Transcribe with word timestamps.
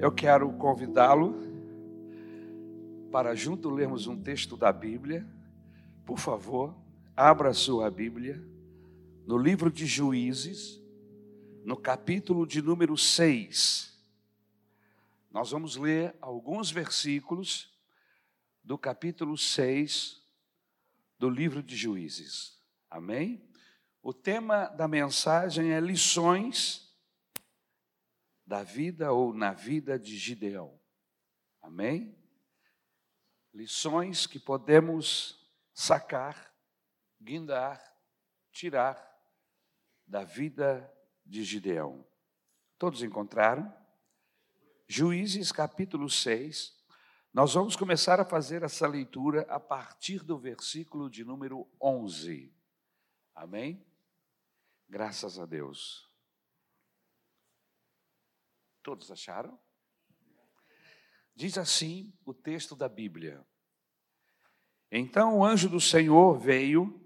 Eu 0.00 0.12
quero 0.12 0.52
convidá-lo 0.52 1.34
para 3.10 3.34
junto 3.34 3.68
lermos 3.68 4.06
um 4.06 4.16
texto 4.16 4.56
da 4.56 4.72
Bíblia. 4.72 5.26
Por 6.06 6.20
favor, 6.20 6.72
abra 7.16 7.52
sua 7.52 7.90
Bíblia 7.90 8.40
no 9.26 9.36
livro 9.36 9.72
de 9.72 9.86
Juízes, 9.86 10.80
no 11.64 11.76
capítulo 11.76 12.46
de 12.46 12.62
número 12.62 12.96
6. 12.96 14.00
Nós 15.32 15.50
vamos 15.50 15.74
ler 15.74 16.14
alguns 16.20 16.70
versículos 16.70 17.76
do 18.62 18.78
capítulo 18.78 19.36
6 19.36 20.22
do 21.18 21.28
livro 21.28 21.60
de 21.60 21.74
Juízes. 21.76 22.56
Amém? 22.88 23.42
O 24.00 24.12
tema 24.12 24.68
da 24.68 24.86
mensagem 24.86 25.72
é 25.72 25.80
lições 25.80 26.87
da 28.48 28.62
vida 28.62 29.12
ou 29.12 29.34
na 29.34 29.52
vida 29.52 29.98
de 29.98 30.16
Gideão. 30.16 30.80
Amém? 31.60 32.16
Lições 33.52 34.26
que 34.26 34.40
podemos 34.40 35.46
sacar, 35.74 36.50
guindar, 37.20 37.78
tirar 38.50 38.96
da 40.06 40.24
vida 40.24 40.90
de 41.26 41.44
Gideão. 41.44 42.06
Todos 42.78 43.02
encontraram? 43.02 43.70
Juízes 44.86 45.52
capítulo 45.52 46.08
6. 46.08 46.74
Nós 47.34 47.52
vamos 47.52 47.76
começar 47.76 48.18
a 48.18 48.24
fazer 48.24 48.62
essa 48.62 48.88
leitura 48.88 49.42
a 49.50 49.60
partir 49.60 50.24
do 50.24 50.38
versículo 50.38 51.10
de 51.10 51.22
número 51.22 51.68
11. 51.78 52.50
Amém? 53.34 53.86
Graças 54.88 55.38
a 55.38 55.44
Deus. 55.44 56.07
Todos 58.82 59.10
acharam? 59.10 59.58
Diz 61.34 61.56
assim 61.56 62.12
o 62.24 62.34
texto 62.34 62.74
da 62.74 62.88
Bíblia. 62.88 63.46
Então 64.90 65.38
o 65.38 65.44
anjo 65.44 65.68
do 65.68 65.80
Senhor 65.80 66.38
veio 66.38 67.04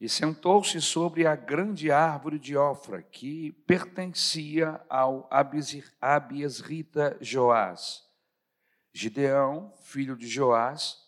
e 0.00 0.08
sentou-se 0.08 0.80
sobre 0.80 1.26
a 1.26 1.36
grande 1.36 1.92
árvore 1.92 2.36
de 2.38 2.56
Ofra, 2.56 3.00
que 3.00 3.52
pertencia 3.66 4.84
ao 4.88 5.28
Abiesrita 6.00 7.16
Joás. 7.20 8.02
Gideão, 8.92 9.72
filho 9.84 10.16
de 10.16 10.26
Joás, 10.26 10.98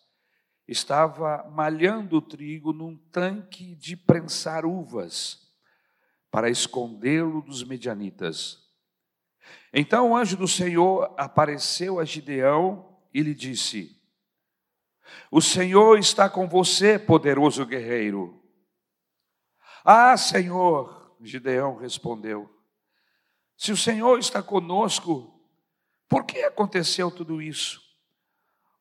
estava 0.65 1.43
malhando 1.51 2.17
o 2.17 2.21
trigo 2.21 2.71
num 2.71 2.95
tanque 3.11 3.75
de 3.75 3.97
prensar 3.97 4.65
uvas, 4.65 5.53
para 6.31 6.49
escondê-lo 6.49 7.41
dos 7.41 7.63
medianitas. 7.65 8.64
Então 9.77 10.11
o 10.11 10.15
anjo 10.15 10.37
do 10.37 10.47
Senhor 10.47 11.13
apareceu 11.17 11.99
a 11.99 12.05
Gideão 12.05 12.97
e 13.13 13.21
lhe 13.21 13.35
disse: 13.35 14.01
O 15.29 15.41
Senhor 15.41 15.99
está 15.99 16.29
com 16.29 16.47
você, 16.47 16.97
poderoso 16.97 17.65
guerreiro. 17.65 18.41
Ah, 19.83 20.15
Senhor, 20.15 21.17
Gideão 21.19 21.75
respondeu: 21.75 22.49
Se 23.57 23.73
o 23.73 23.77
Senhor 23.77 24.17
está 24.17 24.41
conosco, 24.41 25.37
por 26.07 26.23
que 26.23 26.39
aconteceu 26.45 27.11
tudo 27.11 27.41
isso? 27.41 27.81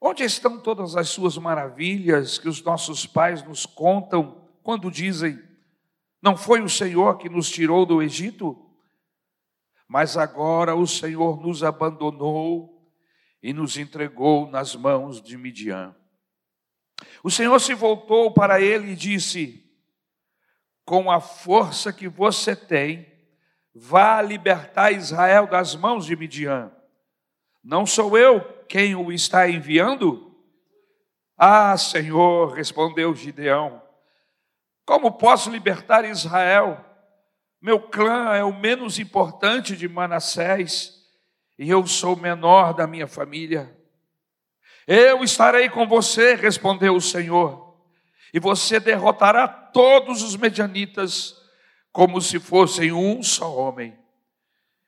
Onde 0.00 0.22
estão 0.22 0.60
todas 0.60 0.94
as 0.94 1.08
suas 1.08 1.36
maravilhas 1.36 2.38
que 2.38 2.48
os 2.48 2.62
nossos 2.62 3.04
pais 3.04 3.42
nos 3.42 3.66
contam 3.66 4.48
quando 4.62 4.92
dizem: 4.92 5.42
Não 6.22 6.36
foi 6.36 6.60
o 6.60 6.68
Senhor 6.68 7.18
que 7.18 7.28
nos 7.28 7.50
tirou 7.50 7.84
do 7.84 8.00
Egito? 8.00 8.63
Mas 9.88 10.16
agora 10.16 10.74
o 10.74 10.86
Senhor 10.86 11.40
nos 11.40 11.62
abandonou 11.62 12.90
e 13.42 13.52
nos 13.52 13.76
entregou 13.76 14.50
nas 14.50 14.74
mãos 14.74 15.20
de 15.20 15.36
Midian. 15.36 15.94
O 17.22 17.30
Senhor 17.30 17.58
se 17.60 17.74
voltou 17.74 18.32
para 18.32 18.60
ele 18.60 18.92
e 18.92 18.96
disse: 18.96 19.64
Com 20.84 21.10
a 21.10 21.20
força 21.20 21.92
que 21.92 22.08
você 22.08 22.56
tem, 22.56 23.06
vá 23.74 24.22
libertar 24.22 24.92
Israel 24.92 25.46
das 25.46 25.74
mãos 25.74 26.06
de 26.06 26.16
Midian. 26.16 26.72
Não 27.62 27.86
sou 27.86 28.16
eu 28.16 28.40
quem 28.68 28.94
o 28.94 29.12
está 29.12 29.48
enviando? 29.48 30.34
Ah, 31.36 31.76
Senhor, 31.76 32.52
respondeu 32.52 33.14
Gideão, 33.14 33.82
como 34.86 35.12
posso 35.12 35.50
libertar 35.50 36.04
Israel? 36.04 36.84
Meu 37.64 37.80
clã 37.80 38.34
é 38.34 38.44
o 38.44 38.52
menos 38.52 38.98
importante 38.98 39.74
de 39.74 39.88
Manassés 39.88 41.02
e 41.58 41.70
eu 41.70 41.86
sou 41.86 42.14
o 42.14 42.20
menor 42.20 42.74
da 42.74 42.86
minha 42.86 43.08
família. 43.08 43.74
Eu 44.86 45.24
estarei 45.24 45.70
com 45.70 45.88
você, 45.88 46.34
respondeu 46.34 46.94
o 46.94 47.00
Senhor, 47.00 47.74
e 48.34 48.38
você 48.38 48.78
derrotará 48.78 49.48
todos 49.48 50.22
os 50.22 50.36
medianitas 50.36 51.40
como 51.90 52.20
se 52.20 52.38
fossem 52.38 52.92
um 52.92 53.22
só 53.22 53.56
homem. 53.56 53.98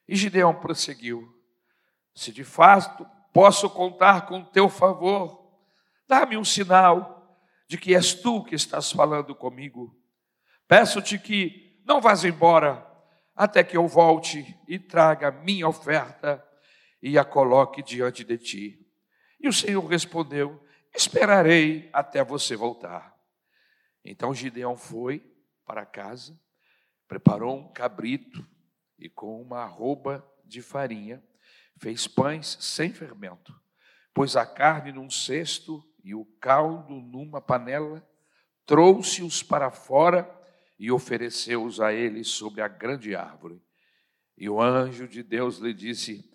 E 0.07 0.15
Gideão 0.15 0.55
prosseguiu: 0.55 1.35
Se 2.15 2.31
de 2.31 2.45
fato 2.45 3.07
posso 3.33 3.71
contar 3.71 4.27
com 4.27 4.45
teu 4.45 4.69
favor, 4.69 5.51
dá-me 6.07 6.37
um 6.37 6.45
sinal 6.45 7.41
de 7.67 7.79
que 7.79 7.95
és 7.95 8.13
tu 8.13 8.45
que 8.45 8.55
estás 8.55 8.93
falando 8.93 9.35
comigo. 9.35 9.99
Peço-te 10.69 11.19
que 11.19 11.66
não 11.87 12.01
vás 12.01 12.25
embora 12.25 12.85
até 13.35 13.63
que 13.63 13.77
eu 13.77 13.87
volte 13.87 14.59
e 14.67 14.77
traga 14.77 15.31
minha 15.31 15.69
oferta 15.69 16.45
e 17.01 17.17
a 17.17 17.25
coloque 17.25 17.81
diante 17.81 18.25
de 18.25 18.37
ti. 18.37 18.87
E 19.39 19.49
o 19.49 19.53
Senhor 19.53 19.87
respondeu: 19.87 20.61
Esperarei 20.93 21.89
até 21.93 22.25
você 22.25 22.57
voltar. 22.57 23.17
Então 24.05 24.35
Gideão 24.35 24.77
foi 24.77 25.25
para 25.65 25.87
casa, 25.87 26.39
preparou 27.07 27.57
um 27.57 27.73
cabrito 27.73 28.45
e 28.99 29.09
com 29.09 29.41
uma 29.41 29.61
arroba 29.61 30.27
de 30.45 30.61
farinha 30.61 31.23
fez 31.79 32.09
pães 32.09 32.57
sem 32.61 32.93
fermento, 32.93 33.55
pôs 34.15 34.35
a 34.35 34.47
carne 34.47 34.93
num 34.93 35.11
cesto 35.11 35.87
e 36.03 36.15
o 36.15 36.25
caldo 36.41 36.95
numa 36.95 37.41
panela, 37.41 38.05
trouxe-os 38.65 39.43
para 39.43 39.71
fora 39.71 40.36
e 40.79 40.91
ofereceu-os 40.91 41.81
a 41.81 41.93
ele 41.93 42.23
sobre 42.25 42.61
a 42.61 42.69
grande 42.69 43.15
árvore. 43.15 43.63
E 44.37 44.49
o 44.49 44.61
anjo 44.61 45.09
de 45.09 45.23
Deus 45.23 45.59
lhe 45.59 45.73
disse: 45.73 46.31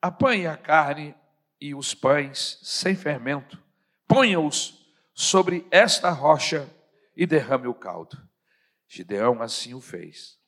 Apanhe 0.00 0.46
a 0.46 0.56
carne 0.56 1.14
e 1.60 1.74
os 1.74 1.94
pães 1.94 2.58
sem 2.62 2.94
fermento, 2.96 3.62
ponha-os 4.08 4.86
sobre 5.14 5.66
esta 5.70 6.10
rocha 6.10 6.68
e 7.14 7.26
derrame 7.26 7.66
o 7.66 7.74
caldo. 7.74 8.16
Gideão 8.88 9.42
assim 9.42 9.74
o 9.74 9.80
fez. 9.80 10.38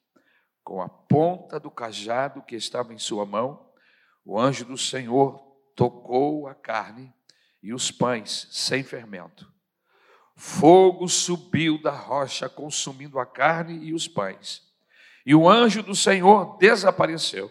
Com 0.63 0.81
a 0.81 0.89
ponta 0.89 1.61
do 1.61 1.71
cajado 1.71 2.43
que 2.43 2.57
estava 2.57 2.95
em 2.95 2.99
sua 2.99 3.27
mão, 3.27 3.71
o 4.25 4.41
anjo 4.41 4.65
do 4.65 4.79
Senhor 4.79 5.39
tocou 5.77 6.49
a 6.49 6.55
carne 6.55 7.13
e 7.63 7.75
os 7.75 7.91
pães 7.91 8.49
sem 8.51 8.83
fermento 8.83 9.54
Fogo 10.37 11.09
subiu 11.09 11.81
da 11.81 11.93
rocha, 11.93 12.49
consumindo 12.49 13.19
a 13.19 13.27
carne 13.27 13.85
e 13.85 13.95
os 13.95 14.09
pães. 14.09 14.63
E 15.25 15.35
o 15.35 15.49
anjo 15.49 15.83
do 15.83 15.95
Senhor 15.95 16.59
desapareceu. 16.59 17.51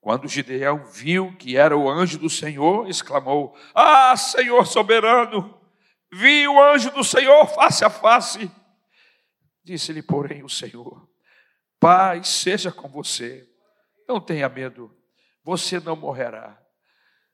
Quando 0.00 0.28
Gideão 0.28 0.84
viu 0.84 1.36
que 1.36 1.56
era 1.56 1.76
o 1.76 1.90
anjo 1.90 2.18
do 2.18 2.30
Senhor, 2.30 2.88
exclamou: 2.88 3.54
Ah, 3.74 4.16
Senhor 4.16 4.66
soberano, 4.66 5.58
vi 6.10 6.46
o 6.46 6.62
anjo 6.62 6.90
do 6.92 7.02
Senhor 7.02 7.46
face 7.48 7.84
a 7.84 7.90
face. 7.90 8.50
Disse-lhe, 9.64 10.00
porém, 10.00 10.44
o 10.44 10.48
Senhor: 10.48 11.06
Pai, 11.80 12.22
seja 12.22 12.70
com 12.72 12.88
você, 12.88 13.46
não 14.08 14.20
tenha 14.20 14.48
medo, 14.48 14.96
você 15.44 15.80
não 15.80 15.96
morrerá. 15.96 16.58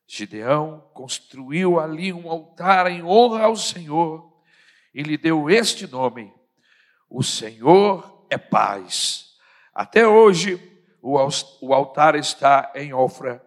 Gideão 0.06 0.90
construiu 0.92 1.78
ali 1.78 2.12
um 2.12 2.28
altar 2.30 2.90
em 2.90 3.02
honra 3.02 3.44
ao 3.44 3.56
Senhor 3.56 4.33
e 4.94 5.02
lhe 5.02 5.18
deu 5.18 5.50
este 5.50 5.86
nome: 5.86 6.32
O 7.10 7.22
Senhor 7.22 8.26
é 8.30 8.38
paz. 8.38 9.36
Até 9.74 10.06
hoje, 10.06 10.56
o 11.02 11.74
altar 11.74 12.14
está 12.14 12.70
em 12.74 12.94
Ofra 12.94 13.44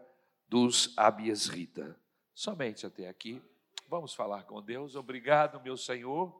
dos 0.49 0.93
Abiesrita. 0.97 1.97
Somente 2.33 2.85
até 2.85 3.07
aqui. 3.07 3.41
Vamos 3.89 4.13
falar 4.13 4.43
com 4.43 4.61
Deus. 4.61 4.95
Obrigado, 4.95 5.61
meu 5.61 5.77
Senhor, 5.77 6.37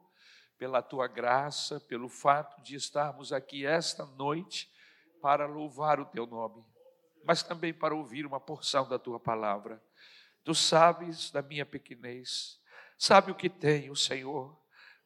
pela 0.58 0.82
tua 0.82 1.08
graça, 1.08 1.80
pelo 1.80 2.10
fato 2.10 2.62
de 2.62 2.76
estarmos 2.76 3.32
aqui 3.32 3.66
esta 3.66 4.06
noite 4.06 4.70
para 5.22 5.48
louvar 5.48 6.00
o 6.00 6.06
teu 6.06 6.28
nome, 6.28 6.64
mas 7.24 7.42
também 7.42 7.74
para 7.74 7.96
ouvir 7.96 8.26
uma 8.26 8.40
porção 8.40 8.88
da 8.88 9.00
tua 9.00 9.20
palavra. 9.20 9.82
Tu 10.44 10.54
sabes 10.54 11.32
da 11.32 11.42
minha 11.42 11.66
pequenez, 11.66 12.60
sabe 12.98 13.32
o 13.32 13.36
que 13.36 13.50
tenho, 13.50 13.96
Senhor 13.96 14.56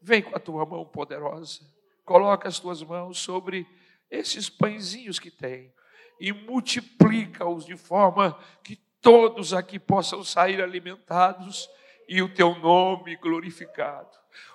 Vem 0.01 0.21
com 0.21 0.35
a 0.35 0.39
tua 0.39 0.65
mão 0.65 0.85
poderosa, 0.85 1.61
coloca 2.03 2.47
as 2.47 2.59
tuas 2.59 2.81
mãos 2.81 3.19
sobre 3.19 3.67
esses 4.09 4.49
pãezinhos 4.49 5.19
que 5.19 5.31
tem 5.31 5.71
e 6.19 6.31
multiplica-os 6.31 7.65
de 7.65 7.77
forma 7.77 8.37
que 8.63 8.75
todos 9.01 9.53
aqui 9.53 9.79
possam 9.79 10.23
sair 10.23 10.61
alimentados 10.61 11.69
e 12.07 12.21
o 12.21 12.33
teu 12.33 12.55
nome 12.55 13.15
glorificado. 13.15 14.09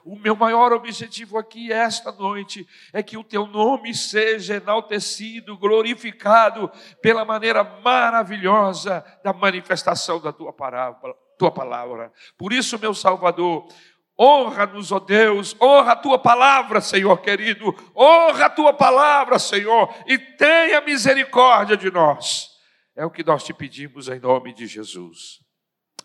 O 0.05 0.17
meu 0.17 0.37
maior 0.37 0.73
objetivo 0.73 1.37
aqui 1.37 1.73
esta 1.73 2.13
noite 2.13 2.67
é 2.93 3.03
que 3.03 3.17
o 3.17 3.25
teu 3.25 3.47
nome 3.47 3.95
seja 3.95 4.57
enaltecido, 4.57 5.57
glorificado 5.57 6.71
pela 7.03 7.25
maneira 7.25 7.65
maravilhosa 7.65 9.05
da 9.25 9.33
manifestação 9.33 10.21
da 10.21 10.33
tua 10.33 10.53
palavra. 10.53 11.15
Tua 11.39 11.51
palavra. 11.51 12.11
Por 12.39 12.53
isso, 12.53 12.79
meu 12.79 12.95
Salvador, 12.95 13.69
Honra-nos, 14.19 14.93
ó 14.93 14.99
Deus, 14.99 15.55
honra 15.61 15.93
a 15.93 15.97
tua 15.97 16.19
palavra, 16.19 16.81
Senhor 16.81 17.21
querido, 17.21 17.67
honra 17.95 18.47
a 18.47 18.51
tua 18.51 18.73
palavra, 18.73 19.39
Senhor, 19.39 19.95
e 20.07 20.19
tenha 20.19 20.81
misericórdia 20.81 21.77
de 21.77 21.91
nós. 21.91 22.49
É 22.95 23.05
o 23.05 23.11
que 23.11 23.23
nós 23.23 23.45
te 23.45 23.53
pedimos 23.53 24.09
em 24.09 24.19
nome 24.19 24.55
de 24.55 24.67
Jesus. 24.67 25.45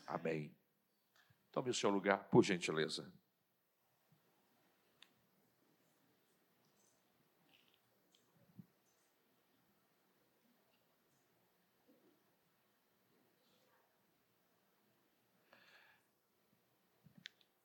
Amém. 0.06 0.54
Tome 1.54 1.70
o 1.70 1.74
seu 1.74 1.90
lugar, 1.90 2.28
por 2.30 2.44
gentileza. 2.44 3.10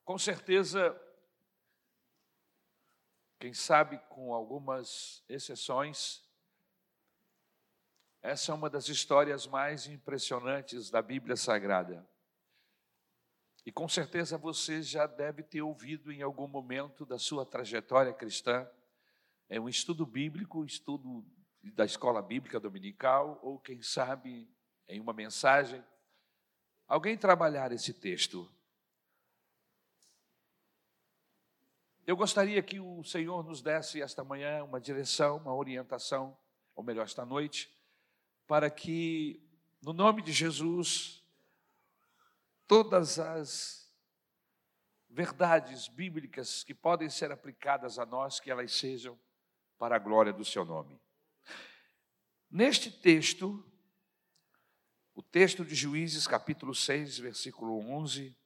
Com 0.07 0.17
certeza, 0.17 0.97
quem 3.41 3.53
sabe 3.53 3.99
com 4.09 4.33
algumas 4.33 5.25
exceções, 5.29 6.23
essa 8.23 8.53
é 8.53 8.55
uma 8.55 8.71
das 8.71 8.89
histórias 8.89 9.49
mais 9.49 9.89
impressionantes 9.89 10.91
da 10.91 11.03
Bíblia 11.03 11.35
Sagrada. 11.35 12.09
E 13.65 13.73
com 13.73 13.89
certeza 13.89 14.39
você 14.39 14.81
já 14.81 15.09
deve 15.09 15.43
ter 15.43 15.63
ouvido 15.63 16.13
em 16.13 16.23
algum 16.23 16.47
momento 16.47 17.05
da 17.05 17.19
sua 17.19 17.45
trajetória 17.45 18.15
cristã, 18.15 18.65
é 19.49 19.59
um 19.59 19.69
estudo 19.69 20.07
bíblico, 20.07 20.65
estudo 20.65 21.27
da 21.75 21.85
escola 21.85 22.23
bíblica 22.23 22.61
dominical, 22.61 23.41
ou 23.43 23.59
quem 23.59 23.83
sabe 23.83 24.49
em 24.87 25.01
uma 25.01 25.13
mensagem, 25.13 25.85
alguém 26.87 27.19
trabalhar 27.19 27.73
esse 27.73 27.93
texto. 27.93 28.49
Eu 32.07 32.17
gostaria 32.17 32.63
que 32.63 32.79
o 32.79 33.03
Senhor 33.03 33.43
nos 33.43 33.61
desse 33.61 34.01
esta 34.01 34.23
manhã 34.23 34.63
uma 34.63 34.81
direção, 34.81 35.39
uma 35.39 35.53
orientação, 35.53 36.39
ou 36.77 36.85
melhor, 36.85 37.03
esta 37.03 37.27
noite, 37.27 37.69
para 38.47 38.71
que, 38.71 39.43
no 39.83 39.93
nome 39.93 40.23
de 40.23 40.31
Jesus, 40.31 41.21
todas 42.65 43.19
as 43.19 43.93
verdades 45.11 45.89
bíblicas 45.89 46.63
que 46.63 46.73
podem 46.73 47.11
ser 47.11 47.33
aplicadas 47.33 47.99
a 47.99 48.07
nós, 48.07 48.39
que 48.39 48.53
elas 48.53 48.73
sejam 48.73 49.19
para 49.77 49.97
a 49.97 49.99
glória 49.99 50.33
do 50.33 50.45
seu 50.45 50.65
nome. 50.65 51.01
Neste 52.49 52.89
texto, 52.89 53.69
o 55.13 55.23
texto 55.23 55.65
de 55.65 55.75
Juízes, 55.75 56.29
capítulo 56.29 56.73
6, 56.73 57.19
versículo 57.19 57.81
11, 57.81 58.37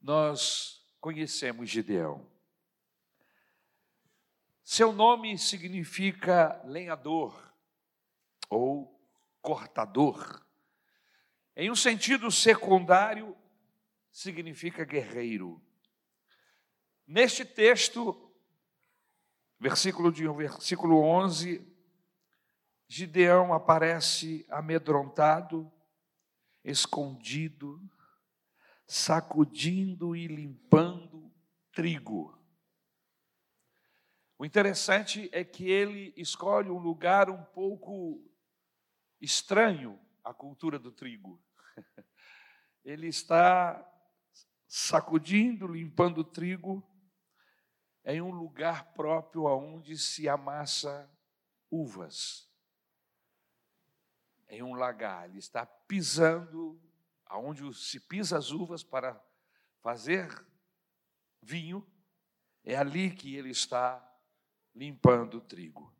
nós 0.00 0.88
conhecemos 1.00 1.68
Gideão. 1.68 2.37
Seu 4.70 4.92
nome 4.92 5.38
significa 5.38 6.60
lenhador 6.66 7.54
ou 8.50 9.02
cortador. 9.40 10.46
Em 11.56 11.70
um 11.70 11.74
sentido 11.74 12.30
secundário, 12.30 13.34
significa 14.12 14.84
guerreiro. 14.84 15.58
Neste 17.06 17.46
texto, 17.46 18.30
versículo, 19.58 20.12
de, 20.12 20.28
versículo 20.28 21.00
11, 21.00 21.66
Gideão 22.86 23.54
aparece 23.54 24.44
amedrontado, 24.50 25.72
escondido, 26.62 27.80
sacudindo 28.86 30.14
e 30.14 30.26
limpando 30.26 31.32
trigo. 31.72 32.37
O 34.38 34.44
interessante 34.44 35.28
é 35.32 35.42
que 35.42 35.68
ele 35.68 36.14
escolhe 36.16 36.70
um 36.70 36.78
lugar 36.78 37.28
um 37.28 37.42
pouco 37.42 38.24
estranho 39.20 39.98
à 40.22 40.32
cultura 40.32 40.78
do 40.78 40.92
trigo. 40.92 41.42
Ele 42.84 43.08
está 43.08 43.84
sacudindo, 44.68 45.66
limpando 45.66 46.18
o 46.18 46.24
trigo 46.24 46.88
em 48.04 48.22
um 48.22 48.30
lugar 48.30 48.92
próprio 48.92 49.48
aonde 49.48 49.98
se 49.98 50.28
amassa 50.28 51.10
uvas. 51.68 52.48
Em 54.48 54.62
um 54.62 54.74
lagar, 54.74 55.28
ele 55.28 55.38
está 55.38 55.66
pisando 55.66 56.80
aonde 57.26 57.74
se 57.74 58.00
pisa 58.00 58.38
as 58.38 58.50
uvas 58.50 58.82
para 58.82 59.20
fazer 59.82 60.46
vinho. 61.42 61.86
É 62.64 62.76
ali 62.76 63.10
que 63.10 63.36
ele 63.36 63.50
está 63.50 64.07
limpando 64.78 65.38
o 65.38 65.40
trigo. 65.40 65.92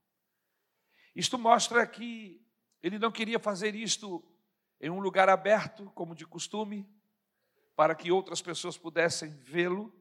Isto 1.15 1.37
mostra 1.37 1.85
que 1.85 2.41
ele 2.81 2.97
não 2.97 3.11
queria 3.11 3.41
fazer 3.41 3.75
isto 3.75 4.25
em 4.81 4.89
um 4.89 5.01
lugar 5.01 5.29
aberto, 5.29 5.91
como 5.97 6.15
de 6.15 6.25
costume, 6.25 6.89
para 7.75 7.95
que 7.97 8.13
outras 8.13 8.41
pessoas 8.41 8.79
pudessem 8.79 9.31
vê-lo, 9.31 9.93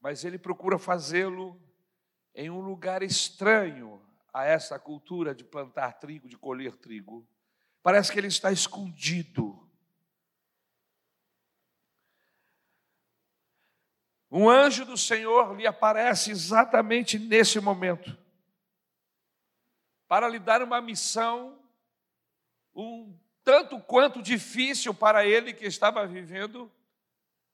mas 0.00 0.24
ele 0.24 0.36
procura 0.36 0.80
fazê-lo 0.80 1.62
em 2.34 2.50
um 2.50 2.60
lugar 2.60 3.04
estranho 3.04 4.02
a 4.34 4.44
essa 4.44 4.78
cultura 4.80 5.32
de 5.32 5.44
plantar 5.44 5.92
trigo, 6.00 6.28
de 6.28 6.36
colher 6.36 6.74
trigo. 6.76 7.24
Parece 7.82 8.10
que 8.10 8.18
ele 8.18 8.26
está 8.26 8.50
escondido. 8.50 9.61
Um 14.34 14.48
anjo 14.48 14.86
do 14.86 14.96
Senhor 14.96 15.54
lhe 15.54 15.66
aparece 15.66 16.30
exatamente 16.30 17.18
nesse 17.18 17.60
momento, 17.60 18.16
para 20.08 20.26
lhe 20.26 20.38
dar 20.38 20.62
uma 20.62 20.80
missão 20.80 21.58
um 22.74 23.14
tanto 23.44 23.78
quanto 23.80 24.22
difícil 24.22 24.94
para 24.94 25.26
ele 25.26 25.52
que 25.52 25.66
estava 25.66 26.06
vivendo 26.06 26.72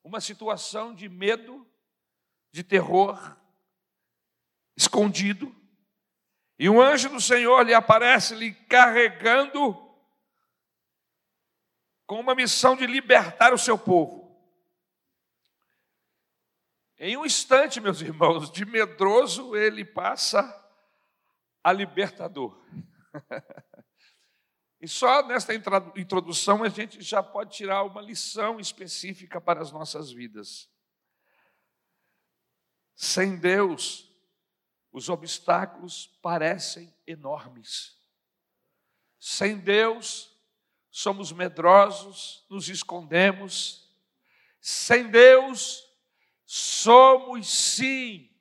uma 0.05 0.21
situação 0.21 0.95
de 0.95 1.09
medo, 1.09 1.67
de 2.53 2.63
terror, 2.63 3.37
escondido. 4.77 5.53
E 6.61 6.71
um 6.71 6.81
anjo 6.81 7.09
do 7.09 7.21
Senhor 7.21 7.63
lhe 7.63 7.75
aparece 7.75 8.37
lhe 8.37 8.53
carregando 8.53 9.77
com 12.07 12.21
uma 12.21 12.37
missão 12.37 12.77
de 12.77 12.87
libertar 12.87 13.53
o 13.53 13.59
seu 13.59 13.77
povo. 13.77 14.28
Em 17.01 17.17
um 17.17 17.25
instante, 17.25 17.81
meus 17.81 18.01
irmãos, 18.01 18.51
de 18.51 18.65
medroso 18.65 19.55
ele 19.55 19.85
passa 19.85 20.43
a 21.63 21.73
libertador. 21.73 22.61
e 24.81 24.89
só 24.89 25.25
nesta 25.25 25.55
introdução 25.55 26.65
a 26.65 26.69
gente 26.69 27.01
já 27.01 27.23
pode 27.23 27.57
tirar 27.57 27.85
uma 27.85 28.03
lição 28.03 28.59
específica 28.59 29.41
para 29.41 29.63
as 29.63 29.71
nossas 29.71 30.11
vidas. 30.11 30.69
Sem 32.97 33.37
Deus, 33.37 34.13
os 34.91 35.09
obstáculos 35.09 36.09
parecem 36.21 36.93
enormes. 37.07 37.97
Sem 39.21 39.57
Deus, 39.57 40.37
somos 40.91 41.31
medrosos, 41.31 42.45
nos 42.51 42.69
escondemos. 42.69 43.89
Sem 44.61 45.09
Deus, 45.09 45.88
somos 46.51 47.47
sim 47.47 48.35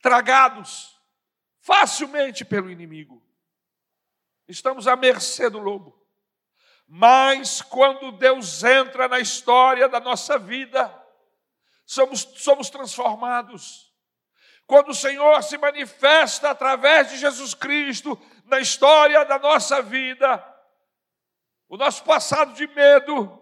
tragados 0.00 0.98
facilmente 1.60 2.42
pelo 2.42 2.70
inimigo. 2.70 3.22
Estamos 4.48 4.88
à 4.88 4.96
mercê 4.96 5.50
do 5.50 5.58
lobo. 5.58 5.94
Mas 6.88 7.60
quando 7.60 8.12
Deus 8.12 8.64
entra 8.64 9.08
na 9.08 9.20
história 9.20 9.90
da 9.90 10.00
nossa 10.00 10.38
vida, 10.38 10.90
somos, 11.84 12.22
somos 12.36 12.70
transformados. 12.70 13.94
Quando 14.66 14.88
o 14.88 14.94
Senhor 14.94 15.42
se 15.42 15.58
manifesta 15.58 16.48
através 16.48 17.10
de 17.10 17.18
Jesus 17.18 17.52
Cristo 17.52 18.18
na 18.46 18.58
história 18.58 19.22
da 19.26 19.38
nossa 19.38 19.82
vida, 19.82 20.42
o 21.68 21.76
nosso 21.76 22.04
passado 22.04 22.54
de 22.54 22.66
medo, 22.68 23.39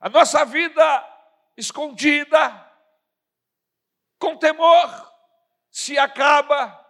a 0.00 0.08
nossa 0.08 0.44
vida 0.44 1.04
escondida, 1.56 2.66
com 4.18 4.36
temor, 4.36 5.12
se 5.70 5.98
acaba 5.98 6.86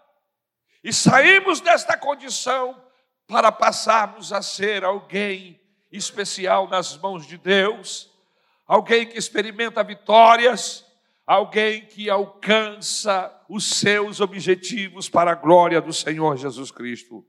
e 0.83 0.93
saímos 0.93 1.61
desta 1.61 1.97
condição 1.97 2.83
para 3.27 3.51
passarmos 3.53 4.33
a 4.33 4.43
ser 4.43 4.85
alguém 4.85 5.61
especial 5.91 6.69
nas 6.69 6.97
mãos 6.97 7.27
de 7.27 7.37
Deus, 7.37 8.11
alguém 8.67 9.07
que 9.07 9.19
experimenta 9.19 9.83
vitórias, 9.83 10.85
alguém 11.27 11.85
que 11.87 12.09
alcança 12.09 13.35
os 13.49 13.65
seus 13.65 14.21
objetivos 14.21 15.09
para 15.09 15.33
a 15.33 15.35
glória 15.35 15.81
do 15.81 15.93
Senhor 15.93 16.37
Jesus 16.37 16.71
Cristo. 16.71 17.27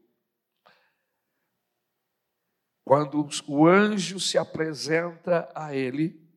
Quando 2.89 3.29
o 3.47 3.67
anjo 3.67 4.19
se 4.19 4.35
apresenta 4.35 5.47
a 5.53 5.75
ele, 5.75 6.27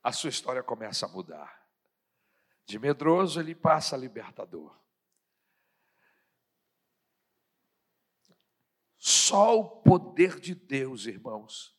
a 0.00 0.12
sua 0.12 0.30
história 0.30 0.62
começa 0.62 1.06
a 1.06 1.08
mudar. 1.08 1.68
De 2.64 2.78
medroso, 2.78 3.40
ele 3.40 3.56
passa 3.56 3.96
a 3.96 3.98
libertador. 3.98 4.78
Só 8.96 9.58
o 9.58 9.82
poder 9.82 10.38
de 10.38 10.54
Deus, 10.54 11.06
irmãos, 11.06 11.76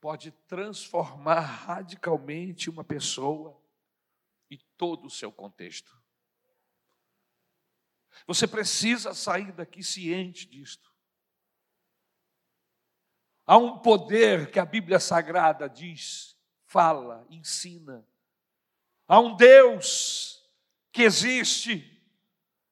pode 0.00 0.30
transformar 0.30 1.40
radicalmente 1.40 2.70
uma 2.70 2.84
pessoa 2.84 3.60
e 4.48 4.56
todo 4.76 5.06
o 5.06 5.10
seu 5.10 5.32
contexto. 5.32 6.00
Você 8.26 8.46
precisa 8.46 9.14
sair 9.14 9.52
daqui 9.52 9.82
ciente 9.82 10.46
disto. 10.46 10.90
Há 13.46 13.56
um 13.56 13.78
poder 13.78 14.50
que 14.50 14.58
a 14.58 14.64
Bíblia 14.64 14.98
Sagrada 14.98 15.68
diz, 15.68 16.36
fala, 16.66 17.26
ensina. 17.30 18.06
Há 19.06 19.20
um 19.20 19.36
Deus 19.36 20.42
que 20.92 21.02
existe, 21.02 22.02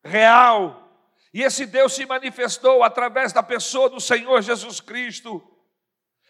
real, 0.03 0.85
e 1.33 1.43
esse 1.43 1.67
Deus 1.67 1.93
se 1.93 2.07
manifestou 2.07 2.85
através 2.85 3.33
da 3.33 3.43
pessoa 3.43 3.91
do 3.91 4.01
Senhor 4.01 4.41
Jesus 4.41 4.81
Cristo. 4.81 5.43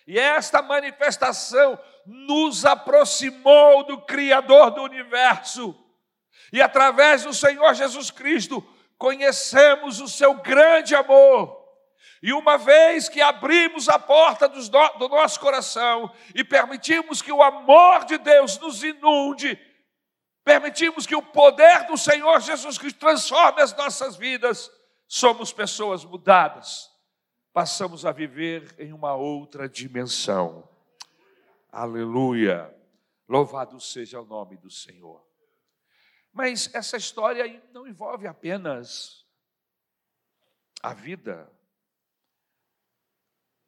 E 0.06 0.18
esta 0.18 0.62
manifestação 0.62 1.78
nos 2.06 2.64
aproximou 2.64 3.84
do 3.84 4.02
Criador 4.02 4.70
do 4.70 4.82
universo. 4.82 5.78
E 6.52 6.60
através 6.60 7.24
do 7.24 7.34
Senhor 7.34 7.74
Jesus 7.74 8.10
Cristo, 8.10 8.66
conhecemos 9.04 10.00
o 10.00 10.08
seu 10.08 10.32
grande 10.36 10.94
amor. 10.94 11.62
E 12.22 12.32
uma 12.32 12.56
vez 12.56 13.06
que 13.06 13.20
abrimos 13.20 13.86
a 13.86 13.98
porta 13.98 14.48
do 14.48 15.08
nosso 15.10 15.38
coração 15.38 16.10
e 16.34 16.42
permitimos 16.42 17.20
que 17.20 17.30
o 17.30 17.42
amor 17.42 18.06
de 18.06 18.16
Deus 18.16 18.58
nos 18.58 18.82
inunde, 18.82 19.60
permitimos 20.42 21.06
que 21.06 21.14
o 21.14 21.20
poder 21.20 21.86
do 21.86 21.98
Senhor 21.98 22.40
Jesus 22.40 22.78
Cristo 22.78 22.98
transforme 22.98 23.60
as 23.60 23.76
nossas 23.76 24.16
vidas, 24.16 24.70
somos 25.06 25.52
pessoas 25.52 26.02
mudadas, 26.02 26.90
passamos 27.52 28.06
a 28.06 28.10
viver 28.10 28.74
em 28.78 28.94
uma 28.94 29.14
outra 29.14 29.68
dimensão. 29.68 30.66
Aleluia! 31.70 32.74
Louvado 33.28 33.78
seja 33.78 34.18
o 34.18 34.24
nome 34.24 34.56
do 34.56 34.70
Senhor. 34.70 35.22
Mas 36.34 36.68
essa 36.74 36.96
história 36.96 37.62
não 37.72 37.86
envolve 37.86 38.26
apenas 38.26 39.24
a 40.82 40.92
vida 40.92 41.48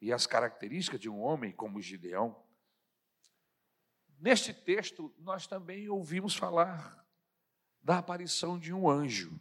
e 0.01 0.13
as 0.13 0.27
características 0.27 0.99
de 0.99 1.09
um 1.09 1.21
homem 1.21 1.53
como 1.53 1.81
Gideão. 1.81 2.45
Neste 4.19 4.53
texto, 4.53 5.15
nós 5.21 5.47
também 5.47 5.89
ouvimos 5.89 6.35
falar 6.35 7.07
da 7.81 7.99
aparição 7.99 8.59
de 8.59 8.73
um 8.73 8.91
anjo. 8.91 9.39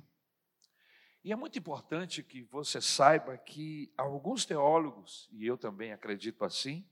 E 1.23 1.31
é 1.31 1.35
muito 1.35 1.57
importante 1.57 2.21
que 2.21 2.43
você 2.43 2.79
saiba 2.79 3.35
que 3.39 3.91
alguns 3.97 4.45
teólogos, 4.45 5.27
e 5.31 5.47
eu 5.47 5.57
também 5.57 5.91
acredito 5.91 6.45
assim, 6.45 6.87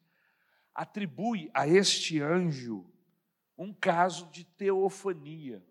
atribuem 0.74 1.52
a 1.54 1.68
este 1.68 2.20
anjo 2.20 2.92
um 3.56 3.72
caso 3.72 4.25
de 4.32 4.44
teofania. 4.44 5.63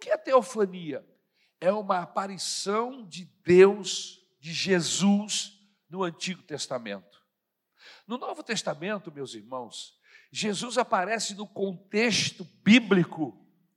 Que 0.00 0.10
é 0.10 0.16
teofania? 0.16 1.06
É 1.60 1.70
uma 1.70 1.98
aparição 1.98 3.06
de 3.06 3.26
Deus, 3.44 4.26
de 4.40 4.52
Jesus, 4.52 5.60
no 5.88 6.02
Antigo 6.02 6.42
Testamento. 6.42 7.22
No 8.06 8.16
Novo 8.16 8.42
Testamento, 8.42 9.12
meus 9.12 9.34
irmãos, 9.34 10.00
Jesus 10.32 10.78
aparece 10.78 11.34
no 11.34 11.46
contexto 11.46 12.44
bíblico 12.64 13.36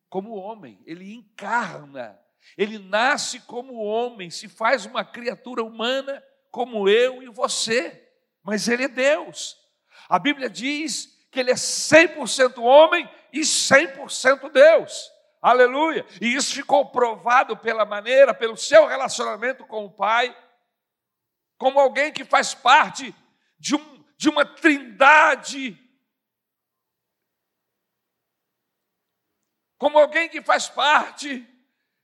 como 0.09 0.35
homem, 0.35 0.79
ele 0.85 1.13
encarna, 1.13 2.19
ele 2.55 2.77
nasce 2.77 3.39
como 3.41 3.75
homem, 3.75 4.29
se 4.29 4.47
faz 4.47 4.85
uma 4.85 5.03
criatura 5.03 5.63
humana 5.63 6.23
como 6.51 6.87
eu 6.87 7.23
e 7.23 7.29
você, 7.29 8.07
mas 8.43 8.67
ele 8.67 8.83
é 8.83 8.87
Deus. 8.87 9.57
A 10.07 10.19
Bíblia 10.19 10.49
diz 10.49 11.27
que 11.31 11.39
ele 11.39 11.49
é 11.49 11.55
100% 11.55 12.61
homem 12.61 13.09
e 13.31 13.39
100% 13.39 14.51
Deus. 14.51 15.12
Aleluia! 15.43 16.05
E 16.21 16.33
isso 16.33 16.55
ficou 16.55 16.89
provado 16.89 17.57
pela 17.57 17.83
maneira, 17.83 18.33
pelo 18.33 18.55
seu 18.55 18.85
relacionamento 18.85 19.65
com 19.65 19.83
o 19.83 19.91
Pai, 19.91 20.33
como 21.57 21.81
alguém 21.81 22.13
que 22.13 22.23
faz 22.23 22.53
parte 22.53 23.13
de, 23.59 23.75
um, 23.75 24.05
de 24.15 24.29
uma 24.29 24.45
trindade, 24.45 25.77
como 29.77 29.99
alguém 29.99 30.29
que 30.29 30.41
faz 30.41 30.69
parte 30.69 31.45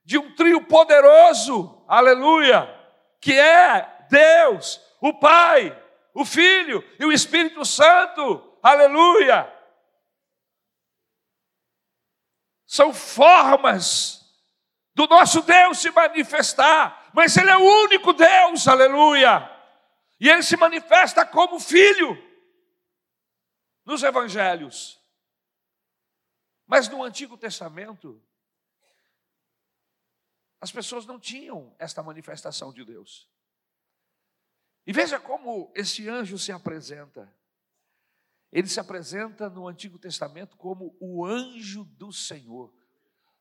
de 0.03 0.17
um 0.17 0.35
trio 0.35 0.65
poderoso, 0.65 1.81
aleluia, 1.87 2.67
que 3.21 3.39
é 3.39 4.05
Deus, 4.09 4.81
o 4.99 5.13
Pai, 5.13 5.81
o 6.13 6.25
Filho 6.25 6.83
e 6.99 7.05
o 7.05 7.11
Espírito 7.13 7.63
Santo, 7.63 8.59
aleluia. 8.61 9.58
São 12.69 12.93
formas 12.93 14.23
do 14.93 15.07
nosso 15.07 15.41
Deus 15.41 15.79
se 15.79 15.89
manifestar, 15.89 17.09
mas 17.15 17.35
Ele 17.35 17.49
é 17.49 17.57
o 17.57 17.83
único 17.83 18.13
Deus, 18.13 18.67
aleluia. 18.67 19.49
E 20.19 20.29
Ele 20.29 20.43
se 20.43 20.55
manifesta 20.55 21.25
como 21.25 21.59
Filho 21.59 22.15
nos 23.83 24.03
Evangelhos. 24.03 25.03
Mas 26.67 26.87
no 26.87 27.01
Antigo 27.01 27.35
Testamento, 27.35 28.23
as 30.61 30.71
pessoas 30.71 31.07
não 31.07 31.19
tinham 31.19 31.75
esta 31.79 32.03
manifestação 32.03 32.71
de 32.71 32.85
Deus. 32.85 33.27
E 34.85 34.93
veja 34.93 35.19
como 35.19 35.73
esse 35.75 36.07
anjo 36.07 36.37
se 36.37 36.51
apresenta. 36.51 37.27
Ele 38.51 38.67
se 38.67 38.79
apresenta 38.79 39.49
no 39.49 39.67
Antigo 39.67 39.99
Testamento 39.99 40.57
como 40.57 40.95
o 40.99 41.23
anjo 41.25 41.83
do 41.83 42.11
Senhor. 42.11 42.73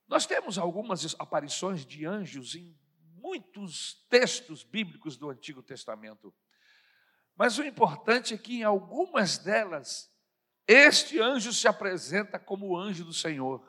Nós 0.06 0.26
temos 0.26 0.58
algumas 0.58 1.14
aparições 1.18 1.84
de 1.84 2.04
anjos 2.04 2.54
em 2.54 2.78
muitos 3.16 4.06
textos 4.08 4.62
bíblicos 4.62 5.16
do 5.16 5.30
Antigo 5.30 5.62
Testamento. 5.62 6.34
Mas 7.36 7.58
o 7.58 7.64
importante 7.64 8.34
é 8.34 8.38
que 8.38 8.58
em 8.58 8.64
algumas 8.64 9.38
delas, 9.38 10.10
este 10.66 11.20
anjo 11.20 11.52
se 11.52 11.68
apresenta 11.68 12.38
como 12.38 12.68
o 12.68 12.76
anjo 12.76 13.04
do 13.04 13.12
Senhor. 13.12 13.66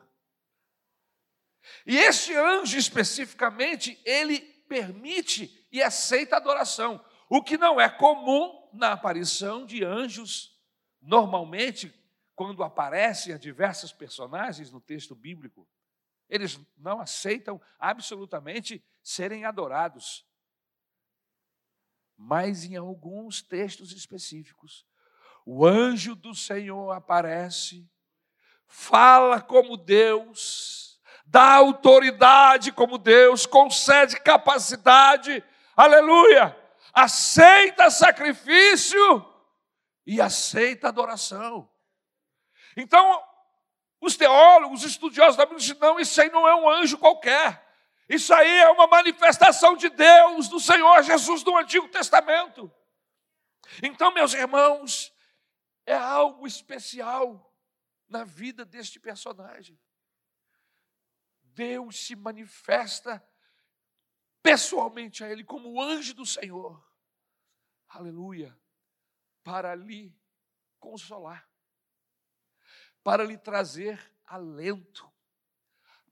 E 1.86 1.98
este 1.98 2.34
anjo 2.36 2.78
especificamente, 2.78 4.00
ele 4.04 4.40
permite 4.68 5.68
e 5.72 5.82
aceita 5.82 6.38
adoração, 6.38 7.04
o 7.30 7.44
que 7.44 7.58
não 7.58 7.80
é 7.80 7.90
comum 7.90 8.70
na 8.74 8.94
aparição 8.94 9.66
de 9.66 9.84
anjos 9.84 10.59
Normalmente, 11.02 11.94
quando 12.36 12.64
aparecem 12.64 13.38
diversos 13.38 13.92
personagens 13.92 14.72
no 14.72 14.82
texto 14.82 15.16
bíblico, 15.16 15.68
eles 16.30 16.60
não 16.78 17.02
aceitam 17.02 17.60
absolutamente 17.80 18.84
serem 19.02 19.46
adorados. 19.46 20.26
Mas 22.16 22.64
em 22.66 22.76
alguns 22.76 23.42
textos 23.42 23.92
específicos, 23.92 24.86
o 25.46 25.66
anjo 25.66 26.16
do 26.16 26.36
Senhor 26.36 26.92
aparece, 26.92 27.90
fala 28.68 29.42
como 29.42 29.78
Deus, 29.78 31.00
dá 31.26 31.56
autoridade 31.56 32.72
como 32.72 32.98
Deus, 32.98 33.46
concede 33.46 34.20
capacidade, 34.20 35.44
aleluia, 35.76 36.56
aceita 36.94 37.90
sacrifício 37.90 39.29
e 40.10 40.20
aceita 40.20 40.88
a 40.88 40.90
adoração. 40.90 41.70
Então, 42.76 43.24
os 44.02 44.18
teólogos, 44.18 44.84
os 44.84 44.90
estudiosos 44.90 45.38
da 45.38 45.46
Bíblia 45.46 45.60
dizem: 45.60 45.78
não, 45.78 46.00
isso 46.00 46.20
aí 46.20 46.32
não 46.32 46.48
é 46.48 46.56
um 46.56 46.68
anjo 46.68 46.98
qualquer. 46.98 47.64
Isso 48.10 48.34
aí 48.34 48.50
é 48.50 48.72
uma 48.72 48.88
manifestação 48.88 49.78
de 49.78 49.88
Deus, 49.88 50.48
do 50.48 50.60
Senhor 50.60 51.04
Jesus 51.04 51.44
do 51.44 51.56
Antigo 51.56 51.88
Testamento. 51.90 52.74
Então, 53.84 54.12
meus 54.12 54.34
irmãos, 54.34 55.14
é 55.86 55.94
algo 55.94 56.48
especial 56.48 57.54
na 58.08 58.24
vida 58.24 58.66
deste 58.66 59.00
personagem. 59.00 59.80
Deus 61.44 62.08
se 62.08 62.16
manifesta 62.16 63.24
pessoalmente 64.42 65.24
a 65.24 65.30
ele 65.30 65.44
como 65.44 65.80
anjo 65.80 66.16
do 66.16 66.26
Senhor. 66.26 66.84
Aleluia. 67.90 68.58
Para 69.50 69.74
lhe 69.74 70.16
consolar, 70.80 71.44
para 73.04 73.24
lhe 73.24 73.36
trazer 73.36 74.00
alento, 74.24 75.12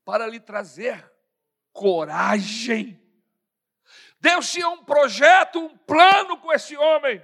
para 0.04 0.26
lhe 0.26 0.40
trazer 0.40 1.08
coragem. 1.72 3.00
Deus 4.20 4.52
tinha 4.52 4.68
um 4.70 4.84
projeto, 4.84 5.60
um 5.60 5.78
plano 5.78 6.40
com 6.40 6.52
esse 6.52 6.76
homem. 6.76 7.24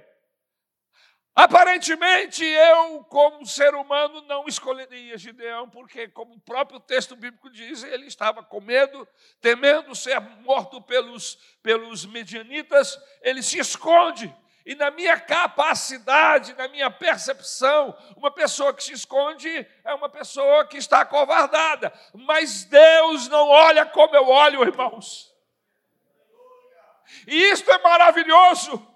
Aparentemente, 1.34 2.44
eu, 2.44 3.02
como 3.06 3.44
ser 3.44 3.74
humano, 3.74 4.22
não 4.22 4.46
escolheria 4.46 5.18
Gideão, 5.18 5.68
porque, 5.68 6.06
como 6.06 6.36
o 6.36 6.40
próprio 6.40 6.78
texto 6.78 7.16
bíblico 7.16 7.50
diz, 7.50 7.82
ele 7.82 8.06
estava 8.06 8.40
com 8.40 8.60
medo, 8.60 9.04
temendo 9.40 9.96
ser 9.96 10.20
morto 10.20 10.80
pelos, 10.80 11.34
pelos 11.60 12.06
medianitas, 12.06 12.96
ele 13.20 13.42
se 13.42 13.58
esconde. 13.58 14.32
E 14.66 14.74
na 14.74 14.90
minha 14.90 15.20
capacidade, 15.20 16.54
na 16.54 16.68
minha 16.68 16.90
percepção, 16.90 17.94
uma 18.16 18.30
pessoa 18.30 18.72
que 18.72 18.82
se 18.82 18.92
esconde 18.92 19.66
é 19.84 19.94
uma 19.94 20.08
pessoa 20.08 20.66
que 20.66 20.78
está 20.78 21.00
acovardada. 21.00 21.92
Mas 22.14 22.64
Deus 22.64 23.28
não 23.28 23.48
olha 23.48 23.84
como 23.84 24.16
eu 24.16 24.26
olho, 24.26 24.62
irmãos. 24.62 25.30
E 27.26 27.36
isto 27.50 27.70
é 27.70 27.78
maravilhoso. 27.78 28.90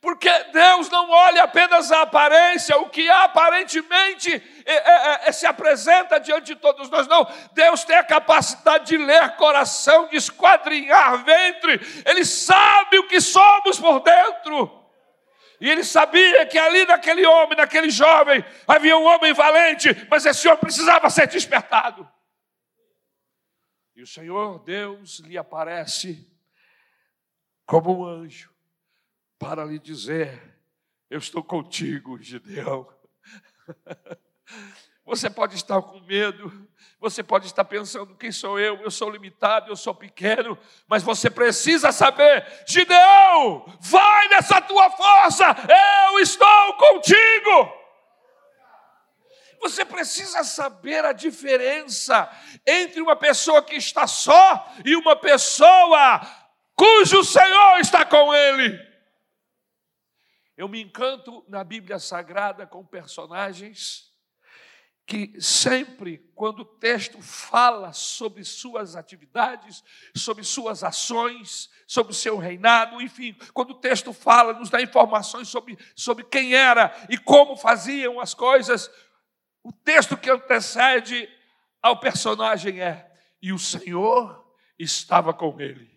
Porque 0.00 0.28
Deus 0.52 0.90
não 0.90 1.08
olha 1.08 1.44
apenas 1.44 1.90
a 1.90 2.02
aparência, 2.02 2.76
o 2.78 2.90
que 2.90 3.08
aparentemente 3.08 4.30
é, 4.66 4.74
é, 4.74 5.20
é, 5.28 5.32
se 5.32 5.46
apresenta 5.46 6.18
diante 6.18 6.46
de 6.46 6.56
todos 6.56 6.90
nós, 6.90 7.06
não. 7.06 7.26
Deus 7.52 7.84
tem 7.84 7.96
a 7.96 8.04
capacidade 8.04 8.86
de 8.86 8.96
ler 8.96 9.36
coração, 9.36 10.08
de 10.08 10.16
esquadrinhar 10.16 11.24
ventre, 11.24 11.80
Ele 12.04 12.24
sabe 12.24 12.98
o 12.98 13.06
que 13.06 13.20
somos 13.20 13.78
por 13.78 14.00
dentro. 14.00 14.78
E 15.60 15.68
ele 15.68 15.82
sabia 15.82 16.46
que 16.46 16.58
ali 16.58 16.84
naquele 16.84 17.26
homem, 17.26 17.56
naquele 17.56 17.90
jovem, 17.90 18.44
havia 18.66 18.96
um 18.96 19.04
homem 19.04 19.32
valente, 19.32 19.88
mas 20.08 20.24
esse 20.24 20.46
homem 20.46 20.60
precisava 20.60 21.10
ser 21.10 21.26
despertado. 21.26 22.08
E 23.96 24.02
o 24.02 24.06
Senhor 24.06 24.60
Deus 24.60 25.18
lhe 25.20 25.36
aparece 25.36 26.30
como 27.66 27.98
um 27.98 28.04
anjo 28.04 28.54
para 29.38 29.64
lhe 29.64 29.78
dizer: 29.78 30.60
Eu 31.10 31.18
estou 31.18 31.42
contigo, 31.42 32.22
Gideão. 32.22 32.88
Você 35.04 35.28
pode 35.28 35.56
estar 35.56 35.82
com 35.82 36.00
medo, 36.00 36.67
você 37.00 37.22
pode 37.22 37.46
estar 37.46 37.64
pensando: 37.64 38.16
quem 38.16 38.32
sou 38.32 38.58
eu? 38.58 38.76
Eu 38.82 38.90
sou 38.90 39.10
limitado, 39.10 39.70
eu 39.70 39.76
sou 39.76 39.94
pequeno, 39.94 40.58
mas 40.86 41.02
você 41.02 41.30
precisa 41.30 41.92
saber: 41.92 42.44
Gideão, 42.66 43.64
vai 43.80 44.28
nessa 44.28 44.60
tua 44.60 44.90
força, 44.90 45.44
eu 46.08 46.18
estou 46.18 46.74
contigo. 46.74 47.78
Você 49.60 49.84
precisa 49.84 50.44
saber 50.44 51.04
a 51.04 51.12
diferença 51.12 52.30
entre 52.66 53.00
uma 53.00 53.16
pessoa 53.16 53.62
que 53.62 53.74
está 53.74 54.06
só 54.06 54.72
e 54.84 54.94
uma 54.94 55.16
pessoa 55.16 56.20
cujo 56.76 57.24
Senhor 57.24 57.80
está 57.80 58.04
com 58.04 58.32
ele. 58.32 58.78
Eu 60.56 60.68
me 60.68 60.80
encanto 60.80 61.44
na 61.48 61.62
Bíblia 61.62 61.98
Sagrada 61.98 62.66
com 62.66 62.84
personagens 62.84 64.07
que 65.08 65.40
sempre, 65.40 66.18
quando 66.34 66.60
o 66.60 66.64
texto 66.66 67.22
fala 67.22 67.94
sobre 67.94 68.44
suas 68.44 68.94
atividades, 68.94 69.82
sobre 70.14 70.44
suas 70.44 70.84
ações, 70.84 71.70
sobre 71.86 72.12
o 72.12 72.14
seu 72.14 72.36
reinado, 72.36 73.00
enfim, 73.00 73.34
quando 73.54 73.70
o 73.70 73.80
texto 73.80 74.12
fala, 74.12 74.52
nos 74.52 74.68
dá 74.68 74.82
informações 74.82 75.48
sobre, 75.48 75.78
sobre 75.96 76.24
quem 76.24 76.54
era 76.54 76.94
e 77.08 77.16
como 77.16 77.56
faziam 77.56 78.20
as 78.20 78.34
coisas, 78.34 78.90
o 79.64 79.72
texto 79.72 80.14
que 80.14 80.28
antecede 80.28 81.26
ao 81.80 81.98
personagem 81.98 82.82
é: 82.82 83.10
e 83.40 83.50
o 83.50 83.58
Senhor 83.58 84.44
estava 84.78 85.32
com 85.32 85.58
ele. 85.58 85.90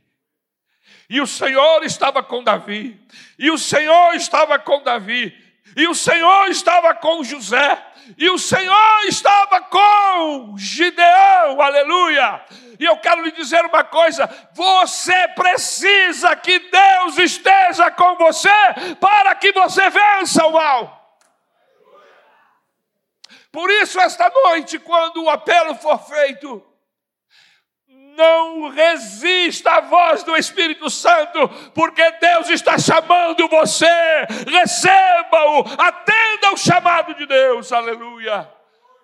E 1.10 1.20
o 1.20 1.28
Senhor 1.28 1.84
estava 1.84 2.24
com 2.24 2.42
Davi, 2.42 2.98
e 3.38 3.52
o 3.52 3.58
Senhor 3.58 4.14
estava 4.16 4.58
com 4.58 4.82
Davi, 4.82 5.38
e 5.76 5.88
o 5.88 5.96
Senhor 5.96 6.48
estava 6.50 6.94
com 6.94 7.24
José, 7.24 7.86
e 8.18 8.30
o 8.30 8.38
Senhor 8.38 9.06
estava 9.08 9.62
com 9.62 10.56
Gideão, 10.58 11.62
aleluia. 11.62 12.44
E 12.80 12.86
eu 12.86 12.98
quero 12.98 13.22
lhe 13.22 13.32
dizer 13.32 13.64
uma 13.66 13.84
coisa: 13.84 14.28
você 14.54 15.28
precisa 15.30 16.36
que 16.36 16.60
Deus 16.60 17.18
esteja 17.18 17.92
com 17.92 18.16
você 18.16 18.50
para 19.00 19.36
que 19.36 19.52
você 19.52 19.90
vença 19.90 20.46
o 20.48 20.54
mal. 20.54 21.20
Por 23.52 23.70
isso, 23.70 24.00
esta 24.00 24.30
noite, 24.30 24.80
quando 24.80 25.24
o 25.24 25.30
apelo 25.30 25.76
for 25.76 26.00
feito, 26.00 26.66
não 28.22 28.70
resista 28.70 29.72
à 29.72 29.82
voz 29.82 30.24
do 30.24 30.36
Espírito 30.36 30.90
Santo, 30.90 31.50
porque 31.74 32.12
Deus 32.20 32.50
está 32.50 32.78
chamando 32.78 33.48
você. 33.48 33.86
Receba-o, 34.48 35.62
atenda 35.82 36.52
o 36.54 36.58
chamado 36.58 37.16
de 37.16 37.26
Deus. 37.26 37.72
Aleluia. 37.72 38.52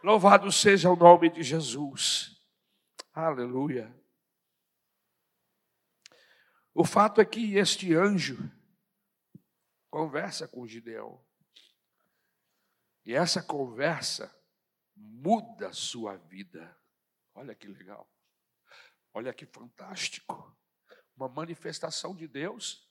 Louvado 0.03 0.51
seja 0.51 0.89
o 0.91 0.95
nome 0.95 1.30
de 1.30 1.41
Jesus. 1.41 2.39
Aleluia. 3.13 3.91
O 6.73 6.86
fato 6.86 7.19
é 7.19 7.25
que 7.25 7.56
este 7.56 7.95
anjo 7.95 8.38
conversa 9.89 10.47
com 10.47 10.67
Gideão. 10.67 11.19
E 13.03 13.15
essa 13.15 13.41
conversa 13.41 14.32
muda 14.95 15.69
a 15.69 15.73
sua 15.73 16.17
vida. 16.17 16.77
Olha 17.34 17.56
que 17.56 17.67
legal. 17.67 18.08
Olha 19.17 19.34
que 19.34 19.47
fantástico. 19.47 20.56
Uma 21.15 21.27
manifestação 21.27 22.15
de 22.15 22.27
Deus. 22.27 22.88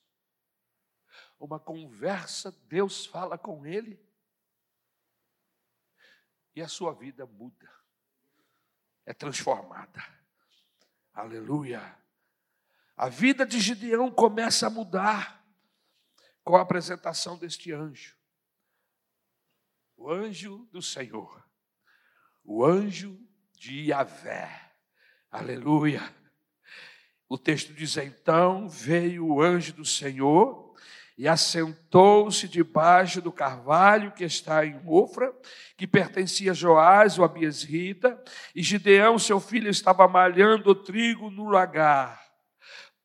Uma 1.39 1.61
conversa, 1.61 2.51
Deus 2.65 3.07
fala 3.07 3.39
com 3.39 3.65
ele. 3.65 4.05
E 6.53 6.61
a 6.61 6.67
sua 6.67 6.93
vida 6.93 7.25
muda. 7.27 7.71
É 9.05 9.15
transformada. 9.15 10.03
Aleluia. 11.15 11.97
A 12.97 13.09
vida 13.09 13.47
de 13.47 13.61
Gideão 13.61 14.11
começa 14.11 14.67
a 14.67 14.71
mudar 14.71 15.47
com 16.43 16.57
a 16.57 16.63
apresentação 16.63 17.39
deste 17.39 17.71
anjo. 17.71 18.19
O 19.97 20.11
anjo 20.11 20.67
do 20.73 20.83
Senhor. 20.83 21.49
O 22.43 22.65
anjo 22.65 23.17
de 23.53 23.91
Yahvé 23.91 24.66
Aleluia. 25.37 26.03
O 27.29 27.37
texto 27.37 27.75
diz: 27.75 27.99
Então 27.99 28.71
veio 28.71 29.27
o 29.27 29.43
anjo 29.43 29.75
do 29.75 29.85
Senhor 29.85 30.75
e 31.19 31.29
assentou-se 31.29 32.49
debaixo 32.49 33.21
do 33.21 33.31
carvalho 33.31 34.13
que 34.13 34.25
está 34.25 34.65
em 34.65 34.81
Ofra, 34.87 35.31
que 35.77 35.87
pertencia 35.87 36.53
a 36.53 36.55
Joás, 36.55 37.19
o 37.19 37.25
Abiesrita, 37.25 38.19
e 38.55 38.63
Gideão, 38.63 39.19
seu 39.19 39.39
filho, 39.39 39.69
estava 39.69 40.09
malhando 40.09 40.71
o 40.71 40.75
trigo 40.75 41.31
no 41.31 41.51
lagar, 41.51 42.19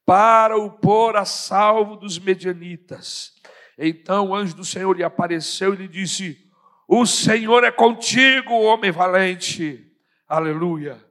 para 0.06 0.58
o 0.58 0.72
pôr 0.72 1.18
a 1.18 1.26
salvo 1.26 1.98
dos 1.98 2.18
medianitas. 2.18 3.34
Então 3.78 4.30
o 4.30 4.36
anjo 4.36 4.56
do 4.56 4.64
Senhor 4.64 4.96
lhe 4.96 5.04
apareceu 5.04 5.74
e 5.74 5.78
lhe 5.78 5.88
disse: 5.90 6.50
O 6.88 7.06
Senhor 7.06 7.66
é 7.66 7.72
contigo, 7.72 8.54
homem 8.54 8.90
valente. 8.90 9.86
Aleluia. 10.30 11.11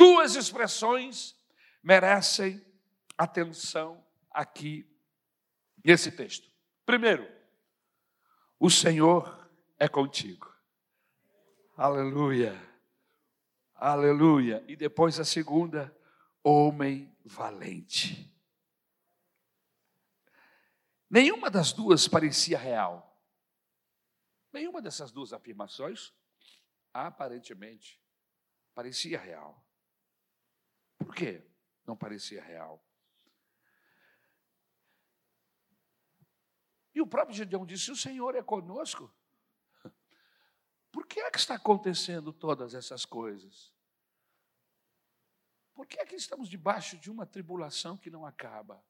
Duas 0.00 0.34
expressões 0.34 1.38
merecem 1.82 2.64
atenção 3.18 4.02
aqui 4.30 4.90
nesse 5.84 6.10
texto. 6.10 6.50
Primeiro, 6.86 7.30
o 8.58 8.70
Senhor 8.70 9.46
é 9.78 9.86
contigo. 9.86 10.50
Aleluia. 11.76 12.58
Aleluia. 13.74 14.64
E 14.66 14.74
depois 14.74 15.20
a 15.20 15.24
segunda, 15.24 15.94
homem 16.42 17.14
valente. 17.22 18.34
Nenhuma 21.10 21.50
das 21.50 21.74
duas 21.74 22.08
parecia 22.08 22.56
real. 22.56 23.22
Nenhuma 24.50 24.80
dessas 24.80 25.12
duas 25.12 25.34
afirmações, 25.34 26.14
aparentemente, 26.90 28.00
parecia 28.74 29.20
real. 29.20 29.62
Por 31.00 31.14
quê? 31.14 31.44
Não 31.86 31.96
parecia 31.96 32.42
real. 32.42 32.84
E 36.94 37.00
o 37.00 37.06
próprio 37.06 37.36
Gideão 37.36 37.66
disse: 37.66 37.90
O 37.90 37.96
Senhor 37.96 38.34
é 38.34 38.42
conosco. 38.42 39.12
Por 40.92 41.06
que 41.06 41.20
é 41.20 41.30
que 41.30 41.38
está 41.38 41.54
acontecendo 41.56 42.32
todas 42.32 42.74
essas 42.74 43.04
coisas? 43.04 43.72
por 45.80 45.86
que 45.86 45.98
é 45.98 46.04
que 46.04 46.14
estamos 46.14 46.50
debaixo 46.50 46.98
de 46.98 47.10
uma 47.10 47.24
tribulação 47.24 47.96
que 47.96 48.10
não 48.10 48.26
acaba? 48.26 48.84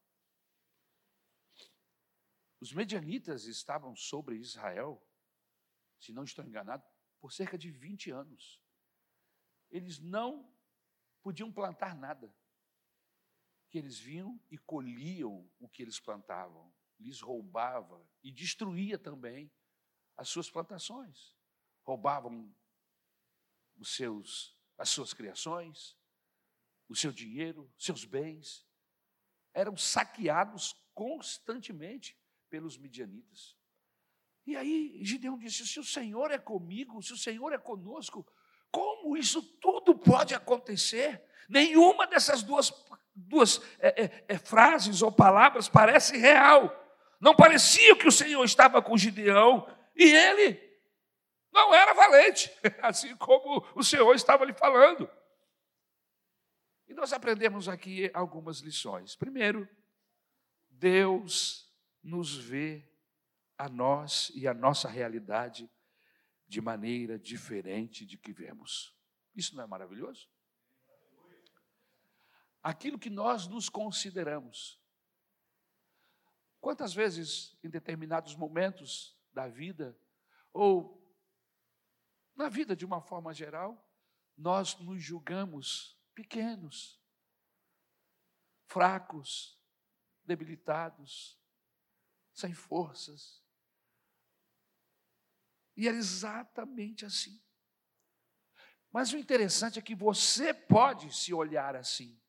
Os 2.59 2.73
medianitas 2.73 3.45
estavam 3.45 3.95
sobre 3.95 4.35
Israel, 4.35 5.01
se 5.97 6.11
não 6.11 6.25
estou 6.25 6.43
enganado, 6.43 6.83
por 7.21 7.31
cerca 7.31 7.57
de 7.57 7.71
20 7.71 8.11
anos. 8.11 8.61
Eles 9.69 9.99
não 9.99 10.50
podiam 11.21 11.51
plantar 11.51 11.95
nada. 11.95 12.33
Que 13.69 13.77
eles 13.77 13.97
vinham 13.97 14.39
e 14.49 14.57
colhiam 14.57 15.49
o 15.59 15.69
que 15.69 15.81
eles 15.81 15.99
plantavam, 15.99 16.73
lhes 16.99 17.21
roubava 17.21 18.05
e 18.21 18.31
destruía 18.31 18.97
também 18.97 19.51
as 20.17 20.27
suas 20.29 20.49
plantações. 20.49 21.35
Roubavam 21.83 22.53
os 23.77 23.95
seus 23.95 24.59
as 24.77 24.89
suas 24.89 25.13
criações, 25.13 25.95
o 26.89 26.95
seu 26.95 27.11
dinheiro, 27.11 27.71
seus 27.77 28.03
bens. 28.03 28.67
Eram 29.53 29.77
saqueados 29.77 30.75
constantemente 30.93 32.17
pelos 32.49 32.77
midianitas. 32.77 33.55
E 34.45 34.55
aí 34.55 34.99
Gideão 35.03 35.37
disse: 35.37 35.67
se 35.67 35.79
o 35.79 35.83
Senhor 35.83 36.31
é 36.31 36.39
comigo, 36.39 37.01
se 37.01 37.13
o 37.13 37.17
Senhor 37.17 37.53
é 37.53 37.59
conosco, 37.59 38.25
como 38.71 39.17
isso 39.17 39.41
tudo 39.59 39.93
pode 39.93 40.33
acontecer? 40.33 41.21
Nenhuma 41.49 42.07
dessas 42.07 42.41
duas, 42.41 42.73
duas 43.13 43.61
é, 43.79 44.03
é, 44.03 44.25
é, 44.29 44.37
frases 44.37 45.01
ou 45.01 45.11
palavras 45.11 45.67
parece 45.67 46.17
real. 46.17 46.77
Não 47.19 47.35
parecia 47.35 47.95
que 47.95 48.07
o 48.07 48.11
Senhor 48.11 48.43
estava 48.43 48.81
com 48.81 48.97
Gideão 48.97 49.67
e 49.95 50.03
ele 50.03 50.71
não 51.51 51.73
era 51.73 51.93
valente, 51.93 52.49
assim 52.81 53.15
como 53.17 53.67
o 53.75 53.83
Senhor 53.83 54.13
estava 54.15 54.45
lhe 54.45 54.53
falando. 54.53 55.09
E 56.87 56.93
nós 56.93 57.13
aprendemos 57.13 57.67
aqui 57.67 58.09
algumas 58.13 58.59
lições. 58.59 59.15
Primeiro, 59.15 59.67
Deus 60.69 61.69
nos 62.01 62.35
vê 62.35 62.89
a 63.57 63.69
nós 63.69 64.31
e 64.33 64.47
a 64.47 64.53
nossa 64.53 64.89
realidade 64.89 65.69
de 66.51 66.59
maneira 66.59 67.17
diferente 67.17 68.05
de 68.05 68.17
que 68.17 68.33
vemos. 68.33 68.93
Isso 69.33 69.55
não 69.55 69.63
é 69.63 69.67
maravilhoso? 69.67 70.29
Aquilo 72.61 72.99
que 72.99 73.09
nós 73.09 73.47
nos 73.47 73.69
consideramos. 73.69 74.77
Quantas 76.59 76.93
vezes, 76.93 77.57
em 77.63 77.69
determinados 77.69 78.35
momentos 78.35 79.17
da 79.31 79.47
vida, 79.47 79.97
ou 80.51 81.01
na 82.35 82.49
vida 82.49 82.75
de 82.75 82.83
uma 82.83 83.01
forma 83.01 83.33
geral, 83.33 83.89
nós 84.37 84.77
nos 84.77 85.01
julgamos 85.01 85.97
pequenos, 86.13 87.01
fracos, 88.65 89.57
debilitados, 90.25 91.39
sem 92.33 92.53
forças. 92.53 93.41
E 95.75 95.87
era 95.87 95.97
exatamente 95.97 97.05
assim. 97.05 97.41
Mas 98.91 99.13
o 99.13 99.17
interessante 99.17 99.79
é 99.79 99.81
que 99.81 99.95
você 99.95 100.53
pode 100.53 101.15
se 101.15 101.33
olhar 101.33 101.75
assim. 101.75 102.19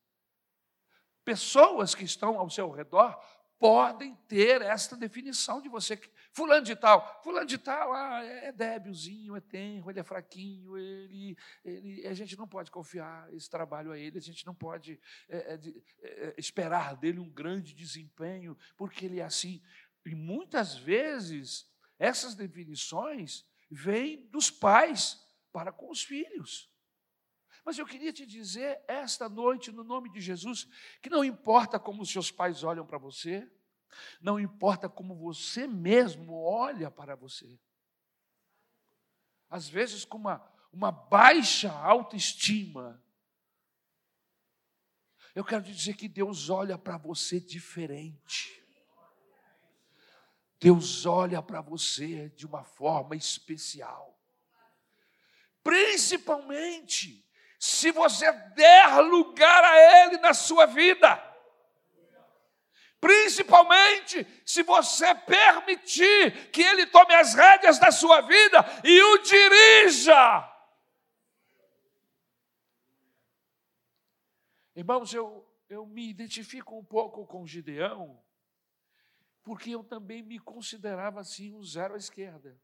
Pessoas 1.25 1.93
que 1.93 2.03
estão 2.03 2.37
ao 2.39 2.49
seu 2.49 2.69
redor 2.71 3.19
podem 3.63 4.13
ter 4.27 4.61
esta 4.61 4.95
definição 4.97 5.61
de 5.61 5.69
você. 5.69 5.97
Fulano 6.33 6.65
de 6.65 6.75
tal, 6.75 7.21
fulano 7.23 7.45
de 7.45 7.57
tal, 7.57 7.93
ah, 7.93 8.21
é, 8.21 8.47
é 8.47 8.51
débiozinho, 8.51 9.37
é 9.37 9.39
tenro, 9.39 9.89
ele 9.89 10.01
é 10.01 10.03
fraquinho, 10.03 10.77
ele, 10.77 11.37
ele, 11.63 12.05
a 12.05 12.13
gente 12.13 12.37
não 12.37 12.45
pode 12.45 12.69
confiar 12.69 13.33
esse 13.33 13.49
trabalho 13.49 13.93
a 13.93 13.97
ele, 13.97 14.17
a 14.17 14.21
gente 14.21 14.45
não 14.45 14.53
pode 14.53 14.99
é, 15.29 15.37
é, 15.37 15.59
é 16.01 16.35
esperar 16.37 16.97
dele 16.97 17.19
um 17.19 17.29
grande 17.29 17.73
desempenho, 17.73 18.57
porque 18.75 19.05
ele 19.05 19.21
é 19.21 19.23
assim. 19.23 19.61
E 20.05 20.13
muitas 20.13 20.75
vezes 20.75 21.72
essas 21.97 22.35
definições 22.35 23.45
vêm 23.69 24.27
dos 24.27 24.49
pais 24.49 25.21
para 25.51 25.71
com 25.71 25.89
os 25.89 26.03
filhos. 26.03 26.69
Mas 27.65 27.77
eu 27.77 27.85
queria 27.85 28.11
te 28.11 28.25
dizer 28.25 28.83
esta 28.87 29.29
noite, 29.29 29.71
no 29.71 29.83
nome 29.83 30.09
de 30.09 30.19
Jesus, 30.19 30.67
que 31.01 31.09
não 31.09 31.23
importa 31.23 31.79
como 31.79 32.01
os 32.01 32.11
seus 32.11 32.29
pais 32.29 32.63
olham 32.63 32.85
para 32.85 32.97
você, 32.97 33.49
não 34.21 34.39
importa 34.39 34.89
como 34.89 35.15
você 35.15 35.67
mesmo 35.67 36.33
olha 36.33 36.91
para 36.91 37.15
você. 37.15 37.57
Às 39.49 39.69
vezes, 39.69 40.03
com 40.03 40.17
uma, 40.17 40.43
uma 40.71 40.91
baixa 40.91 41.71
autoestima, 41.71 43.01
eu 45.35 45.45
quero 45.45 45.63
dizer 45.63 45.95
que 45.95 46.07
Deus 46.07 46.49
olha 46.49 46.77
para 46.77 46.97
você 46.97 47.39
diferente. 47.39 48.62
Deus 50.63 51.05
olha 51.05 51.41
para 51.41 51.59
você 51.59 52.29
de 52.29 52.45
uma 52.45 52.63
forma 52.63 53.17
especial. 53.17 54.17
Principalmente 55.61 57.29
se 57.59 57.91
você 57.91 58.31
der 58.31 59.01
lugar 59.01 59.61
a 59.61 60.05
Ele 60.05 60.19
na 60.19 60.33
sua 60.33 60.65
vida. 60.65 61.21
Principalmente 62.97 64.25
se 64.45 64.63
você 64.63 65.13
permitir 65.13 66.49
que 66.49 66.61
Ele 66.61 66.85
tome 66.85 67.13
as 67.13 67.33
rédeas 67.33 67.77
da 67.77 67.91
sua 67.91 68.21
vida 68.21 68.65
e 68.85 69.03
o 69.03 69.17
dirija. 69.17 70.49
Irmãos, 74.73 75.13
eu, 75.13 75.45
eu 75.67 75.85
me 75.85 76.09
identifico 76.09 76.79
um 76.79 76.85
pouco 76.85 77.27
com 77.27 77.45
Gideão, 77.45 78.23
porque 79.43 79.71
eu 79.71 79.83
também 79.83 80.23
me 80.23 80.39
considerava 80.39 81.19
assim 81.19 81.53
um 81.53 81.63
zero 81.63 81.95
à 81.95 81.97
esquerda. 81.97 82.59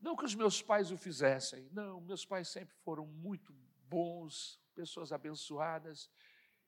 Não 0.00 0.16
que 0.16 0.24
os 0.24 0.34
meus 0.34 0.62
pais 0.62 0.90
o 0.90 0.96
fizessem, 0.96 1.68
não, 1.70 2.00
meus 2.00 2.24
pais 2.24 2.48
sempre 2.48 2.74
foram 2.76 3.06
muito 3.06 3.52
bons, 3.88 4.60
pessoas 4.74 5.12
abençoadas, 5.12 6.10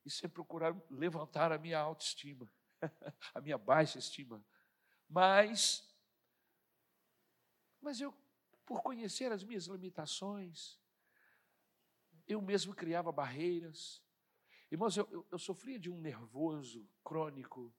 e 0.05 0.11
sempre 0.11 0.35
procuraram 0.35 0.83
levantar 0.90 1.53
a 1.53 1.59
minha 1.59 1.79
autoestima, 1.79 2.53
a 3.35 3.40
minha 3.40 3.57
baixa 3.57 3.99
estima. 3.99 4.45
Mas, 5.09 5.88
mas 7.81 8.01
eu, 8.01 8.12
por 8.66 8.83
conhecer 8.83 9.31
as 9.31 9.45
minhas 9.45 9.66
limitações, 9.66 10.79
eu 12.27 12.40
mesmo 12.43 12.75
criava 12.75 13.12
barreiras, 13.12 14.03
Irmãos, 14.70 14.96
eu, 14.96 15.09
eu, 15.11 15.26
eu 15.33 15.38
sofria 15.38 15.78
de 15.78 15.90
um 15.90 15.98
nervoso 16.00 16.88
crônico, 17.02 17.74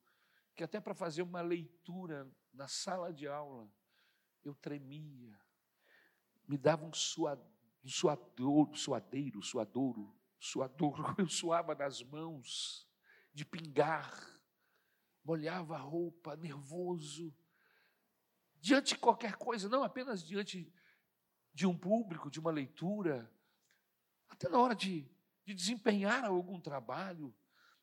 que 0.54 0.64
até 0.64 0.80
para 0.80 0.94
fazer 0.94 1.22
uma 1.22 1.42
leitura 1.42 2.30
na 2.54 2.68
sala 2.68 3.14
de 3.14 3.28
aula, 3.28 3.72
eu 4.44 4.54
tremia, 4.56 5.40
me 6.46 6.58
dava 6.58 6.86
um, 6.86 6.94
suado, 6.94 7.46
suador, 7.86 8.76
suadeiro, 8.76 9.42
suadouro, 9.42 10.14
suadouro, 10.38 11.04
eu 11.18 11.30
suava 11.30 11.74
nas 11.74 12.04
mãos, 12.04 12.88
de 13.34 13.46
pingar, 13.46 14.12
molhava 15.24 15.76
a 15.76 15.80
roupa, 15.80 16.36
nervoso, 16.36 17.34
diante 18.60 18.96
de 18.96 19.00
qualquer 19.00 19.38
coisa, 19.38 19.70
não 19.70 19.84
apenas 19.84 20.24
diante 20.24 20.72
de 21.54 21.66
um 21.66 21.78
público, 21.78 22.30
de 22.30 22.40
uma 22.40 22.52
leitura, 22.52 23.32
até 24.28 24.50
na 24.50 24.60
hora 24.60 24.76
de 24.76 25.10
de 25.46 25.54
desempenhar 25.54 26.26
algum 26.26 26.60
trabalho, 26.60 27.36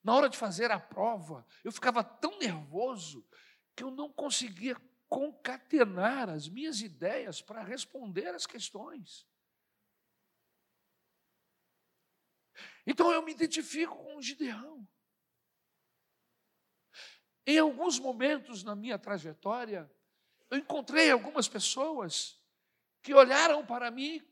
na 0.03 0.15
hora 0.15 0.29
de 0.29 0.39
fazer 0.39 0.71
a 0.71 0.79
prova, 0.79 1.47
eu 1.65 1.73
ficava 1.73 2.03
tão 2.03 2.39
nervoso 2.39 3.27
que 3.75 3.83
eu 3.83 3.91
não 3.91 4.13
conseguia 4.13 4.77
concatenar 5.09 6.29
as 6.29 6.49
minhas 6.49 6.81
ideias 6.81 7.41
para 7.41 7.63
responder 7.63 8.29
as 8.29 8.47
questões. 8.47 9.27
Então 12.87 13.11
eu 13.13 13.23
me 13.23 13.33
identifico 13.33 13.97
com 13.97 14.17
o 14.17 14.23
Gideão. 14.23 14.87
Em 17.47 17.59
alguns 17.59 17.99
momentos 17.99 18.63
na 18.63 18.75
minha 18.75 18.99
trajetória, 18.99 19.91
eu 20.51 20.59
encontrei 20.59 21.11
algumas 21.11 21.49
pessoas 21.49 22.41
que 23.03 23.15
olharam 23.15 23.65
para 23.65 23.91
mim 23.91 24.27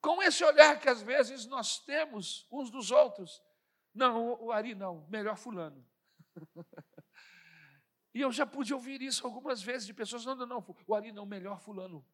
com 0.00 0.22
esse 0.22 0.42
olhar 0.44 0.80
que 0.80 0.88
às 0.88 1.02
vezes 1.02 1.46
nós 1.46 1.78
temos 1.78 2.46
uns 2.50 2.70
dos 2.70 2.90
outros. 2.90 3.42
Não, 3.94 4.40
o 4.40 4.52
Ari 4.52 4.74
não, 4.74 5.06
melhor 5.08 5.36
fulano. 5.36 5.86
e 8.14 8.20
eu 8.20 8.32
já 8.32 8.46
pude 8.46 8.72
ouvir 8.72 9.02
isso 9.02 9.26
algumas 9.26 9.62
vezes 9.62 9.86
de 9.86 9.92
pessoas, 9.92 10.24
não, 10.24 10.34
não, 10.34 10.46
não, 10.46 10.76
o 10.86 10.94
Ari 10.94 11.12
não, 11.12 11.26
melhor 11.26 11.60
fulano. 11.60 12.06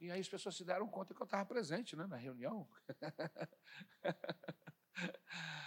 E 0.00 0.10
aí 0.10 0.20
as 0.20 0.28
pessoas 0.28 0.56
se 0.56 0.64
deram 0.64 0.88
conta 0.88 1.14
que 1.14 1.20
eu 1.20 1.24
estava 1.24 1.46
presente 1.46 1.96
né, 1.96 2.06
na 2.06 2.16
reunião. 2.16 2.68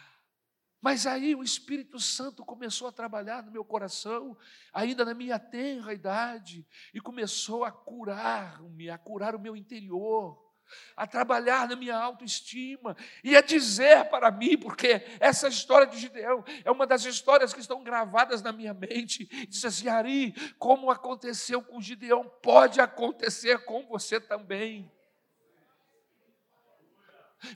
Mas 0.81 1.05
aí 1.05 1.35
o 1.35 1.43
Espírito 1.43 1.99
Santo 1.99 2.45
começou 2.45 2.87
a 2.87 2.91
trabalhar 2.91 3.43
no 3.43 3.51
meu 3.51 3.65
coração, 3.65 4.37
ainda 4.73 5.03
na 5.03 5.13
minha 5.13 5.37
tenra 5.37 5.93
idade, 5.93 6.65
e 6.93 7.01
começou 7.01 7.65
a 7.65 7.71
curar-me, 7.71 8.89
a 8.89 8.97
curar 8.97 9.35
o 9.35 9.39
meu 9.39 9.57
interior, 9.57 10.49
a 10.95 11.07
trabalhar 11.07 11.67
na 11.67 11.75
minha 11.75 11.97
autoestima 11.97 12.95
e 13.23 13.35
a 13.35 13.41
dizer 13.41 14.05
para 14.05 14.31
mim, 14.31 14.57
porque 14.57 15.05
essa 15.19 15.47
história 15.47 15.87
de 15.87 15.97
Gideão 15.97 16.43
é 16.63 16.71
uma 16.71 16.85
das 16.85 17.03
histórias 17.05 17.53
que 17.53 17.59
estão 17.59 17.83
gravadas 17.83 18.41
na 18.41 18.51
minha 18.51 18.73
mente. 18.73 19.25
Diz 19.47 19.65
assim: 19.65 19.87
Ari, 19.87 20.33
como 20.57 20.91
aconteceu 20.91 21.61
com 21.61 21.81
Gideão, 21.81 22.29
pode 22.41 22.79
acontecer 22.79 23.65
com 23.65 23.85
você 23.87 24.19
também. 24.19 24.91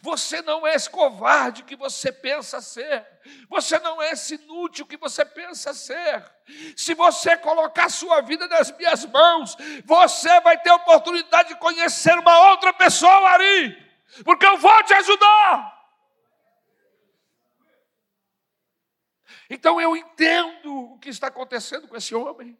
Você 0.01 0.41
não 0.41 0.65
é 0.65 0.75
esse 0.75 0.89
covarde 0.89 1.63
que 1.63 1.75
você 1.75 2.11
pensa 2.11 2.61
ser. 2.61 3.05
Você 3.49 3.77
não 3.79 4.01
é 4.01 4.11
esse 4.11 4.35
inútil 4.35 4.85
que 4.85 4.95
você 4.95 5.25
pensa 5.25 5.73
ser. 5.73 6.23
Se 6.75 6.93
você 6.93 7.35
colocar 7.35 7.89
sua 7.89 8.21
vida 8.21 8.47
nas 8.47 8.71
minhas 8.77 9.05
mãos, 9.05 9.57
você 9.83 10.39
vai 10.41 10.57
ter 10.61 10.69
a 10.69 10.75
oportunidade 10.75 11.49
de 11.49 11.59
conhecer 11.59 12.17
uma 12.17 12.51
outra 12.51 12.73
pessoa 12.73 13.29
ali, 13.31 13.75
porque 14.23 14.45
eu 14.45 14.57
vou 14.57 14.83
te 14.83 14.93
ajudar. 14.93 15.73
Então 19.49 19.79
eu 19.81 19.97
entendo 19.97 20.93
o 20.93 20.99
que 20.99 21.09
está 21.09 21.27
acontecendo 21.27 21.87
com 21.89 21.97
esse 21.97 22.15
homem. 22.15 22.57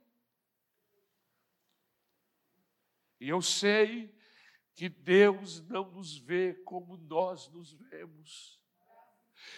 E 3.20 3.30
eu 3.30 3.42
sei 3.42 4.14
que 4.76 4.90
Deus 4.90 5.62
não 5.70 5.90
nos 5.92 6.18
vê 6.18 6.54
como 6.66 6.98
nós 6.98 7.50
nos 7.50 7.74
vemos. 7.74 8.62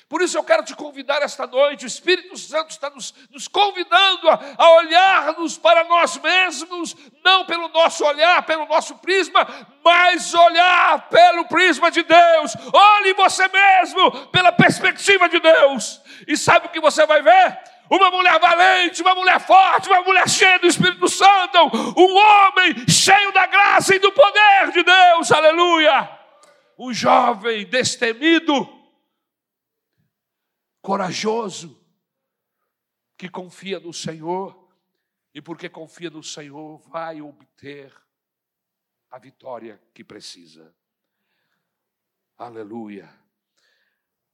Por 0.08 0.21
isso 0.21 0.38
eu 0.38 0.43
quero 0.43 0.63
te 0.63 0.75
convidar 0.75 1.21
esta 1.21 1.47
noite, 1.47 1.86
o 1.86 1.88
Espírito 1.88 2.38
Santo 2.38 2.69
está 2.69 2.89
nos, 2.89 3.13
nos 3.32 3.47
convidando 3.47 4.30
a, 4.30 4.39
a 4.58 4.75
olharmos 4.78 5.58
para 5.58 5.84
nós 5.86 6.17
mesmos, 6.17 6.95
não 7.23 7.45
pelo 7.45 7.67
nosso 7.69 8.06
olhar, 8.06 8.45
pelo 8.45 8.67
nosso 8.67 8.95
prisma, 8.97 9.47
mas 9.84 10.34
olhar 10.34 11.10
pelo 11.10 11.45
prisma 11.45 11.89
de 11.89 12.04
Deus. 12.04 12.56
Olhe 12.71 13.13
você 13.13 13.47
mesmo 13.47 14.28
pela 14.28 14.51
perspectiva 14.51 15.28
de 15.28 15.39
Deus. 15.39 16.01
E 16.28 16.38
sabe 16.38 16.67
o 16.67 16.69
que 16.69 16.80
você 16.80 17.06
vai 17.06 17.21
ver? 17.21 17.74
Uma 17.89 18.10
mulher 18.10 18.39
valente, 18.39 19.02
uma 19.02 19.15
mulher 19.15 19.39
forte, 19.39 19.89
uma 19.89 20.02
mulher 20.02 20.28
cheia 20.30 20.60
do 20.60 20.67
Espírito 20.67 21.08
Santo, 21.08 21.58
um 21.98 22.15
homem 22.15 22.88
cheio 22.88 23.32
da 23.32 23.45
graça 23.45 23.95
e 23.95 24.00
do 24.00 24.12
poder 24.12 24.71
de 24.71 24.84
Deus, 24.84 25.32
aleluia. 25.32 26.10
Um 26.78 26.93
jovem 26.93 27.65
destemido, 27.65 28.67
corajoso, 30.82 31.82
que 33.17 33.30
confia 33.30 33.80
no 33.80 33.93
Senhor, 33.93 34.67
e 35.34 35.41
porque 35.41 35.69
confia 35.69 36.10
no 36.10 36.24
Senhor, 36.24 36.80
vai 36.89 37.21
obter 37.21 37.93
a 39.10 39.17
vitória 39.17 39.82
que 39.93 40.04
precisa. 40.04 40.76
Aleluia. 42.38 43.10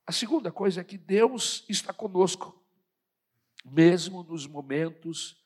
A 0.06 0.12
segunda 0.12 0.52
coisa 0.52 0.82
é 0.82 0.84
que 0.84 0.98
Deus 0.98 1.64
está 1.70 1.94
conosco 1.94 2.61
mesmo 3.63 4.24
nos 4.24 4.47
momentos 4.47 5.41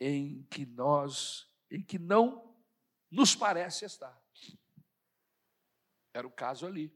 em 0.00 0.44
que 0.44 0.66
nós, 0.66 1.50
em 1.70 1.82
que 1.82 1.98
não 1.98 2.54
nos 3.10 3.34
parece 3.34 3.84
estar. 3.84 4.22
Era 6.12 6.26
o 6.26 6.32
caso 6.32 6.66
ali. 6.66 6.92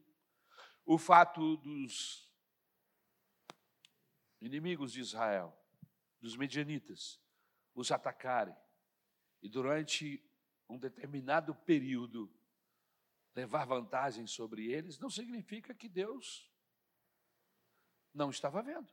O 0.85 0.97
fato 0.97 1.57
dos 1.57 2.29
inimigos 4.41 4.93
de 4.93 5.01
Israel, 5.01 5.55
dos 6.19 6.35
medianitas, 6.35 7.21
os 7.75 7.91
atacarem 7.91 8.55
e 9.41 9.49
durante 9.49 10.23
um 10.67 10.77
determinado 10.77 11.55
período 11.55 12.33
levar 13.35 13.65
vantagem 13.65 14.27
sobre 14.27 14.71
eles, 14.71 14.99
não 14.99 15.09
significa 15.09 15.73
que 15.73 15.87
Deus 15.87 16.51
não 18.13 18.29
estava 18.29 18.61
vendo. 18.61 18.91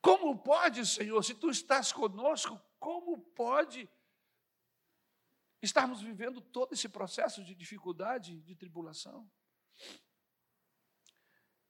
Como 0.00 0.38
pode, 0.42 0.86
Senhor, 0.86 1.22
se 1.22 1.34
tu 1.34 1.50
estás 1.50 1.92
conosco, 1.92 2.60
como 2.78 3.18
pode 3.18 3.88
estarmos 5.60 6.00
vivendo 6.00 6.40
todo 6.40 6.72
esse 6.72 6.88
processo 6.88 7.44
de 7.44 7.54
dificuldade, 7.54 8.40
de 8.40 8.54
tribulação? 8.54 9.30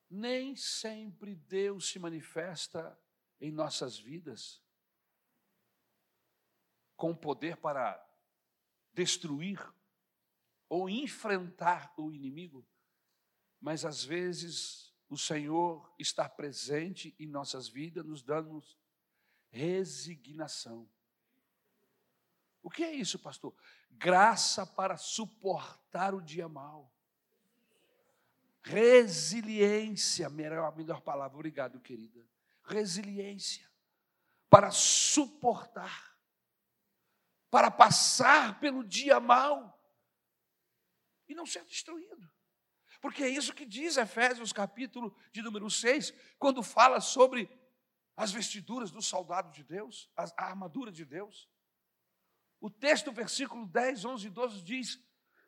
Nem 0.09 0.55
sempre 0.57 1.35
Deus 1.35 1.89
se 1.89 1.99
manifesta 1.99 2.99
em 3.41 3.51
nossas 3.51 3.99
vidas 3.99 4.63
com 6.97 7.17
poder 7.17 7.57
para 7.57 7.99
destruir 8.93 9.59
ou 10.69 10.89
enfrentar 10.89 11.93
o 11.97 12.13
inimigo, 12.13 12.69
mas 13.61 13.85
às 13.85 14.05
vezes 14.05 14.90
o 15.11 15.19
Senhor 15.19 15.93
está 15.99 16.29
presente 16.29 17.15
em 17.19 17.27
nossas 17.27 17.69
vidas, 17.69 18.07
nos 18.07 18.23
dando 18.23 18.63
resignação. 19.51 20.89
O 22.63 22.71
que 22.71 22.85
é 22.85 22.95
isso, 22.95 23.19
pastor? 23.19 23.53
Graça 23.91 24.65
para 24.65 24.97
suportar 24.97 26.15
o 26.15 26.23
dia 26.23 26.49
mal. 26.49 26.95
Resiliência, 28.63 30.31
melhor, 30.31 30.77
melhor 30.77 31.01
palavra, 31.01 31.37
obrigado, 31.37 31.81
querida. 31.81 32.25
Resiliência 32.63 33.69
para 34.49 34.71
suportar, 34.71 36.17
para 37.51 37.69
passar 37.69 38.61
pelo 38.61 38.85
dia 38.85 39.19
mal 39.19 39.77
e 41.29 41.35
não 41.35 41.47
ser 41.47 41.65
destruído. 41.65 42.31
Porque 43.01 43.23
é 43.23 43.29
isso 43.29 43.55
que 43.55 43.65
diz 43.65 43.97
Efésios, 43.97 44.53
capítulo 44.53 45.17
de 45.33 45.41
número 45.43 45.71
6, 45.71 46.13
quando 46.39 46.63
fala 46.63 47.01
sobre 47.01 47.51
as 48.17 48.31
vestiduras 48.31 48.91
do 48.91 49.01
soldado 49.01 49.51
de 49.51 49.65
Deus, 49.65 50.11
a, 50.15 50.27
armadura 50.37 50.93
de 50.93 51.05
Deus. 51.07 51.49
O 52.61 52.69
texto, 52.69 53.11
versículo 53.11 53.67
10, 53.67 54.05
11 54.05 54.27
e 54.27 54.31
12 54.31 54.63
diz 54.63 54.99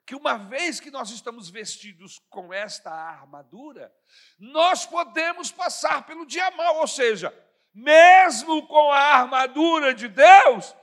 que 0.07 0.15
uma 0.15 0.39
vez 0.39 0.81
que 0.81 0.91
nós 0.91 1.11
estamos 1.11 1.51
vestidos 1.51 2.19
com 2.31 2.53
esta 2.53 2.91
armadura, 2.91 3.95
nós 4.39 4.87
podemos 4.87 5.53
passar 5.53 6.07
pelo 6.07 6.25
dia 6.25 6.51
mal, 6.53 6.79
ou 6.79 6.87
seja, 6.87 7.33
mesmo 7.75 8.67
com 8.67 8.91
a 8.91 8.99
armadura 8.99 9.95
de 9.95 10.09
Deus, 10.09 10.75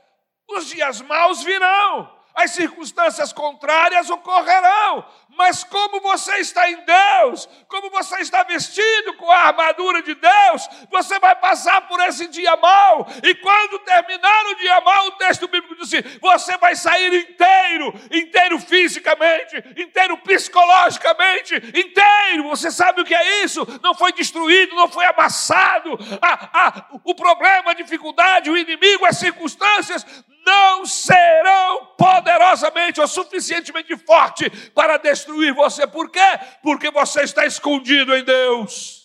os 0.48 0.68
dias 0.68 1.00
maus 1.02 1.42
virão 1.42 2.19
as 2.34 2.52
circunstâncias 2.52 3.32
contrárias 3.32 4.08
ocorrerão, 4.08 5.04
mas 5.36 5.64
como 5.64 6.00
você 6.00 6.36
está 6.36 6.70
em 6.70 6.76
Deus, 6.84 7.48
como 7.68 7.90
você 7.90 8.20
está 8.20 8.42
vestido 8.42 9.14
com 9.14 9.30
a 9.30 9.46
armadura 9.46 10.02
de 10.02 10.14
Deus, 10.14 10.68
você 10.90 11.18
vai 11.18 11.34
passar 11.36 11.82
por 11.88 12.00
esse 12.00 12.26
dia 12.28 12.56
mal, 12.56 13.06
e 13.22 13.34
quando 13.36 13.78
terminar 13.80 14.46
o 14.46 14.54
dia 14.56 14.80
mal, 14.80 15.06
o 15.06 15.12
texto 15.12 15.48
bíblico 15.48 15.76
diz 15.76 15.92
assim: 15.92 16.18
você 16.20 16.56
vai 16.58 16.74
sair 16.74 17.14
inteiro, 17.14 17.94
inteiro 18.10 18.58
fisicamente, 18.58 19.56
inteiro 19.76 20.16
psicologicamente, 20.18 21.54
inteiro. 21.56 22.48
Você 22.48 22.70
sabe 22.70 23.00
o 23.00 23.04
que 23.04 23.14
é 23.14 23.44
isso? 23.44 23.66
Não 23.82 23.94
foi 23.94 24.12
destruído, 24.12 24.74
não 24.74 24.88
foi 24.88 25.04
amassado. 25.06 25.98
Ah, 26.20 26.50
ah, 26.52 26.86
o 27.04 27.14
problema, 27.14 27.70
a 27.70 27.74
dificuldade, 27.74 28.50
o 28.50 28.56
inimigo, 28.56 29.06
as 29.06 29.16
circunstâncias 29.16 30.04
não 30.44 30.86
serão 30.86 31.86
poderosamente 31.96 33.00
ou 33.00 33.08
suficientemente 33.08 33.96
fortes 33.96 34.68
para 34.70 34.96
destruir 34.96 35.54
você. 35.54 35.86
Por 35.86 36.10
quê? 36.10 36.20
Porque 36.62 36.90
você 36.90 37.22
está 37.22 37.44
escondido 37.44 38.14
em 38.14 38.24
Deus. 38.24 39.00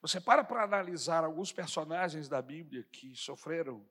Você 0.00 0.20
para 0.20 0.44
para 0.44 0.62
analisar 0.62 1.24
alguns 1.24 1.52
personagens 1.52 2.28
da 2.28 2.40
Bíblia 2.40 2.84
que 2.92 3.14
sofreram 3.16 3.84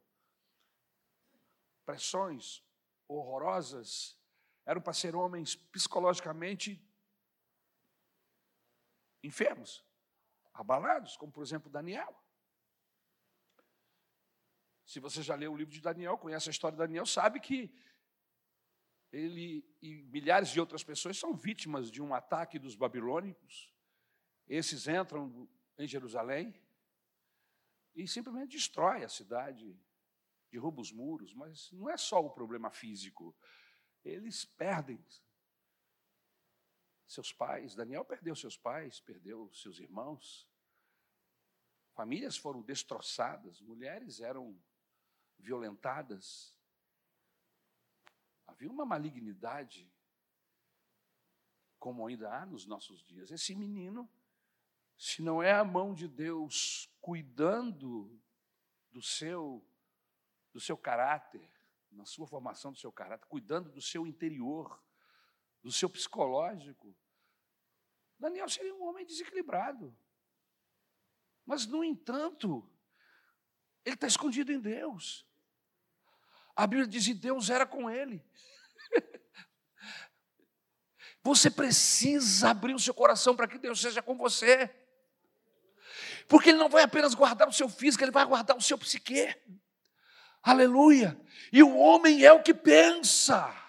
pressões 1.85 2.63
horrorosas, 3.07 4.17
eram 4.65 4.81
para 4.81 4.93
ser 4.93 5.15
homens 5.15 5.55
psicologicamente 5.55 6.81
enfermos 9.21 9.84
abalados, 10.55 11.15
como 11.17 11.31
por 11.31 11.43
exemplo 11.43 11.69
Daniel. 11.69 12.15
Se 14.85 14.99
você 14.99 15.21
já 15.21 15.35
leu 15.35 15.51
o 15.51 15.57
livro 15.57 15.73
de 15.73 15.81
Daniel, 15.81 16.17
conhece 16.17 16.49
a 16.49 16.51
história 16.51 16.75
de 16.75 16.83
Daniel, 16.83 17.05
sabe 17.05 17.39
que 17.39 17.73
ele 19.11 19.63
e 19.81 20.03
milhares 20.03 20.49
de 20.49 20.59
outras 20.59 20.83
pessoas 20.83 21.17
são 21.17 21.35
vítimas 21.35 21.91
de 21.91 22.01
um 22.01 22.13
ataque 22.13 22.59
dos 22.59 22.75
babilônicos. 22.75 23.73
Esses 24.47 24.87
entram 24.87 25.49
em 25.77 25.87
Jerusalém 25.87 26.53
e 27.93 28.07
simplesmente 28.07 28.51
destrói 28.51 29.03
a 29.03 29.09
cidade, 29.09 29.77
derruba 30.51 30.81
os 30.81 30.91
muros, 30.91 31.33
mas 31.33 31.71
não 31.71 31.89
é 31.89 31.97
só 31.97 32.23
o 32.23 32.29
problema 32.29 32.69
físico. 32.69 33.35
Eles 34.03 34.45
perdem 34.45 35.03
seus 37.07 37.31
pais. 37.31 37.75
Daniel 37.75 38.03
perdeu 38.03 38.35
seus 38.35 38.57
pais, 38.57 38.99
perdeu 38.99 39.51
seus 39.53 39.79
irmãos. 39.79 40.47
famílias 41.93 42.35
foram 42.35 42.61
destroçadas, 42.61 43.61
mulheres 43.61 44.19
eram 44.19 44.61
violentadas. 45.39 46.53
Havia 48.45 48.69
uma 48.69 48.85
malignidade, 48.85 49.89
como 51.79 52.05
ainda 52.05 52.33
há 52.33 52.45
nos 52.45 52.65
nossos 52.65 53.01
dias. 53.03 53.31
Esse 53.31 53.55
menino, 53.55 54.09
se 54.97 55.21
não 55.21 55.41
é 55.41 55.53
a 55.53 55.63
mão 55.63 55.93
de 55.93 56.07
Deus 56.07 56.89
cuidando 56.99 58.21
do 58.91 59.01
seu 59.01 59.65
do 60.51 60.59
seu 60.61 60.77
caráter, 60.77 61.51
na 61.91 62.05
sua 62.05 62.25
formação 62.25 62.71
do 62.71 62.77
seu 62.77 62.89
caráter, 62.89 63.25
cuidando 63.27 63.69
do 63.69 63.81
seu 63.81 64.07
interior, 64.07 64.81
do 65.65 65.71
seu 65.71 65.89
psicológico, 65.89 66.95
Daniel 68.19 68.47
seria 68.47 68.75
um 68.75 68.83
homem 68.83 69.03
desequilibrado. 69.03 69.97
Mas, 71.43 71.65
no 71.65 71.83
entanto, 71.83 72.71
ele 73.83 73.95
está 73.95 74.05
escondido 74.05 74.51
em 74.51 74.59
Deus. 74.59 75.25
A 76.55 76.67
Bíblia 76.67 76.87
diz 76.87 77.07
que 77.07 77.15
Deus 77.15 77.49
era 77.49 77.65
com 77.65 77.89
ele. 77.89 78.23
Você 81.23 81.49
precisa 81.49 82.51
abrir 82.51 82.75
o 82.75 82.79
seu 82.79 82.93
coração 82.93 83.35
para 83.35 83.47
que 83.47 83.57
Deus 83.57 83.81
seja 83.81 84.03
com 84.03 84.15
você. 84.15 84.69
Porque 86.27 86.49
Ele 86.49 86.59
não 86.59 86.69
vai 86.69 86.83
apenas 86.83 87.15
guardar 87.15 87.47
o 87.47 87.53
seu 87.53 87.67
físico, 87.67 88.03
Ele 88.03 88.11
vai 88.11 88.23
guardar 88.23 88.55
o 88.55 88.61
seu 88.61 88.77
psique. 88.77 89.35
Aleluia. 90.43 91.19
E 91.51 91.63
o 91.63 91.75
homem 91.75 92.23
é 92.23 92.31
o 92.31 92.43
que 92.43 92.53
pensa, 92.53 93.64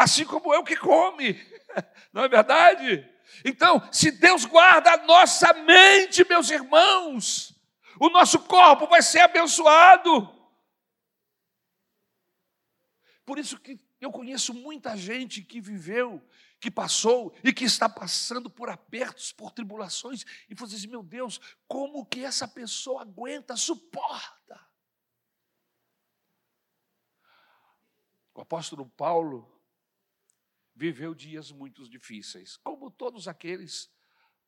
assim 0.00 0.24
como 0.24 0.50
o 0.56 0.64
que 0.64 0.76
come. 0.76 1.34
Não 2.10 2.24
é 2.24 2.28
verdade? 2.28 3.06
Então, 3.44 3.86
se 3.92 4.10
Deus 4.10 4.46
guarda 4.46 4.94
a 4.94 5.06
nossa 5.06 5.52
mente, 5.52 6.26
meus 6.26 6.50
irmãos, 6.50 7.54
o 8.00 8.08
nosso 8.08 8.38
corpo 8.40 8.86
vai 8.86 9.02
ser 9.02 9.20
abençoado. 9.20 10.34
Por 13.26 13.38
isso 13.38 13.60
que 13.60 13.78
eu 14.00 14.10
conheço 14.10 14.54
muita 14.54 14.96
gente 14.96 15.42
que 15.42 15.60
viveu, 15.60 16.26
que 16.58 16.70
passou 16.70 17.34
e 17.44 17.52
que 17.52 17.64
está 17.64 17.86
passando 17.86 18.48
por 18.48 18.70
apertos, 18.70 19.32
por 19.32 19.52
tribulações, 19.52 20.24
e 20.48 20.54
você 20.54 20.76
diz: 20.76 20.86
meu 20.86 21.02
Deus, 21.02 21.38
como 21.68 22.06
que 22.06 22.24
essa 22.24 22.48
pessoa 22.48 23.02
aguenta, 23.02 23.54
suporta? 23.54 24.58
O 28.34 28.40
apóstolo 28.40 28.88
Paulo 28.96 29.49
viveu 30.80 31.14
dias 31.14 31.52
muito 31.52 31.86
difíceis, 31.86 32.56
como 32.56 32.90
todos 32.90 33.28
aqueles 33.28 33.92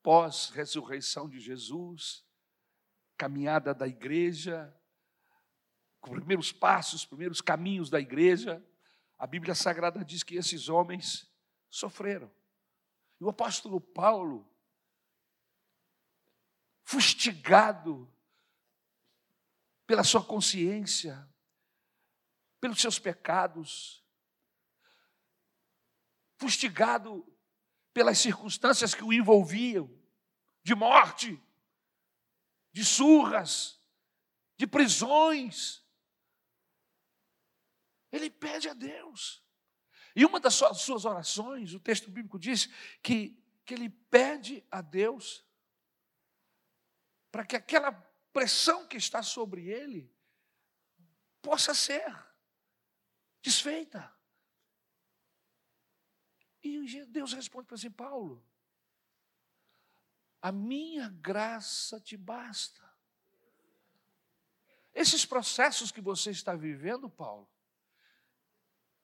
pós-ressurreição 0.03 1.29
de 1.29 1.39
Jesus, 1.39 2.25
caminhada 3.19 3.75
da 3.75 3.87
igreja, 3.87 4.75
com 6.01 6.13
primeiros 6.13 6.51
passos, 6.51 7.05
primeiros 7.05 7.43
caminhos 7.43 7.91
da 7.91 8.01
igreja. 8.01 8.67
A 9.19 9.27
Bíblia 9.27 9.55
Sagrada 9.55 10.03
diz 10.03 10.23
que 10.23 10.37
esses 10.37 10.71
homens 10.71 11.31
sofreram. 11.69 12.33
E 13.21 13.25
o 13.25 13.29
apóstolo 13.29 13.79
Paulo, 13.79 14.51
fustigado 16.83 18.11
pela 19.87 20.03
sua 20.03 20.25
consciência, 20.25 21.29
pelos 22.59 22.81
seus 22.81 22.99
pecados, 22.99 24.02
fustigado 26.43 27.25
pelas 27.95 28.19
circunstâncias 28.19 28.97
que 28.97 29.05
o 29.05 29.13
envolviam 29.13 29.89
de 30.65 30.75
morte, 30.75 31.41
de 32.73 32.85
surras, 32.85 33.81
de 34.57 34.67
prisões. 34.67 35.87
Ele 38.11 38.29
pede 38.29 38.69
a 38.69 38.75
Deus. 38.75 39.41
E 40.17 40.25
uma 40.25 40.41
das 40.41 40.55
suas 40.55 41.05
orações, 41.05 41.75
o 41.75 41.81
texto 41.81 42.11
bíblico 42.11 42.41
diz 42.41 42.67
que, 43.01 43.41
que 43.65 43.75
ele 43.75 43.89
pede 43.89 44.67
a 44.69 44.81
Deus 44.81 45.47
para 47.31 47.47
que 47.47 47.55
aquela 47.55 47.93
pressão 48.33 48.87
que 48.89 48.97
está 48.97 49.23
sobre 49.23 49.69
ele 49.69 50.13
possa 51.41 51.73
ser 51.73 52.13
desfeita. 53.41 54.13
E 56.63 57.05
Deus 57.07 57.33
responde 57.33 57.67
para 57.67 57.75
assim: 57.75 57.91
Paulo, 57.91 58.45
a 60.41 60.53
minha 60.53 61.09
graça 61.09 62.01
te 62.01 62.17
basta. 62.17 62.83
Esses 64.95 65.25
processos 65.25 65.91
que 65.91 66.01
você 66.01 66.31
está 66.31 66.55
vivendo, 66.55 67.09
Paulo, 67.09 67.49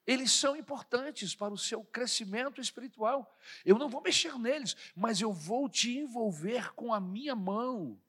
eles 0.06 0.32
são 0.32 0.56
importantes 0.56 1.34
para 1.34 1.52
o 1.52 1.58
seu 1.58 1.84
crescimento 1.84 2.60
espiritual. 2.60 3.36
Eu 3.64 3.78
não 3.78 3.88
vou 3.88 4.00
mexer 4.00 4.38
neles, 4.38 4.74
mas 4.94 5.20
eu 5.20 5.32
vou 5.32 5.68
te 5.68 5.98
envolver 5.98 6.72
com 6.74 6.92
a 6.92 7.00
minha 7.00 7.34
mão. 7.34 8.00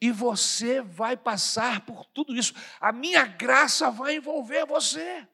E 0.00 0.10
você 0.10 0.80
vai 0.80 1.16
passar 1.16 1.84
por 1.84 2.04
tudo 2.06 2.34
isso. 2.34 2.54
A 2.80 2.92
minha 2.92 3.24
graça 3.26 3.90
vai 3.90 4.16
envolver 4.16 4.66
você. 4.66 5.26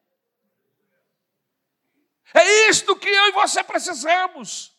É 2.33 2.69
isto 2.69 2.97
que 2.97 3.09
eu 3.09 3.27
e 3.27 3.33
você 3.33 3.63
precisamos 3.63 4.73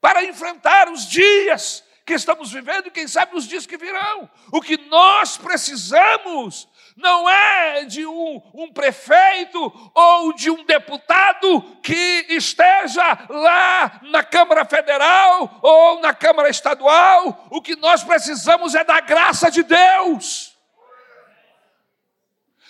para 0.00 0.24
enfrentar 0.24 0.90
os 0.90 1.06
dias 1.06 1.84
que 2.04 2.12
estamos 2.12 2.52
vivendo 2.52 2.88
e 2.88 2.90
quem 2.90 3.08
sabe 3.08 3.34
os 3.34 3.46
dias 3.48 3.66
que 3.66 3.78
virão. 3.78 4.28
O 4.52 4.60
que 4.60 4.76
nós 4.88 5.36
precisamos 5.36 6.68
não 6.96 7.28
é 7.28 7.84
de 7.84 8.06
um, 8.06 8.42
um, 8.54 8.72
prefeito 8.72 9.90
ou 9.94 10.32
de 10.34 10.50
um 10.50 10.64
deputado 10.64 11.62
que 11.82 12.26
esteja 12.28 13.26
lá 13.28 14.00
na 14.02 14.22
Câmara 14.22 14.64
Federal 14.64 15.58
ou 15.62 16.00
na 16.00 16.14
Câmara 16.14 16.48
Estadual. 16.48 17.46
O 17.50 17.60
que 17.60 17.74
nós 17.76 18.04
precisamos 18.04 18.74
é 18.74 18.84
da 18.84 19.00
graça 19.00 19.50
de 19.50 19.62
Deus. 19.62 20.53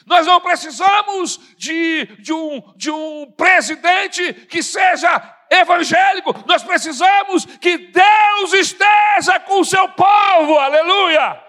Nós 0.06 0.26
não 0.26 0.40
precisamos 0.40 1.38
de, 1.56 2.04
de, 2.20 2.32
um, 2.32 2.72
de 2.76 2.90
um 2.90 3.32
presidente 3.32 4.32
que 4.46 4.62
seja 4.62 5.34
evangélico, 5.50 6.34
nós 6.46 6.62
precisamos 6.62 7.44
que 7.44 7.78
Deus 7.78 8.52
esteja 8.54 9.40
com 9.40 9.60
o 9.60 9.64
seu 9.64 9.88
povo, 9.90 10.58
aleluia. 10.58 11.42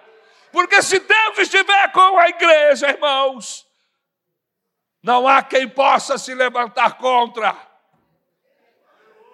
Porque 0.51 0.81
se 0.81 0.99
Deus 0.99 1.37
estiver 1.39 1.91
com 1.91 2.17
a 2.17 2.29
igreja, 2.29 2.89
irmãos, 2.89 3.65
não 5.03 5.27
há 5.27 5.43
quem 5.43 5.67
possa 5.67 6.17
se 6.17 6.33
levantar 6.33 6.97
contra. 6.97 7.55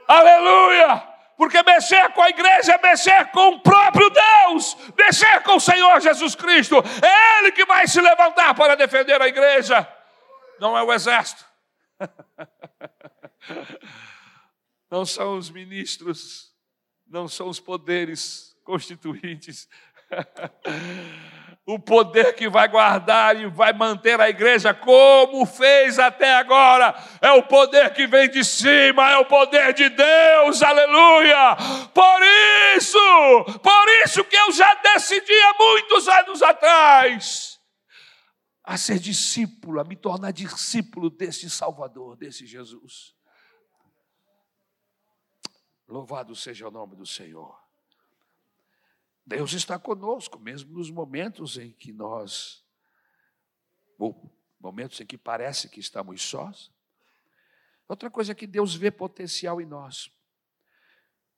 Aleluia! 0.08 1.11
Porque 1.42 1.64
mexer 1.64 2.14
com 2.14 2.22
a 2.22 2.30
igreja 2.30 2.74
é 2.74 2.78
mexer 2.78 3.32
com 3.32 3.56
o 3.56 3.60
próprio 3.62 4.08
Deus, 4.12 4.78
mexer 4.96 5.42
com 5.42 5.56
o 5.56 5.60
Senhor 5.60 6.00
Jesus 6.00 6.36
Cristo. 6.36 6.76
É 6.76 7.40
Ele 7.40 7.52
que 7.52 7.66
vai 7.66 7.88
se 7.88 8.00
levantar 8.00 8.54
para 8.54 8.76
defender 8.76 9.20
a 9.20 9.28
igreja, 9.28 9.92
não 10.60 10.78
é 10.78 10.84
o 10.84 10.94
exército. 10.94 11.44
Não 14.92 15.04
são 15.04 15.38
os 15.38 15.50
ministros, 15.50 16.54
não 17.08 17.26
são 17.26 17.48
os 17.48 17.62
poderes 17.62 18.54
constituintes. 18.64 19.70
o 21.74 21.80
poder 21.80 22.36
que 22.36 22.50
vai 22.50 22.68
guardar 22.68 23.40
e 23.40 23.48
vai 23.48 23.72
manter 23.72 24.20
a 24.20 24.30
igreja 24.30 24.74
como 24.74 25.46
fez 25.46 25.98
até 25.98 26.36
agora. 26.36 26.94
É 27.22 27.32
o 27.32 27.44
poder 27.44 27.94
que 27.94 28.06
vem 28.08 28.30
de 28.30 28.44
cima, 28.44 29.10
é 29.10 29.18
o 29.18 29.26
poder 29.26 29.74
de 29.74 29.88
Deus, 29.90 30.62
aleluia. 30.62 31.56
Por 31.94 32.22
isso, 32.76 33.00
por 33.62 33.90
isso 34.04 34.24
que 34.26 34.36
eu 34.36 34.52
já 34.52 34.74
decidi 34.76 35.34
há 35.34 35.54
muitos 35.58 36.08
anos 36.08 36.42
atrás 36.42 37.60
a 38.64 38.78
ser 38.78 39.00
discípulo, 39.00 39.80
a 39.80 39.84
me 39.84 39.96
tornar 39.96 40.32
discípulo 40.32 41.10
desse 41.10 41.50
Salvador, 41.50 42.16
desse 42.18 42.46
Jesus. 42.46 43.16
Louvado 45.88 46.36
seja 46.36 46.68
o 46.68 46.72
nome 46.72 46.96
do 46.96 47.06
Senhor. 47.06 47.61
Deus 49.26 49.54
está 49.54 49.78
conosco, 49.78 50.40
mesmo 50.40 50.74
nos 50.74 50.90
momentos 50.90 51.58
em 51.58 51.72
que 51.72 51.94
nós, 51.94 52.66
ou 53.98 54.36
momentos 54.60 55.00
em 55.00 55.06
que 55.06 55.18
parece 55.18 55.70
que 55.70 55.80
estamos 55.80 56.22
sós. 56.22 56.72
Outra 57.88 58.10
coisa 58.10 58.32
é 58.32 58.36
que 58.36 58.48
Deus 58.48 58.74
vê 58.74 58.90
potencial 58.90 59.62
em 59.62 59.66
nós, 59.66 60.12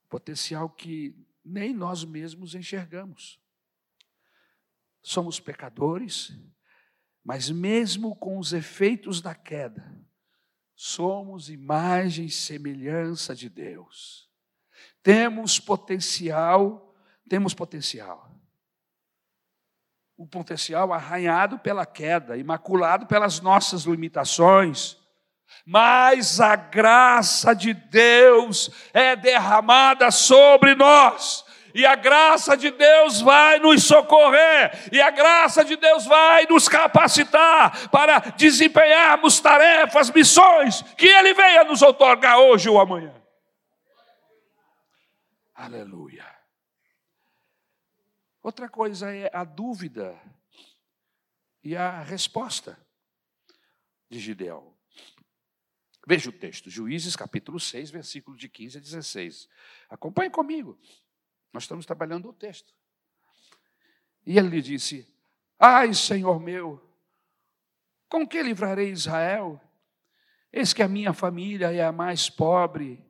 potencial 0.10 0.70
que 0.70 1.16
nem 1.44 1.74
nós 1.74 2.06
mesmos 2.06 2.56
enxergamos. 2.56 3.40
Somos 5.02 5.40
pecadores, 5.40 6.32
mas 7.24 7.50
mesmo 7.50 8.16
com 8.16 8.38
os 8.38 8.54
efeitos 8.54 9.22
da 9.22 9.36
queda, 9.36 10.02
somos 10.76 11.50
imagem 11.50 12.26
e 12.26 12.32
semelhança 12.32 13.36
de 13.36 13.50
Deus. 13.50 14.30
Temos 15.02 15.60
potencial 15.60 16.93
temos 17.34 17.56
potencial. 17.56 18.30
o 20.16 20.28
potencial 20.28 20.94
arranhado 20.94 21.58
pela 21.58 21.84
queda, 21.84 22.38
imaculado 22.38 23.08
pelas 23.08 23.40
nossas 23.40 23.86
limitações. 23.86 24.96
Mas 25.66 26.40
a 26.40 26.56
graça 26.56 27.56
de 27.56 27.74
Deus 27.74 28.70
é 28.94 29.16
derramada 29.16 30.12
sobre 30.12 30.76
nós 30.76 31.44
e 31.74 31.88
a 31.88 31.96
graça 31.96 32.56
de 32.56 32.70
Deus 32.70 33.20
vai 33.20 33.58
nos 33.58 33.84
socorrer, 33.84 34.90
e 34.92 35.02
a 35.02 35.10
graça 35.10 35.66
de 35.66 35.76
Deus 35.76 36.06
vai 36.06 36.46
nos 36.46 36.70
capacitar 36.70 37.90
para 37.90 38.20
desempenharmos 38.20 39.40
tarefas, 39.40 40.12
missões 40.12 40.84
que 40.96 41.08
Ele 41.08 41.34
venha 41.34 41.64
nos 41.64 41.82
otorgar 41.82 42.38
hoje 42.38 42.70
ou 42.70 42.80
amanhã. 42.80 43.12
Aleluia. 45.56 46.33
Outra 48.44 48.68
coisa 48.68 49.16
é 49.16 49.32
a 49.34 49.46
dúvida 49.46 50.22
e 51.64 51.78
a 51.78 52.02
resposta 52.02 52.78
de 54.10 54.20
Gideão. 54.20 54.76
Veja 56.06 56.30
o 56.30 56.34
texto, 56.34 56.70
Juízes 56.70 57.16
capítulo 57.16 57.58
6, 57.58 57.90
versículo 57.90 58.36
de 58.36 58.50
15 58.50 58.78
a 58.78 58.82
16. 58.82 59.50
Acompanhe 59.90 60.30
comigo. 60.30 60.78
Nós 61.54 61.64
estamos 61.64 61.86
trabalhando 61.86 62.28
o 62.28 62.34
texto. 62.34 62.74
E 64.26 64.38
ele 64.38 64.50
lhe 64.50 64.62
disse: 64.62 65.08
Ai, 65.58 65.94
Senhor 65.94 66.38
meu, 66.38 66.86
com 68.10 68.28
que 68.28 68.44
livrarei 68.44 68.90
Israel? 68.90 69.58
Eis 70.52 70.74
que 70.74 70.84
a 70.84 70.88
minha 70.90 71.14
família 71.14 71.72
é 71.72 71.82
a 71.82 71.94
mais 71.94 72.30
pobre 72.30 73.02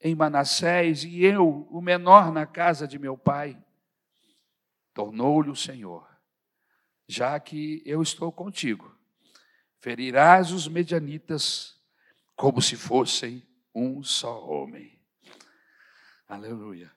em 0.00 0.16
Manassés 0.16 1.04
e 1.04 1.24
eu, 1.24 1.68
o 1.70 1.80
menor 1.80 2.32
na 2.32 2.44
casa 2.46 2.88
de 2.88 2.98
meu 2.98 3.16
pai. 3.16 3.56
Tornou-lhe 4.96 5.50
o 5.50 5.54
Senhor: 5.54 6.08
Já 7.06 7.38
que 7.38 7.82
eu 7.84 8.00
estou 8.00 8.32
contigo, 8.32 8.98
ferirás 9.78 10.52
os 10.52 10.66
medianitas 10.66 11.78
como 12.34 12.62
se 12.62 12.76
fossem 12.76 13.46
um 13.74 14.02
só 14.02 14.42
homem. 14.48 14.98
Aleluia. 16.26 16.90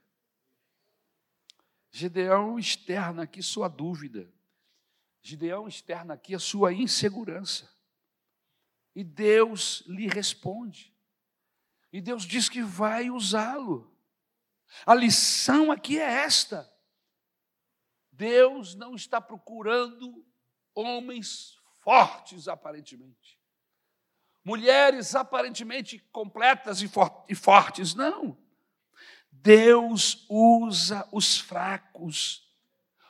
Gideão 1.92 2.58
externa 2.58 3.24
aqui 3.24 3.44
sua 3.44 3.68
dúvida. 3.68 4.32
Gideão 5.22 5.68
externa 5.68 6.14
aqui 6.14 6.34
a 6.34 6.40
sua 6.40 6.72
insegurança. 6.72 7.70
E 8.96 9.04
Deus 9.04 9.84
lhe 9.86 10.08
responde. 10.08 10.96
E 11.92 12.00
Deus 12.00 12.24
diz 12.24 12.48
que 12.48 12.64
vai 12.64 13.10
usá-lo. 13.10 13.94
A 14.86 14.96
lição 14.96 15.70
aqui 15.70 16.00
é 16.00 16.24
esta: 16.24 16.79
Deus 18.20 18.76
não 18.76 18.96
está 18.96 19.22
procurando 19.22 20.26
homens 20.76 21.58
fortes, 21.80 22.50
aparentemente, 22.50 23.40
mulheres 24.44 25.16
aparentemente 25.16 26.00
completas 26.12 26.82
e 26.82 27.36
fortes, 27.36 27.96
não. 27.96 28.38
Deus 29.32 30.26
usa 30.30 31.08
os 31.14 31.40
fracos, 31.40 32.46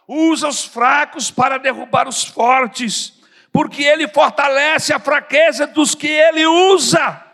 usa 0.07 0.47
os 0.47 0.63
fracos 0.63 1.31
para 1.31 1.57
derrubar 1.57 2.07
os 2.07 2.23
fortes, 2.23 3.19
porque 3.51 3.81
Ele 3.81 4.07
fortalece 4.07 4.93
a 4.93 4.99
fraqueza 4.99 5.65
dos 5.65 5.95
que 5.95 6.07
Ele 6.07 6.45
usa. 6.45 7.25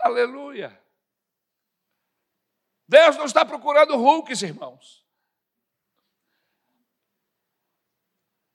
Aleluia. 0.00 0.81
Deus 2.92 3.16
não 3.16 3.24
está 3.24 3.42
procurando 3.42 3.96
Hulks, 3.96 4.42
irmãos. 4.42 5.02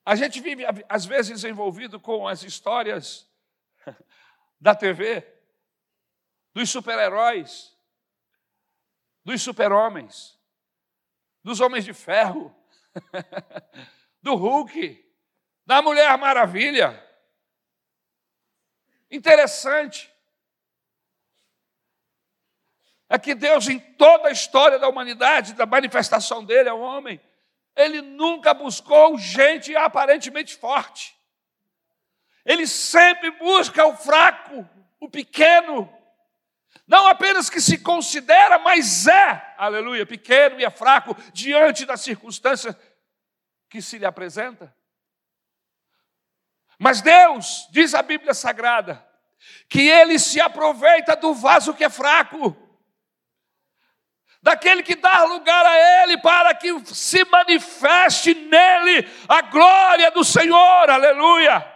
A 0.06 0.14
gente 0.14 0.40
vive, 0.40 0.62
às 0.88 1.04
vezes, 1.04 1.42
envolvido 1.42 1.98
com 1.98 2.28
as 2.28 2.44
histórias 2.44 3.28
da 4.60 4.76
TV 4.76 5.26
dos 6.54 6.70
super-heróis, 6.70 7.76
dos 9.24 9.42
super-homens, 9.42 10.38
dos 11.42 11.58
homens 11.58 11.84
de 11.84 11.92
ferro, 11.92 12.54
do 14.22 14.36
Hulk, 14.36 15.04
da 15.66 15.82
Mulher 15.82 16.16
Maravilha. 16.16 17.04
Interessante. 19.10 20.14
É 23.08 23.18
que 23.18 23.34
Deus, 23.34 23.68
em 23.68 23.78
toda 23.78 24.28
a 24.28 24.32
história 24.32 24.78
da 24.78 24.88
humanidade, 24.88 25.54
da 25.54 25.64
manifestação 25.64 26.44
dele 26.44 26.68
ao 26.68 26.80
homem, 26.80 27.20
ele 27.74 28.02
nunca 28.02 28.52
buscou 28.52 29.16
gente 29.16 29.74
aparentemente 29.74 30.56
forte. 30.56 31.16
Ele 32.44 32.66
sempre 32.66 33.30
busca 33.32 33.86
o 33.86 33.96
fraco, 33.96 34.68
o 35.00 35.08
pequeno, 35.08 35.90
não 36.86 37.06
apenas 37.06 37.48
que 37.48 37.60
se 37.60 37.78
considera, 37.78 38.58
mas 38.58 39.06
é, 39.06 39.54
aleluia, 39.56 40.06
pequeno 40.06 40.58
e 40.58 40.64
é 40.64 40.70
fraco 40.70 41.16
diante 41.32 41.84
da 41.84 41.96
circunstância 41.96 42.78
que 43.68 43.80
se 43.82 43.98
lhe 43.98 44.06
apresenta. 44.06 44.74
Mas 46.78 47.02
Deus, 47.02 47.68
diz 47.70 47.94
a 47.94 48.02
Bíblia 48.02 48.32
Sagrada, 48.32 49.06
que 49.68 49.88
Ele 49.88 50.18
se 50.18 50.40
aproveita 50.40 51.14
do 51.16 51.34
vaso 51.34 51.74
que 51.74 51.84
é 51.84 51.90
fraco, 51.90 52.56
daquele 54.42 54.82
que 54.82 54.94
dá 54.94 55.24
lugar 55.24 55.64
a 55.64 56.02
Ele 56.02 56.18
para 56.18 56.54
que 56.54 56.72
se 56.86 57.24
manifeste 57.24 58.34
nele 58.34 59.08
a 59.28 59.42
glória 59.42 60.10
do 60.10 60.24
Senhor, 60.24 60.90
aleluia. 60.90 61.66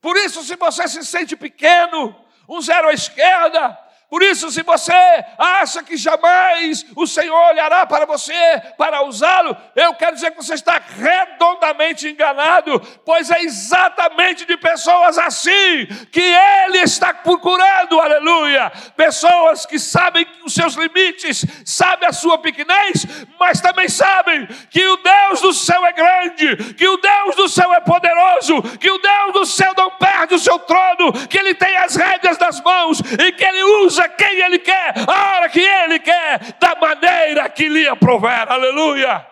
Por 0.00 0.16
isso, 0.16 0.42
se 0.42 0.56
você 0.56 0.86
se 0.86 1.04
sente 1.04 1.34
pequeno, 1.36 2.14
um 2.48 2.60
zero 2.60 2.88
à 2.88 2.92
esquerda. 2.92 3.85
Por 4.08 4.22
isso, 4.22 4.52
se 4.52 4.62
você 4.62 4.92
acha 5.36 5.82
que 5.82 5.96
jamais 5.96 6.86
o 6.94 7.08
Senhor 7.08 7.36
olhará 7.50 7.84
para 7.86 8.06
você 8.06 8.32
para 8.78 9.02
usá-lo, 9.02 9.56
eu 9.74 9.94
quero 9.94 10.14
dizer 10.14 10.30
que 10.30 10.36
você 10.36 10.54
está 10.54 10.80
redondamente 10.96 12.08
enganado, 12.08 12.80
pois 13.04 13.30
é 13.32 13.42
exatamente 13.42 14.44
de 14.44 14.56
pessoas 14.58 15.18
assim 15.18 15.86
que 16.12 16.20
Ele 16.20 16.78
está 16.78 17.12
procurando, 17.14 18.00
aleluia. 18.00 18.70
Pessoas 18.96 19.66
que 19.66 19.76
sabem 19.76 20.24
os 20.44 20.54
seus 20.54 20.74
limites, 20.74 21.44
sabem 21.64 22.08
a 22.08 22.12
sua 22.12 22.38
pequenez, 22.38 23.04
mas 23.40 23.60
também 23.60 23.88
sabem 23.88 24.46
que 24.70 24.86
o 24.86 24.96
Deus 24.98 25.40
do 25.40 25.52
céu 25.52 25.84
é 25.84 25.92
grande, 25.92 26.74
que 26.74 26.86
o 26.86 26.96
Deus 26.96 27.34
do 27.34 27.48
céu 27.48 27.74
é 27.74 27.80
poderoso, 27.80 28.62
que 28.78 28.88
o 28.90 28.98
Deus 28.98 29.32
do 29.32 29.44
céu 29.44 29.74
não 29.76 29.90
perde 29.90 30.36
o 30.36 30.38
seu 30.38 30.60
trono, 30.60 31.12
que 31.28 31.36
Ele 31.36 31.54
tem 31.54 31.76
as 31.78 31.96
rédeas 31.96 32.38
das 32.38 32.60
mãos 32.60 33.00
e 33.00 33.32
que 33.32 33.44
Ele 33.44 33.64
usa 33.84 33.95
quem 34.08 34.40
Ele 34.40 34.58
quer, 34.58 34.94
a 35.08 35.36
hora 35.36 35.48
que 35.48 35.60
Ele 35.60 35.98
quer, 35.98 36.58
da 36.58 36.74
maneira 36.76 37.48
que 37.48 37.68
lhe 37.68 37.88
aprover. 37.88 38.50
Aleluia. 38.50 39.26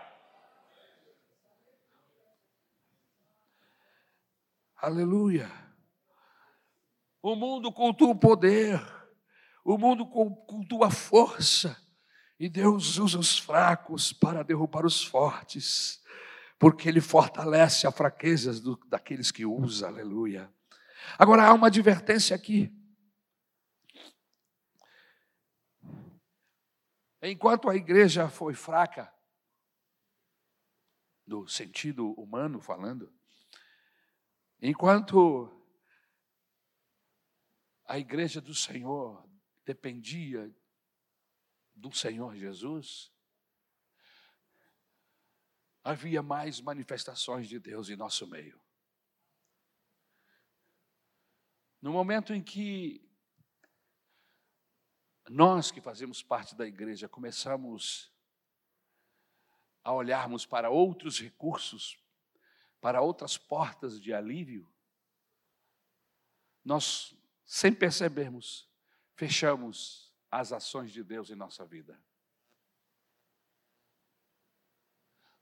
Aleluia. 4.76 5.50
O 7.22 7.34
mundo 7.34 7.72
cultua 7.72 8.10
o 8.10 8.18
poder, 8.18 8.78
o 9.64 9.78
mundo 9.78 10.04
cultua 10.06 10.88
a 10.88 10.90
força, 10.90 11.74
e 12.38 12.50
Deus 12.50 12.98
usa 12.98 13.18
os 13.18 13.38
fracos 13.38 14.12
para 14.12 14.44
derrubar 14.44 14.84
os 14.84 15.02
fortes, 15.02 16.02
porque 16.58 16.86
Ele 16.86 17.00
fortalece 17.00 17.86
a 17.86 17.90
fraquezas 17.90 18.60
do, 18.60 18.78
daqueles 18.86 19.30
que 19.30 19.46
usa, 19.46 19.86
aleluia. 19.86 20.52
Agora 21.18 21.44
há 21.44 21.54
uma 21.54 21.68
advertência 21.68 22.36
aqui. 22.36 22.70
Enquanto 27.26 27.70
a 27.70 27.74
igreja 27.74 28.28
foi 28.28 28.52
fraca, 28.52 29.10
no 31.26 31.48
sentido 31.48 32.12
humano 32.20 32.60
falando, 32.60 33.10
enquanto 34.60 35.50
a 37.86 37.98
igreja 37.98 38.42
do 38.42 38.54
Senhor 38.54 39.26
dependia 39.64 40.54
do 41.74 41.90
Senhor 41.94 42.36
Jesus, 42.36 43.10
havia 45.82 46.22
mais 46.22 46.60
manifestações 46.60 47.48
de 47.48 47.58
Deus 47.58 47.88
em 47.88 47.96
nosso 47.96 48.26
meio. 48.26 48.60
No 51.80 51.90
momento 51.90 52.34
em 52.34 52.42
que 52.42 53.03
nós 55.28 55.70
que 55.70 55.80
fazemos 55.80 56.22
parte 56.22 56.54
da 56.54 56.66
igreja 56.66 57.08
começamos 57.08 58.12
a 59.82 59.92
olharmos 59.92 60.46
para 60.46 60.70
outros 60.70 61.20
recursos, 61.20 61.98
para 62.80 63.00
outras 63.00 63.36
portas 63.36 64.00
de 64.00 64.12
alívio, 64.12 64.70
nós, 66.64 67.14
sem 67.44 67.72
percebermos, 67.74 68.68
fechamos 69.14 70.12
as 70.30 70.52
ações 70.52 70.90
de 70.90 71.04
Deus 71.04 71.30
em 71.30 71.34
nossa 71.34 71.64
vida. 71.64 72.02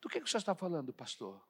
Do 0.00 0.08
que, 0.08 0.20
que 0.20 0.28
você 0.28 0.36
está 0.36 0.54
falando, 0.54 0.92
pastor? 0.92 1.40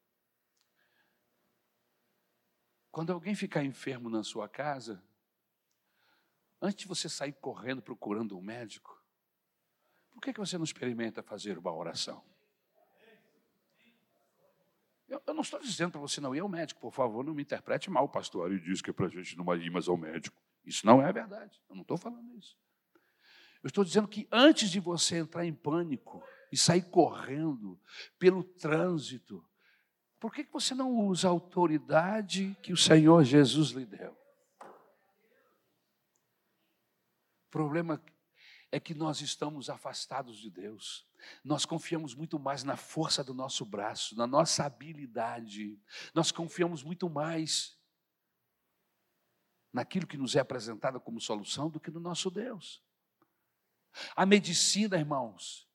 Quando 2.91 3.11
alguém 3.11 3.35
ficar 3.35 3.65
enfermo 3.65 4.11
na 4.11 4.23
sua 4.23 4.47
casa, 4.47 5.03
antes 6.63 6.83
de 6.83 6.87
você 6.87 7.09
sair 7.09 7.33
correndo 7.33 7.83
procurando 7.83 8.39
um 8.39 8.41
médico, 8.41 9.03
por 10.13 10.21
que, 10.23 10.33
você 10.39 10.57
não 10.57 10.65
experimenta 10.65 11.23
fazer 11.23 11.59
uma 11.59 11.75
oração? 11.75 12.23
Eu, 15.09 15.35
não 15.35 15.43
estou 15.43 15.61
dizendo 15.61 15.91
para 15.91 16.01
você 16.01 16.21
não 16.21 16.35
ir 16.35 16.41
ao 16.41 16.49
médico, 16.49 16.81
por 16.81 16.93
favor, 16.93 17.23
não 17.25 17.35
me 17.35 17.43
interprete 17.43 17.91
mal, 17.91 18.09
pastor. 18.09 18.51
Ele 18.51 18.61
diz 18.61 18.81
que 18.81 18.91
é 18.91 18.93
para 18.93 19.07
a 19.07 19.11
gente 19.11 19.37
não 19.37 19.55
ir 19.57 19.71
mais 19.71 19.89
ao 19.89 19.97
médico. 19.97 20.41
Isso 20.65 20.87
não 20.87 21.03
é 21.03 21.13
verdade. 21.13 21.61
Eu 21.69 21.75
não 21.75 21.83
estou 21.83 21.99
falando 21.99 22.35
isso. 22.39 22.57
Eu 23.63 23.69
estou 23.69 23.85
dizendo 23.85 24.09
que 24.09 24.27
antes 24.31 24.71
de 24.71 24.81
você 24.81 25.19
entrar 25.19 25.45
em 25.45 25.53
pânico 25.53 26.23
e 26.51 26.57
sair 26.57 26.83
correndo 26.83 27.79
pelo 28.19 28.43
trânsito, 28.43 29.45
por 30.19 30.33
que 30.33 30.45
você 30.45 30.75
não 30.75 30.91
usa 30.91 31.29
a 31.29 31.31
autoridade 31.31 32.57
que 32.63 32.73
o 32.73 32.77
Senhor 32.77 33.23
Jesus 33.25 33.71
lhe 33.71 33.85
deu? 33.85 34.17
O 37.42 37.42
problema 37.53 38.03
é 38.73 38.81
que 38.81 38.95
nós 38.95 39.21
estamos 39.21 39.69
afastados 39.69 40.39
de 40.39 40.51
Deus. 40.51 41.07
Nós 41.45 41.67
confiamos 41.67 42.15
muito 42.15 42.39
mais 42.39 42.65
na 42.65 42.77
força 42.77 43.23
do 43.23 43.35
nosso 43.35 43.67
braço, 43.67 44.17
na 44.17 44.27
nossa 44.27 44.65
habilidade. 44.65 45.79
Nós 46.15 46.33
confiamos 46.33 46.83
muito 46.83 47.11
mais 47.11 47.79
naquilo 49.71 50.07
que 50.07 50.17
nos 50.17 50.35
é 50.35 50.41
apresentado 50.41 50.99
como 50.99 51.21
solução 51.21 51.69
do 51.69 51.79
que 51.79 51.91
no 51.91 52.01
nosso 52.01 52.31
Deus. 52.31 52.83
A 54.17 54.25
medicina, 54.25 54.97
irmãos, 54.97 55.69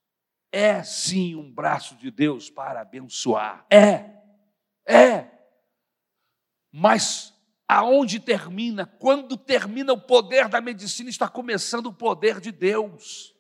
é 0.52 0.82
sim 0.84 1.36
um 1.36 1.54
braço 1.54 1.96
de 1.96 2.10
Deus 2.10 2.50
para 2.50 2.82
abençoar. 2.82 3.68
É, 3.70 4.24
é. 4.84 5.32
Mas 6.72 7.37
aonde 7.68 8.20
termina, 8.20 8.86
quando 8.86 9.36
termina 9.36 9.92
o 9.92 10.00
poder 10.00 10.48
da 10.48 10.62
medicina, 10.62 11.10
está 11.10 11.28
começando 11.28 11.88
o 11.88 11.94
poder 11.94 12.40
de 12.40 12.52
Deus. 12.52 13.36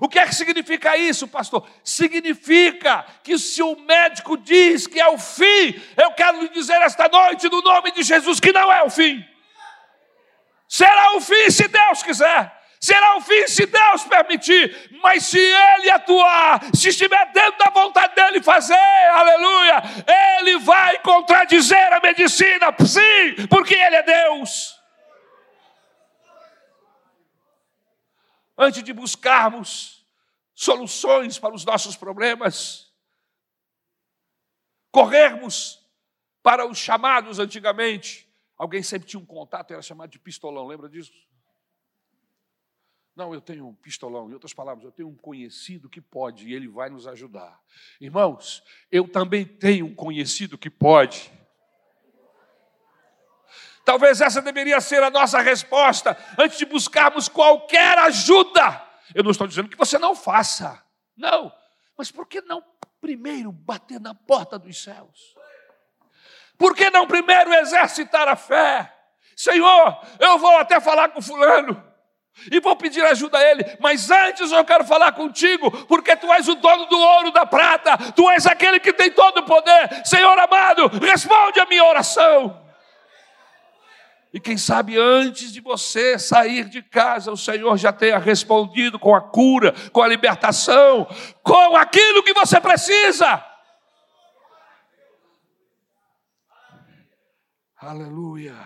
O 0.00 0.08
que 0.08 0.18
é 0.18 0.26
que 0.26 0.34
significa 0.34 0.96
isso, 0.96 1.28
pastor? 1.28 1.66
Significa 1.82 3.04
que 3.22 3.38
se 3.38 3.62
o 3.62 3.76
médico 3.76 4.36
diz 4.36 4.86
que 4.86 5.00
é 5.00 5.08
o 5.08 5.16
fim, 5.16 5.80
eu 5.96 6.12
quero 6.12 6.40
lhe 6.40 6.48
dizer 6.48 6.80
esta 6.82 7.08
noite, 7.08 7.48
no 7.48 7.62
nome 7.62 7.92
de 7.92 8.02
Jesus, 8.02 8.40
que 8.40 8.52
não 8.52 8.70
é 8.70 8.82
o 8.82 8.90
fim. 8.90 9.24
Será 10.68 11.16
o 11.16 11.20
fim 11.20 11.50
se 11.50 11.66
Deus 11.68 12.02
quiser. 12.02 12.59
Será 12.80 13.18
o 13.18 13.20
fim 13.20 13.46
se 13.46 13.66
Deus 13.66 14.04
permitir, 14.04 14.98
mas 15.02 15.26
se 15.26 15.38
Ele 15.38 15.90
atuar, 15.90 16.60
se 16.74 16.88
estiver 16.88 17.30
dentro 17.30 17.58
da 17.58 17.70
vontade 17.70 18.14
dele 18.14 18.42
fazer, 18.42 18.74
aleluia, 19.12 19.82
Ele 20.38 20.58
vai 20.60 20.98
contradizer 21.00 21.92
a 21.92 22.00
medicina, 22.00 22.74
sim, 22.86 23.46
porque 23.50 23.74
Ele 23.74 23.96
é 23.96 24.02
Deus. 24.02 24.80
Antes 28.56 28.82
de 28.82 28.94
buscarmos 28.94 30.06
soluções 30.54 31.38
para 31.38 31.54
os 31.54 31.66
nossos 31.66 31.96
problemas, 31.96 32.90
corrermos 34.90 35.86
para 36.42 36.66
os 36.66 36.78
chamados 36.78 37.38
antigamente, 37.38 38.26
alguém 38.56 38.82
sempre 38.82 39.06
tinha 39.06 39.20
um 39.20 39.26
contato, 39.26 39.70
era 39.70 39.82
chamado 39.82 40.08
de 40.08 40.18
pistolão, 40.18 40.66
lembra 40.66 40.88
disso? 40.88 41.12
Não, 43.20 43.34
eu 43.34 43.40
tenho 43.42 43.66
um 43.66 43.74
pistolão. 43.74 44.30
Em 44.30 44.32
outras 44.32 44.54
palavras, 44.54 44.82
eu 44.82 44.90
tenho 44.90 45.10
um 45.10 45.14
conhecido 45.14 45.90
que 45.90 46.00
pode 46.00 46.48
e 46.48 46.54
ele 46.54 46.66
vai 46.66 46.88
nos 46.88 47.06
ajudar. 47.06 47.60
Irmãos, 48.00 48.62
eu 48.90 49.06
também 49.06 49.44
tenho 49.44 49.84
um 49.84 49.94
conhecido 49.94 50.56
que 50.56 50.70
pode. 50.70 51.30
Talvez 53.84 54.22
essa 54.22 54.40
deveria 54.40 54.80
ser 54.80 55.02
a 55.02 55.10
nossa 55.10 55.38
resposta 55.42 56.16
antes 56.38 56.56
de 56.56 56.64
buscarmos 56.64 57.28
qualquer 57.28 57.98
ajuda. 57.98 58.82
Eu 59.14 59.22
não 59.22 59.32
estou 59.32 59.46
dizendo 59.46 59.68
que 59.68 59.76
você 59.76 59.98
não 59.98 60.16
faça. 60.16 60.82
Não. 61.14 61.52
Mas 61.98 62.10
por 62.10 62.26
que 62.26 62.40
não 62.40 62.64
primeiro 63.02 63.52
bater 63.52 64.00
na 64.00 64.14
porta 64.14 64.58
dos 64.58 64.82
céus? 64.82 65.36
Por 66.56 66.74
que 66.74 66.88
não 66.88 67.06
primeiro 67.06 67.52
exercitar 67.52 68.26
a 68.28 68.34
fé? 68.34 68.90
Senhor, 69.36 70.00
eu 70.18 70.38
vou 70.38 70.56
até 70.56 70.80
falar 70.80 71.10
com 71.10 71.20
fulano 71.20 71.89
e 72.50 72.60
vou 72.60 72.74
pedir 72.76 73.04
ajuda 73.04 73.38
a 73.38 73.50
Ele, 73.50 73.64
mas 73.80 74.10
antes 74.10 74.50
eu 74.50 74.64
quero 74.64 74.84
falar 74.84 75.12
contigo, 75.12 75.70
porque 75.86 76.16
Tu 76.16 76.32
és 76.32 76.48
o 76.48 76.54
dono 76.54 76.86
do 76.86 76.98
ouro, 76.98 77.30
da 77.30 77.44
prata, 77.44 77.96
Tu 78.12 78.30
és 78.30 78.46
aquele 78.46 78.80
que 78.80 78.92
tem 78.92 79.10
todo 79.10 79.38
o 79.38 79.44
poder. 79.44 80.06
Senhor 80.06 80.38
amado, 80.38 80.88
responde 80.98 81.60
a 81.60 81.66
minha 81.66 81.84
oração. 81.84 82.58
E 84.32 84.38
quem 84.38 84.56
sabe 84.56 84.96
antes 84.96 85.52
de 85.52 85.60
você 85.60 86.16
sair 86.18 86.68
de 86.68 86.82
casa, 86.82 87.32
o 87.32 87.36
Senhor 87.36 87.76
já 87.76 87.92
tenha 87.92 88.18
respondido 88.18 88.96
com 88.96 89.14
a 89.14 89.20
cura, 89.20 89.74
com 89.92 90.00
a 90.00 90.06
libertação, 90.06 91.06
com 91.42 91.76
aquilo 91.76 92.22
que 92.22 92.32
você 92.32 92.60
precisa. 92.60 93.44
Aleluia. 97.76 98.56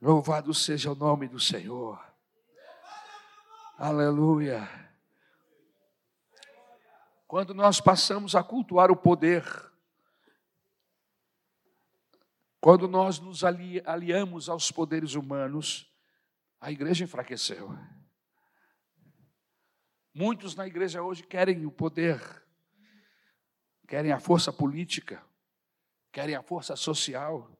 Louvado 0.00 0.52
seja 0.52 0.90
o 0.90 0.96
nome 0.96 1.28
do 1.28 1.38
Senhor. 1.38 2.11
Aleluia. 3.84 4.70
Quando 7.26 7.52
nós 7.52 7.80
passamos 7.80 8.36
a 8.36 8.44
cultuar 8.44 8.92
o 8.92 8.96
poder, 8.96 9.44
quando 12.60 12.86
nós 12.86 13.18
nos 13.18 13.42
ali, 13.42 13.82
aliamos 13.84 14.48
aos 14.48 14.70
poderes 14.70 15.14
humanos, 15.14 15.92
a 16.60 16.70
igreja 16.70 17.02
enfraqueceu. 17.02 17.76
Muitos 20.14 20.54
na 20.54 20.64
igreja 20.64 21.02
hoje 21.02 21.24
querem 21.24 21.66
o 21.66 21.72
poder, 21.72 22.20
querem 23.88 24.12
a 24.12 24.20
força 24.20 24.52
política, 24.52 25.26
querem 26.12 26.36
a 26.36 26.42
força 26.44 26.76
social, 26.76 27.50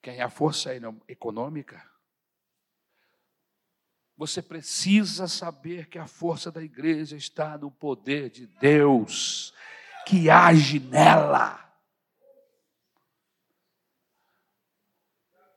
querem 0.00 0.20
a 0.20 0.30
força 0.30 0.70
econômica. 1.08 1.92
Você 4.16 4.40
precisa 4.40 5.26
saber 5.26 5.88
que 5.88 5.98
a 5.98 6.06
força 6.06 6.50
da 6.50 6.62
igreja 6.62 7.16
está 7.16 7.58
no 7.58 7.70
poder 7.70 8.30
de 8.30 8.46
Deus, 8.46 9.52
que 10.06 10.30
age 10.30 10.78
nela. 10.78 11.60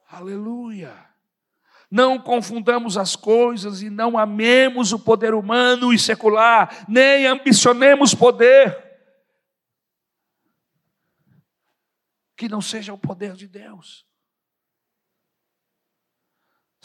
Aleluia. 0.10 1.05
Não 1.89 2.20
confundamos 2.20 2.97
as 2.97 3.16
coisas 3.16 3.82
e 3.82 3.89
não 3.89 4.18
amemos 4.18 4.91
o 4.91 4.99
poder 4.99 5.34
humano 5.34 5.93
e 5.93 5.99
secular, 5.99 6.86
nem 6.89 7.28
ambicionemos 7.28 8.14
poder 8.14 8.88
que 12.38 12.47
não 12.47 12.62
seja 12.62 12.93
o 12.93 12.97
poder 12.97 13.34
de 13.34 13.47
Deus. 13.47 14.07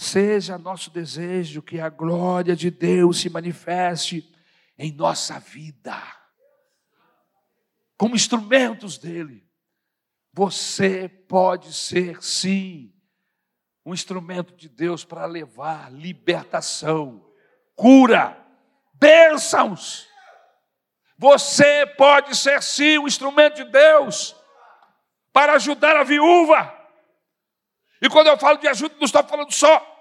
Seja 0.03 0.59
nosso 0.59 0.91
desejo 0.91 1.63
que 1.63 1.79
a 1.79 1.89
glória 1.89 2.57
de 2.57 2.73
Deus 2.73 3.21
se 3.21 3.31
manifeste 3.31 4.35
em 4.77 4.91
nossa 4.91 5.39
vida, 5.39 5.97
como 7.97 8.17
instrumentos 8.17 8.99
dele. 8.99 9.49
Você 10.33 11.09
pode 11.09 11.73
ser, 11.73 12.21
sim, 12.21 12.93
um 13.87 13.95
instrumento 13.95 14.53
de 14.57 14.69
Deus 14.69 15.05
para 15.05 15.25
levar 15.25 15.93
libertação, 15.93 17.25
cura, 17.77 18.37
bênçãos. 18.95 20.09
Você 21.17 21.87
pode 21.87 22.37
ser, 22.37 22.61
sim, 22.61 22.99
um 22.99 23.07
instrumento 23.07 23.65
de 23.65 23.71
Deus 23.71 24.35
para 25.33 25.53
ajudar 25.53 25.95
a 25.95 26.03
viúva 26.03 26.83
e 28.03 28.09
quando 28.09 28.27
eu 28.27 28.37
falo 28.37 28.59
de 28.59 28.67
ajuda, 28.67 28.97
não 28.99 29.05
estou 29.05 29.23
falando 29.23 29.53
só 29.53 29.92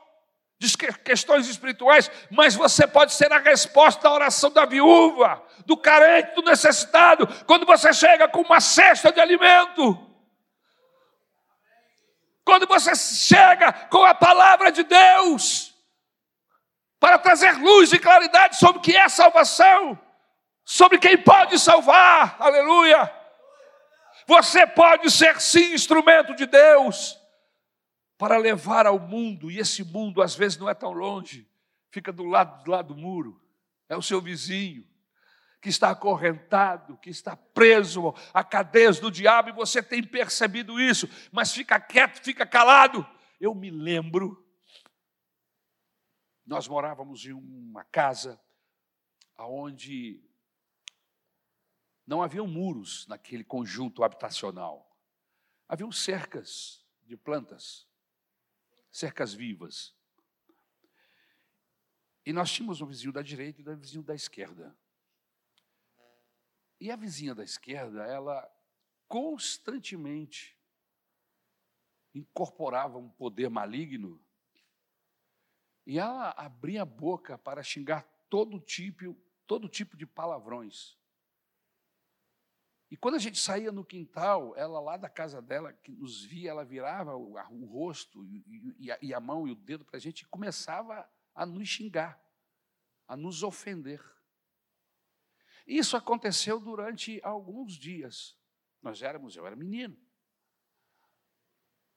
de 0.61 0.77
questões 0.77 1.47
espirituais, 1.47 2.11
mas 2.29 2.53
você 2.53 2.85
pode 2.85 3.13
ser 3.13 3.33
a 3.33 3.39
resposta 3.39 4.07
à 4.07 4.13
oração 4.13 4.51
da 4.51 4.63
viúva, 4.63 5.41
do 5.65 5.75
carente, 5.75 6.35
do 6.35 6.43
necessitado, 6.43 7.27
quando 7.47 7.65
você 7.65 7.91
chega 7.91 8.27
com 8.27 8.41
uma 8.41 8.61
cesta 8.61 9.11
de 9.11 9.19
alimento. 9.19 10.07
Quando 12.45 12.67
você 12.67 12.95
chega 12.95 13.73
com 13.89 14.05
a 14.05 14.13
palavra 14.13 14.71
de 14.71 14.83
Deus, 14.83 15.73
para 16.99 17.17
trazer 17.17 17.57
luz 17.57 17.91
e 17.91 17.97
claridade 17.97 18.57
sobre 18.57 18.77
o 18.77 18.81
que 18.81 18.95
é 18.95 19.09
salvação, 19.09 19.99
sobre 20.63 20.99
quem 20.99 21.17
pode 21.17 21.57
salvar, 21.57 22.35
aleluia. 22.37 23.11
Você 24.27 24.67
pode 24.67 25.09
ser 25.09 25.41
sim 25.41 25.73
instrumento 25.73 26.35
de 26.35 26.45
Deus 26.45 27.19
para 28.21 28.37
levar 28.37 28.85
ao 28.85 28.99
mundo, 28.99 29.49
e 29.49 29.57
esse 29.57 29.83
mundo 29.83 30.21
às 30.21 30.35
vezes 30.35 30.55
não 30.55 30.69
é 30.69 30.75
tão 30.75 30.91
longe, 30.91 31.49
fica 31.89 32.13
do 32.13 32.23
lado, 32.23 32.63
do 32.63 32.69
lado 32.69 32.93
do 32.93 33.01
muro, 33.01 33.41
é 33.89 33.97
o 33.97 34.01
seu 34.03 34.21
vizinho, 34.21 34.87
que 35.59 35.69
está 35.69 35.89
acorrentado, 35.89 36.99
que 36.99 37.09
está 37.09 37.35
preso 37.35 38.13
a 38.31 38.43
cadeias 38.43 38.99
do 38.99 39.09
diabo, 39.09 39.49
e 39.49 39.53
você 39.53 39.81
tem 39.81 40.03
percebido 40.03 40.79
isso, 40.79 41.09
mas 41.31 41.51
fica 41.51 41.79
quieto, 41.79 42.23
fica 42.23 42.45
calado. 42.45 43.03
Eu 43.39 43.55
me 43.55 43.71
lembro, 43.71 44.47
nós 46.45 46.67
morávamos 46.67 47.25
em 47.25 47.33
uma 47.33 47.83
casa 47.85 48.39
onde 49.35 50.23
não 52.05 52.21
haviam 52.21 52.45
muros 52.45 53.07
naquele 53.07 53.43
conjunto 53.43 54.03
habitacional, 54.03 54.95
haviam 55.67 55.91
cercas 55.91 56.85
de 57.01 57.17
plantas, 57.17 57.89
cercas 58.91 59.33
vivas. 59.33 59.95
E 62.25 62.33
nós 62.33 62.51
tínhamos 62.51 62.81
um 62.81 62.85
vizinho 62.85 63.11
da 63.11 63.21
direita 63.21 63.61
e 63.61 63.69
um 63.69 63.77
vizinho 63.77 64.03
da 64.03 64.13
esquerda. 64.13 64.77
E 66.79 66.91
a 66.91 66.95
vizinha 66.95 67.33
da 67.33 67.43
esquerda, 67.43 68.05
ela 68.05 68.49
constantemente 69.07 70.57
incorporava 72.13 72.97
um 72.97 73.09
poder 73.09 73.49
maligno 73.49 74.23
e 75.85 75.97
ela 75.97 76.29
abria 76.37 76.83
a 76.83 76.85
boca 76.85 77.37
para 77.37 77.63
xingar 77.63 78.03
todo 78.29 78.59
tipo, 78.59 79.15
todo 79.47 79.67
tipo 79.67 79.97
de 79.97 80.05
palavrões. 80.05 80.97
E 82.91 82.97
quando 82.97 83.15
a 83.15 83.19
gente 83.19 83.39
saía 83.39 83.71
no 83.71 83.85
quintal, 83.85 84.53
ela 84.57 84.81
lá 84.81 84.97
da 84.97 85.09
casa 85.09 85.41
dela, 85.41 85.71
que 85.71 85.93
nos 85.93 86.25
via, 86.25 86.49
ela 86.49 86.65
virava 86.65 87.15
o, 87.15 87.35
o 87.49 87.65
rosto 87.65 88.25
e, 88.25 88.75
e, 88.77 88.91
a, 88.91 88.99
e, 89.01 89.13
a, 89.13 89.19
mão 89.21 89.47
e 89.47 89.51
o 89.51 89.55
dedo 89.55 89.85
para 89.85 89.95
a 89.95 89.99
gente 89.99 90.23
e 90.23 90.25
começava 90.25 91.09
a 91.33 91.45
nos 91.45 91.69
xingar, 91.69 92.21
a 93.07 93.15
nos 93.15 93.43
ofender. 93.43 94.03
Isso 95.65 95.95
aconteceu 95.95 96.59
durante 96.59 97.21
alguns 97.23 97.75
dias. 97.75 98.37
Nós 98.81 99.01
éramos, 99.01 99.37
eu 99.37 99.47
era 99.47 99.55
menino. 99.55 99.97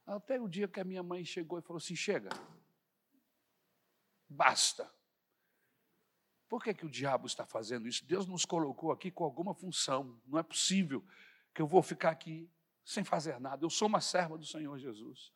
Até 0.06 0.40
o 0.40 0.46
dia 0.46 0.68
que 0.68 0.78
a 0.78 0.84
minha 0.84 1.02
mãe 1.02 1.24
chegou 1.24 1.58
e 1.58 1.62
falou 1.62 1.78
assim: 1.78 1.96
chega, 1.96 2.28
basta. 4.28 4.93
Por 6.54 6.62
que, 6.62 6.72
que 6.72 6.86
o 6.86 6.88
diabo 6.88 7.26
está 7.26 7.44
fazendo 7.44 7.88
isso? 7.88 8.04
Deus 8.04 8.28
nos 8.28 8.44
colocou 8.44 8.92
aqui 8.92 9.10
com 9.10 9.24
alguma 9.24 9.52
função. 9.52 10.22
Não 10.24 10.38
é 10.38 10.42
possível 10.44 11.04
que 11.52 11.60
eu 11.60 11.66
vou 11.66 11.82
ficar 11.82 12.10
aqui 12.10 12.48
sem 12.84 13.02
fazer 13.02 13.40
nada. 13.40 13.64
Eu 13.64 13.70
sou 13.70 13.88
uma 13.88 14.00
serva 14.00 14.38
do 14.38 14.46
Senhor 14.46 14.78
Jesus. 14.78 15.32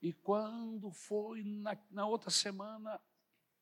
E 0.00 0.14
quando 0.14 0.90
foi 0.90 1.44
na, 1.44 1.76
na 1.90 2.06
outra 2.06 2.30
semana, 2.30 2.98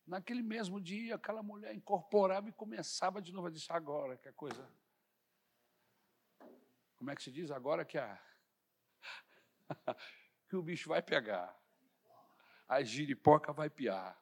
naquele 0.06 0.40
mesmo 0.40 0.80
dia, 0.80 1.16
aquela 1.16 1.42
mulher 1.42 1.74
incorporava 1.74 2.48
e 2.48 2.52
começava 2.52 3.20
de 3.20 3.32
novo 3.32 3.48
a 3.48 3.50
dizer: 3.50 3.72
agora 3.72 4.16
que 4.16 4.28
a 4.28 4.32
coisa. 4.32 4.72
Como 6.94 7.10
é 7.10 7.16
que 7.16 7.24
se 7.24 7.32
diz? 7.32 7.50
Agora 7.50 7.84
que 7.84 7.98
a. 7.98 8.22
que 10.48 10.54
o 10.54 10.62
bicho 10.62 10.90
vai 10.90 11.02
pegar. 11.02 11.60
A 12.68 12.84
giripoca 12.84 13.52
vai 13.52 13.68
piar. 13.68 14.16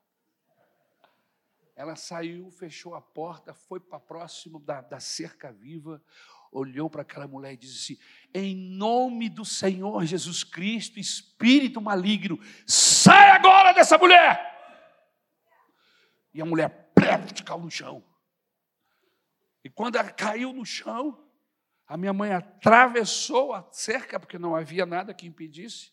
Ela 1.76 1.94
saiu, 1.94 2.50
fechou 2.50 2.94
a 2.94 3.02
porta, 3.02 3.52
foi 3.52 3.78
para 3.78 4.00
próximo 4.00 4.58
da, 4.58 4.80
da 4.80 4.98
cerca 4.98 5.52
viva, 5.52 6.02
olhou 6.50 6.88
para 6.88 7.02
aquela 7.02 7.28
mulher 7.28 7.52
e 7.52 7.56
disse 7.58 7.92
assim: 7.92 8.02
Em 8.32 8.56
nome 8.56 9.28
do 9.28 9.44
Senhor 9.44 10.06
Jesus 10.06 10.42
Cristo, 10.42 10.98
espírito 10.98 11.78
maligno, 11.78 12.40
sai 12.66 13.30
agora 13.30 13.74
dessa 13.74 13.98
mulher! 13.98 14.54
E 16.32 16.40
a 16.40 16.46
mulher 16.46 16.92
preta 16.94 17.44
caiu 17.44 17.60
no 17.60 17.70
chão. 17.70 18.02
E 19.62 19.68
quando 19.68 19.96
ela 19.96 20.10
caiu 20.10 20.54
no 20.54 20.64
chão, 20.64 21.22
a 21.86 21.96
minha 21.96 22.12
mãe 22.12 22.32
atravessou 22.32 23.52
a 23.52 23.66
cerca, 23.70 24.18
porque 24.18 24.38
não 24.38 24.56
havia 24.56 24.86
nada 24.86 25.12
que 25.12 25.26
impedisse, 25.26 25.92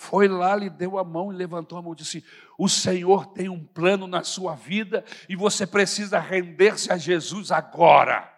foi 0.00 0.28
lá, 0.28 0.54
lhe 0.54 0.70
deu 0.70 0.96
a 0.96 1.02
mão 1.02 1.32
e 1.32 1.36
levantou 1.36 1.76
a 1.76 1.82
mão 1.82 1.92
e 1.92 1.96
disse: 1.96 2.24
O 2.56 2.68
Senhor 2.68 3.26
tem 3.26 3.48
um 3.48 3.58
plano 3.58 4.06
na 4.06 4.22
sua 4.22 4.54
vida 4.54 5.04
e 5.28 5.34
você 5.34 5.66
precisa 5.66 6.20
render-se 6.20 6.92
a 6.92 6.96
Jesus 6.96 7.50
agora. 7.50 8.32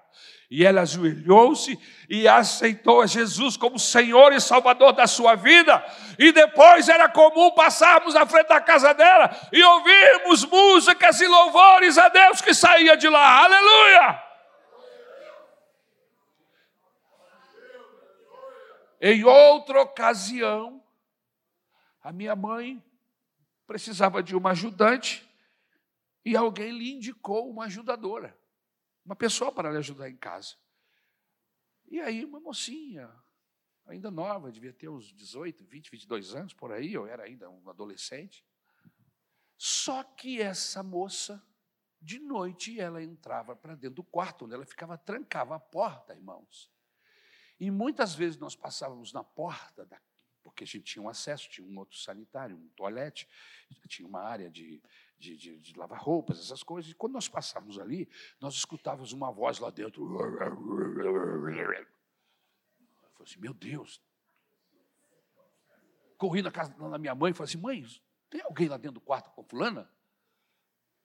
E 0.51 0.65
ela 0.65 0.81
ajoelhou-se 0.81 1.79
e 2.09 2.27
aceitou 2.27 3.03
a 3.03 3.07
Jesus 3.07 3.59
como 3.59 3.79
Senhor 3.79 4.33
e 4.33 4.41
Salvador 4.41 4.95
da 4.95 5.07
sua 5.07 5.35
vida. 5.35 5.85
E 6.19 6.33
depois 6.33 6.89
era 6.89 7.11
comum 7.11 7.51
passarmos 7.51 8.15
na 8.15 8.25
frente 8.25 8.49
da 8.49 8.61
casa 8.63 8.95
dela 8.95 9.31
e 9.53 9.63
ouvirmos 9.63 10.47
músicas 10.47 11.21
e 11.21 11.27
louvores 11.27 11.99
a 11.99 12.09
Deus 12.09 12.41
que 12.41 12.55
saía 12.55 12.97
de 12.97 13.07
lá. 13.07 13.45
Aleluia! 13.45 14.23
Em 18.99 19.25
outra 19.25 19.83
ocasião, 19.83 20.80
a 22.03 22.13
minha 22.13 22.35
mãe 22.35 22.83
precisava 23.67 24.23
de 24.23 24.35
uma 24.35 24.51
ajudante 24.51 25.29
e 26.25 26.37
alguém 26.37 26.77
lhe 26.77 26.93
indicou 26.93 27.51
uma 27.51 27.65
ajudadora, 27.65 28.39
uma 29.05 29.17
pessoa 29.17 29.53
para 29.53 29.71
lhe 29.71 29.79
ajudar 29.79 30.09
em 30.09 30.17
casa. 30.17 30.57
E 31.87 32.01
aí, 32.01 32.25
uma 32.25 32.41
mocinha, 32.41 33.11
ainda 33.87 34.11
nova, 34.11 34.53
devia 34.53 34.73
ter 34.73 34.89
uns 34.89 35.13
18, 35.13 35.65
20, 35.65 35.91
22 35.91 36.35
anos 36.35 36.55
por 36.55 36.73
aí, 36.73 36.93
eu 36.93 37.07
era 37.07 37.25
ainda 37.25 37.51
um 37.51 37.69
adolescente. 37.69 38.45
Só 39.57 40.03
que 40.03 40.41
essa 40.41 40.83
moça, 40.83 41.43
de 42.01 42.19
noite, 42.19 42.81
ela 42.81 43.03
entrava 43.03 43.55
para 43.55 43.75
dentro 43.75 43.97
do 43.97 44.05
quarto, 44.05 44.45
onde 44.45 44.55
ela 44.55 44.65
ficava, 44.65 44.97
trancava 44.97 45.57
a 45.57 45.61
porta, 45.61 46.15
irmãos. 46.15 46.71
E 47.59 47.71
muitas 47.71 48.15
vezes 48.15 48.39
nós 48.39 48.57
passávamos 48.57 49.13
na 49.13 49.23
porta 49.23 49.85
da 49.85 50.01
porque 50.43 50.65
a 50.65 50.67
gente 50.67 50.85
tinha 50.85 51.03
um 51.03 51.09
acesso, 51.09 51.49
tinha 51.49 51.67
um 51.67 51.79
outro 51.79 51.97
sanitário, 51.99 52.57
um 52.57 52.69
toalete, 52.71 53.29
tinha 53.89 54.07
uma 54.09 54.21
área 54.21 54.51
de, 54.51 54.83
de, 55.19 55.37
de, 55.37 55.59
de 55.59 55.79
lavar 55.79 56.01
roupas, 56.01 56.39
essas 56.39 56.63
coisas. 56.63 56.91
E 56.91 56.95
quando 56.95 57.13
nós 57.13 57.29
passávamos 57.29 57.79
ali, 57.79 58.09
nós 58.41 58.55
escutávamos 58.55 59.13
uma 59.13 59.31
voz 59.31 59.59
lá 59.59 59.71
dentro. 59.71 60.03
Eu 60.03 60.19
falei 63.13 63.23
assim, 63.23 63.41
meu 63.41 63.55
Deus. 63.55 64.03
Corri 66.17 66.43
na 66.43 66.51
casa 66.51 66.71
da 66.71 66.99
minha 66.99 67.15
mãe 67.15 67.31
e 67.31 67.35
falei 67.35 67.49
assim, 67.49 67.61
mãe, 67.61 67.85
tem 68.29 68.41
alguém 68.43 68.69
lá 68.69 68.77
dentro 68.77 68.95
do 68.95 69.01
quarto 69.01 69.31
com 69.31 69.43
fulana? 69.43 69.91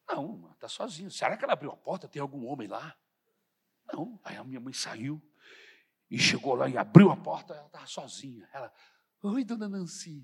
Não, 0.08 0.52
está 0.52 0.68
sozinha. 0.68 1.10
Será 1.10 1.36
que 1.36 1.44
ela 1.44 1.54
abriu 1.54 1.72
a 1.72 1.78
porta? 1.78 2.08
Tem 2.08 2.22
algum 2.22 2.46
homem 2.46 2.68
lá? 2.68 2.96
Não. 3.92 4.20
Aí 4.24 4.36
a 4.38 4.44
minha 4.44 4.60
mãe 4.60 4.74
saiu 4.74 5.22
e 6.10 6.18
chegou 6.18 6.54
lá 6.54 6.70
e 6.70 6.78
abriu 6.78 7.10
a 7.10 7.18
porta, 7.18 7.54
ela 7.54 7.66
estava 7.66 7.88
sozinha. 7.88 8.48
Ela, 8.54 8.72
Oi, 9.28 9.44
dona 9.44 9.68
Nancy. 9.68 10.24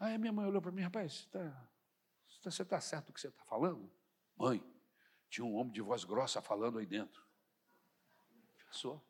Aí 0.00 0.12
a 0.12 0.18
minha 0.18 0.32
mãe 0.32 0.44
olhou 0.44 0.60
para 0.60 0.72
mim, 0.72 0.82
rapaz, 0.82 1.28
você 2.26 2.48
está 2.48 2.64
tá 2.64 2.80
certo 2.80 3.10
o 3.10 3.12
que 3.12 3.20
você 3.20 3.28
está 3.28 3.44
falando? 3.44 3.88
Mãe, 4.36 4.60
tinha 5.30 5.44
um 5.44 5.54
homem 5.54 5.72
de 5.72 5.80
voz 5.80 6.02
grossa 6.02 6.42
falando 6.42 6.80
aí 6.80 6.86
dentro. 6.86 7.24
Pensou? 8.66 9.00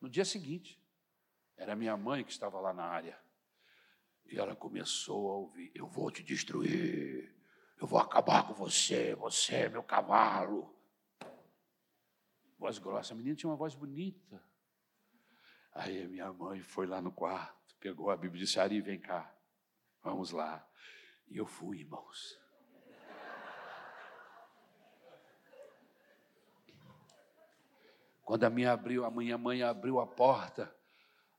No 0.00 0.08
dia 0.08 0.24
seguinte, 0.24 0.82
era 1.58 1.76
minha 1.76 1.94
mãe 1.94 2.24
que 2.24 2.32
estava 2.32 2.58
lá 2.58 2.72
na 2.72 2.84
área. 2.84 3.22
E 4.24 4.38
ela 4.38 4.56
começou 4.56 5.30
a 5.30 5.36
ouvir: 5.36 5.70
Eu 5.74 5.86
vou 5.86 6.10
te 6.10 6.22
destruir, 6.22 7.36
eu 7.78 7.86
vou 7.86 7.98
acabar 7.98 8.48
com 8.48 8.54
você, 8.54 9.14
você 9.14 9.56
é 9.56 9.68
meu 9.68 9.82
cavalo. 9.82 10.74
Voz 12.58 12.78
grossa, 12.78 13.12
a 13.12 13.16
menina 13.16 13.36
tinha 13.36 13.50
uma 13.50 13.56
voz 13.56 13.74
bonita. 13.74 14.42
Aí 15.76 16.08
minha 16.08 16.32
mãe 16.32 16.62
foi 16.62 16.86
lá 16.86 17.02
no 17.02 17.12
quarto, 17.12 17.76
pegou 17.78 18.10
a 18.10 18.16
Bíblia 18.16 18.42
e 18.42 18.44
disse: 18.46 18.58
Ari, 18.58 18.80
vem 18.80 18.98
cá, 18.98 19.30
vamos 20.02 20.30
lá. 20.30 20.66
E 21.28 21.36
eu 21.36 21.46
fui, 21.46 21.80
irmãos. 21.80 22.40
Quando 28.24 28.44
a 28.44 28.50
minha, 28.50 28.72
abriu, 28.72 29.04
a 29.04 29.10
minha 29.10 29.36
mãe 29.36 29.62
abriu 29.62 30.00
a 30.00 30.06
porta, 30.06 30.74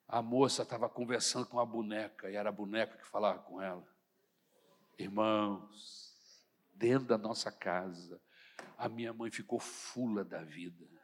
a 0.08 0.22
moça 0.22 0.62
estava 0.62 0.88
conversando 0.88 1.48
com 1.48 1.60
a 1.60 1.66
boneca, 1.66 2.30
e 2.30 2.36
era 2.36 2.50
a 2.50 2.52
boneca 2.52 2.96
que 2.96 3.08
falava 3.08 3.40
com 3.40 3.60
ela. 3.60 3.86
Irmãos, 5.00 6.16
dentro 6.74 7.08
da 7.08 7.18
nossa 7.18 7.52
casa, 7.52 8.22
a 8.78 8.88
minha 8.88 9.12
mãe 9.12 9.32
ficou 9.32 9.60
fula 9.60 10.24
da 10.24 10.44
vida. 10.44 10.97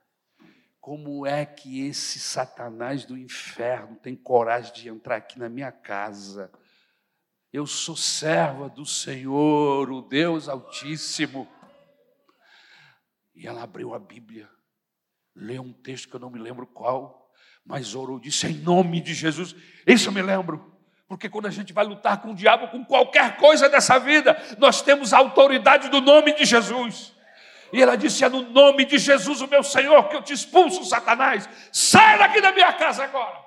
Como 0.83 1.25
é 1.25 1.45
que 1.45 1.87
esse 1.87 2.19
Satanás 2.19 3.05
do 3.05 3.17
inferno 3.17 3.95
tem 3.95 4.17
coragem 4.17 4.73
de 4.73 4.89
entrar 4.89 5.15
aqui 5.15 5.39
na 5.39 5.47
minha 5.47 5.71
casa? 5.71 6.51
Eu 7.53 7.65
sou 7.65 7.95
serva 7.95 8.67
do 8.67 8.85
Senhor, 8.85 9.89
o 9.89 10.01
Deus 10.01 10.49
Altíssimo. 10.49 11.47
E 13.33 13.47
ela 13.47 13.63
abriu 13.63 13.93
a 13.93 13.99
Bíblia, 13.99 14.49
leu 15.33 15.61
um 15.61 15.71
texto 15.71 16.09
que 16.09 16.15
eu 16.17 16.19
não 16.19 16.29
me 16.29 16.37
lembro 16.37 16.67
qual, 16.67 17.31
mas 17.65 17.95
orou, 17.95 18.19
disse 18.19 18.47
em 18.47 18.55
nome 18.55 18.99
de 18.99 19.13
Jesus. 19.13 19.55
Isso 19.87 20.09
eu 20.09 20.13
me 20.13 20.21
lembro. 20.21 20.69
Porque 21.07 21.29
quando 21.29 21.45
a 21.45 21.51
gente 21.51 21.71
vai 21.71 21.85
lutar 21.85 22.21
com 22.21 22.31
o 22.31 22.35
diabo, 22.35 22.67
com 22.67 22.83
qualquer 22.83 23.37
coisa 23.37 23.69
dessa 23.69 23.97
vida, 23.99 24.37
nós 24.57 24.81
temos 24.81 25.13
a 25.13 25.19
autoridade 25.19 25.87
do 25.87 26.01
nome 26.01 26.33
de 26.33 26.43
Jesus. 26.43 27.12
E 27.73 27.81
ela 27.81 27.95
disse: 27.95 28.23
É 28.23 28.29
no 28.29 28.43
nome 28.43 28.85
de 28.85 28.99
Jesus, 28.99 29.41
o 29.41 29.47
meu 29.47 29.63
Senhor, 29.63 30.07
que 30.07 30.15
eu 30.15 30.21
te 30.21 30.31
expulso, 30.31 30.85
Satanás. 30.85 31.49
Sai 31.73 32.19
daqui 32.19 32.39
da 32.39 32.51
minha 32.51 32.71
casa 32.73 33.03
agora. 33.03 33.43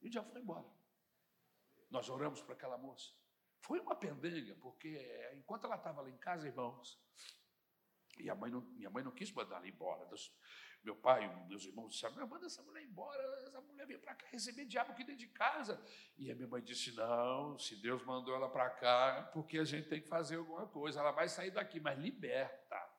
E 0.00 0.10
já 0.10 0.22
foi 0.24 0.40
embora. 0.40 0.64
Nós 1.90 2.08
oramos 2.08 2.40
para 2.40 2.54
aquela 2.54 2.78
moça. 2.78 3.10
Foi 3.60 3.78
uma 3.78 3.94
pendenga, 3.94 4.56
porque 4.56 4.98
enquanto 5.36 5.66
ela 5.66 5.76
estava 5.76 6.00
lá 6.00 6.08
em 6.08 6.16
casa, 6.16 6.48
irmãos, 6.48 6.98
e 8.18 8.30
a 8.30 8.34
mãe 8.34 8.50
não, 8.50 8.62
minha 8.62 8.88
mãe 8.88 9.04
não 9.04 9.12
quis 9.12 9.30
mandar 9.32 9.56
ela 9.56 9.68
embora. 9.68 10.08
Meu 10.82 10.96
pai, 10.96 11.28
meus 11.46 11.66
irmãos 11.66 11.90
disseram: 11.90 12.26
manda 12.26 12.46
essa 12.46 12.62
mulher 12.62 12.82
embora, 12.82 13.22
essa 13.46 13.60
mulher 13.60 13.86
vem 13.86 13.98
para 13.98 14.14
cá 14.14 14.26
receber 14.28 14.64
diabo 14.64 14.92
aqui 14.92 15.04
dentro 15.04 15.18
de 15.18 15.28
casa. 15.28 15.78
E 16.16 16.30
a 16.30 16.34
minha 16.34 16.48
mãe 16.48 16.62
disse: 16.62 16.92
não, 16.92 17.58
se 17.58 17.76
Deus 17.76 18.02
mandou 18.02 18.34
ela 18.34 18.48
para 18.48 18.70
cá, 18.70 19.30
porque 19.34 19.58
a 19.58 19.64
gente 19.64 19.90
tem 19.90 20.00
que 20.00 20.08
fazer 20.08 20.36
alguma 20.36 20.66
coisa. 20.66 21.00
Ela 21.00 21.12
vai 21.12 21.28
sair 21.28 21.50
daqui, 21.50 21.78
mas 21.78 21.98
liberta, 21.98 22.89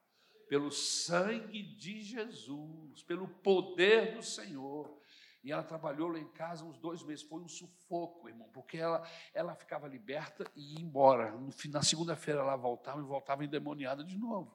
pelo 0.51 0.69
sangue 0.69 1.63
de 1.63 2.01
Jesus, 2.01 3.01
pelo 3.03 3.25
poder 3.25 4.15
do 4.15 4.21
Senhor. 4.21 4.99
E 5.41 5.49
ela 5.49 5.63
trabalhou 5.63 6.09
lá 6.09 6.19
em 6.19 6.27
casa 6.27 6.65
uns 6.65 6.77
dois 6.77 7.01
meses. 7.03 7.23
Foi 7.23 7.39
um 7.39 7.47
sufoco, 7.47 8.27
irmão, 8.27 8.49
porque 8.51 8.75
ela, 8.75 9.01
ela 9.33 9.55
ficava 9.55 9.87
liberta 9.87 10.45
e 10.53 10.73
ia 10.73 10.81
embora. 10.81 11.31
No, 11.31 11.51
na 11.69 11.81
segunda-feira 11.81 12.41
ela 12.41 12.57
voltava 12.57 12.99
e 12.99 13.03
voltava 13.03 13.45
endemoniada 13.45 14.03
de 14.03 14.17
novo. 14.17 14.53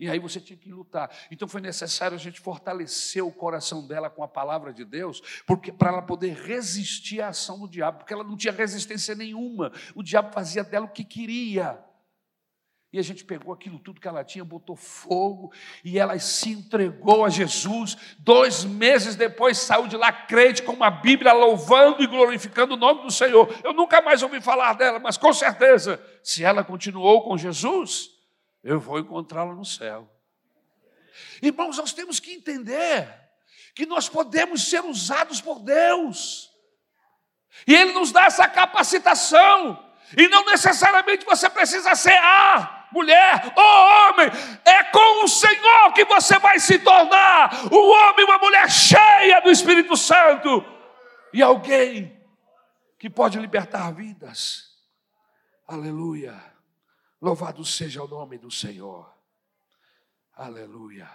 E 0.00 0.10
aí 0.10 0.18
você 0.18 0.40
tinha 0.40 0.58
que 0.58 0.72
lutar. 0.72 1.08
Então 1.30 1.46
foi 1.46 1.60
necessário 1.60 2.16
a 2.16 2.20
gente 2.20 2.40
fortalecer 2.40 3.24
o 3.24 3.30
coração 3.30 3.86
dela 3.86 4.10
com 4.10 4.24
a 4.24 4.28
palavra 4.28 4.72
de 4.72 4.84
Deus, 4.84 5.22
porque 5.46 5.70
para 5.70 5.90
ela 5.90 6.02
poder 6.02 6.34
resistir 6.34 7.20
à 7.20 7.28
ação 7.28 7.60
do 7.60 7.68
diabo, 7.68 7.98
porque 7.98 8.12
ela 8.12 8.24
não 8.24 8.36
tinha 8.36 8.52
resistência 8.52 9.14
nenhuma. 9.14 9.70
O 9.94 10.02
diabo 10.02 10.32
fazia 10.32 10.64
dela 10.64 10.86
o 10.86 10.92
que 10.92 11.04
queria. 11.04 11.85
E 12.96 12.98
a 12.98 13.02
gente 13.02 13.26
pegou 13.26 13.52
aquilo 13.52 13.78
tudo 13.78 14.00
que 14.00 14.08
ela 14.08 14.24
tinha, 14.24 14.42
botou 14.42 14.74
fogo, 14.74 15.52
e 15.84 15.98
ela 15.98 16.18
se 16.18 16.48
entregou 16.48 17.26
a 17.26 17.28
Jesus. 17.28 17.94
Dois 18.18 18.64
meses 18.64 19.14
depois 19.16 19.58
saiu 19.58 19.86
de 19.86 19.98
lá 19.98 20.10
crente 20.10 20.62
com 20.62 20.72
uma 20.72 20.90
Bíblia, 20.90 21.34
louvando 21.34 22.02
e 22.02 22.06
glorificando 22.06 22.72
o 22.72 22.76
nome 22.78 23.02
do 23.02 23.10
Senhor. 23.10 23.54
Eu 23.62 23.74
nunca 23.74 24.00
mais 24.00 24.22
ouvi 24.22 24.40
falar 24.40 24.72
dela, 24.76 24.98
mas 24.98 25.18
com 25.18 25.30
certeza, 25.30 26.02
se 26.24 26.42
ela 26.42 26.64
continuou 26.64 27.22
com 27.22 27.36
Jesus, 27.36 28.08
eu 28.64 28.80
vou 28.80 28.98
encontrá-la 28.98 29.54
no 29.54 29.66
céu. 29.66 30.10
Irmãos, 31.42 31.76
nós 31.76 31.92
temos 31.92 32.18
que 32.18 32.32
entender 32.32 33.06
que 33.74 33.84
nós 33.84 34.08
podemos 34.08 34.70
ser 34.70 34.82
usados 34.82 35.38
por 35.38 35.60
Deus, 35.60 36.50
e 37.66 37.74
Ele 37.74 37.92
nos 37.92 38.10
dá 38.10 38.24
essa 38.24 38.48
capacitação, 38.48 39.84
e 40.16 40.28
não 40.28 40.46
necessariamente 40.46 41.26
você 41.26 41.50
precisa 41.50 41.94
ser 41.94 42.16
A 42.16 42.76
mulher, 42.92 43.52
ou 43.56 44.10
homem, 44.10 44.28
é 44.64 44.84
com 44.84 45.24
o 45.24 45.28
Senhor 45.28 45.92
que 45.94 46.04
você 46.04 46.38
vai 46.38 46.58
se 46.58 46.78
tornar 46.78 47.72
um 47.72 47.90
homem, 47.90 48.24
uma 48.24 48.38
mulher 48.38 48.70
cheia 48.70 49.40
do 49.40 49.50
Espírito 49.50 49.96
Santo 49.96 50.64
e 51.32 51.42
alguém 51.42 52.16
que 52.98 53.10
pode 53.10 53.38
libertar 53.38 53.92
vidas. 53.92 54.76
Aleluia. 55.66 56.40
Louvado 57.20 57.64
seja 57.64 58.02
o 58.02 58.08
nome 58.08 58.38
do 58.38 58.50
Senhor. 58.50 59.12
Aleluia. 60.34 61.10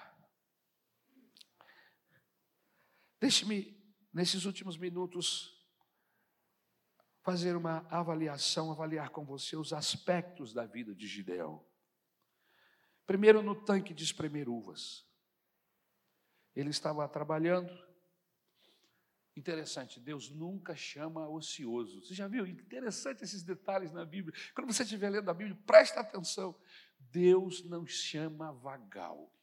Deixe-me, 3.20 3.80
nesses 4.12 4.46
últimos 4.46 4.78
minutos, 4.78 5.61
fazer 7.22 7.56
uma 7.56 7.86
avaliação, 7.90 8.72
avaliar 8.72 9.10
com 9.10 9.24
você 9.24 9.56
os 9.56 9.74
aspectos 9.74 10.54
da 10.54 10.66
vida 10.66 10.94
de 10.94 11.08
Gideão. 11.08 11.64
Primeiro, 13.06 13.42
no 13.42 13.56
tanque 13.56 13.94
de 13.94 14.04
espremer 14.04 14.50
uvas. 14.50 15.06
Ele 16.56 16.70
estava 16.70 17.08
trabalhando. 17.08 17.72
Interessante, 19.36 20.00
Deus 20.00 20.30
nunca 20.30 20.76
chama 20.76 21.28
ocioso. 21.28 22.02
Você 22.02 22.14
já 22.14 22.28
viu? 22.28 22.46
Interessante 22.46 23.24
esses 23.24 23.44
detalhes 23.44 23.92
na 23.92 24.04
Bíblia. 24.04 24.38
Quando 24.54 24.72
você 24.72 24.84
estiver 24.84 25.10
lendo 25.10 25.30
a 25.30 25.34
Bíblia, 25.34 25.58
presta 25.66 26.02
atenção. 26.02 26.60
Deus 27.00 27.64
não 27.64 27.86
chama 27.86 28.52
vagal. 28.52 29.34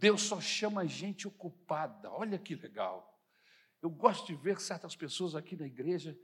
Deus 0.00 0.22
só 0.22 0.40
chama 0.40 0.86
gente 0.86 1.28
ocupada. 1.28 2.10
Olha 2.10 2.38
que 2.38 2.54
legal. 2.54 3.06
Eu 3.82 3.90
gosto 3.90 4.26
de 4.26 4.34
ver 4.34 4.58
certas 4.58 4.96
pessoas 4.96 5.34
aqui 5.36 5.54
na 5.54 5.66
igreja 5.66 6.18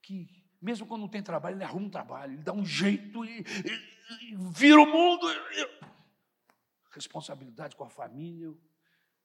que, 0.00 0.26
mesmo 0.60 0.86
quando 0.86 1.02
não 1.02 1.08
tem 1.08 1.22
trabalho, 1.22 1.56
ele 1.56 1.64
arruma 1.64 1.86
um 1.86 1.90
trabalho, 1.90 2.32
ele 2.32 2.42
dá 2.42 2.54
um 2.54 2.64
jeito 2.64 3.24
e, 3.26 3.40
e, 3.40 4.32
e 4.32 4.36
vira 4.50 4.80
o 4.80 4.86
mundo. 4.86 5.26
Responsabilidade 6.90 7.76
com 7.76 7.84
a 7.84 7.90
família. 7.90 8.50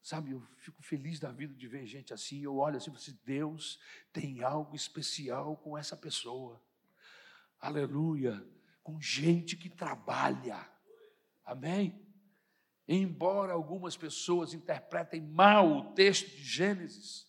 Sabe, 0.02 0.32
eu 0.32 0.46
fico 0.58 0.82
feliz 0.82 1.18
da 1.18 1.32
vida 1.32 1.54
de 1.54 1.66
ver 1.66 1.86
gente 1.86 2.12
assim. 2.12 2.42
Eu 2.42 2.56
olho 2.56 2.76
assim 2.76 2.90
e 2.90 2.94
assim, 2.94 3.18
Deus 3.24 3.80
tem 4.12 4.42
algo 4.42 4.76
especial 4.76 5.56
com 5.56 5.78
essa 5.78 5.96
pessoa. 5.96 6.60
Aleluia. 7.58 8.46
Com 8.82 9.00
gente 9.00 9.56
que 9.56 9.70
trabalha. 9.70 10.68
Amém? 11.42 12.03
Embora 12.86 13.52
algumas 13.52 13.96
pessoas 13.96 14.52
interpretem 14.52 15.20
mal 15.22 15.66
o 15.70 15.94
texto 15.94 16.28
de 16.28 16.44
Gênesis, 16.44 17.26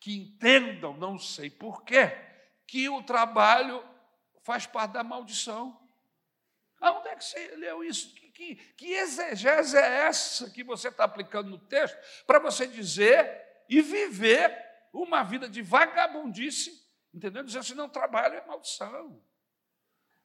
que 0.00 0.16
entendam, 0.16 0.96
não 0.96 1.18
sei 1.18 1.50
porquê, 1.50 2.16
que 2.66 2.88
o 2.88 3.02
trabalho 3.02 3.84
faz 4.42 4.66
parte 4.66 4.92
da 4.92 5.04
maldição. 5.04 5.78
Aonde 6.80 7.08
é 7.08 7.16
que 7.16 7.24
você 7.24 7.56
leu 7.56 7.84
isso? 7.84 8.14
Que, 8.14 8.30
que, 8.30 8.54
que 8.54 8.92
exegese 8.92 9.76
é 9.76 10.06
essa 10.06 10.50
que 10.50 10.62
você 10.62 10.88
está 10.88 11.04
aplicando 11.04 11.50
no 11.50 11.58
texto 11.58 11.96
para 12.26 12.38
você 12.38 12.66
dizer 12.66 13.44
e 13.68 13.82
viver 13.82 14.56
uma 14.92 15.22
vida 15.22 15.48
de 15.48 15.62
vagabundice, 15.62 16.86
entendeu? 17.12 17.42
Dizer 17.42 17.58
assim, 17.58 17.74
não, 17.74 17.88
trabalho 17.88 18.34
é 18.34 18.46
maldição. 18.46 19.22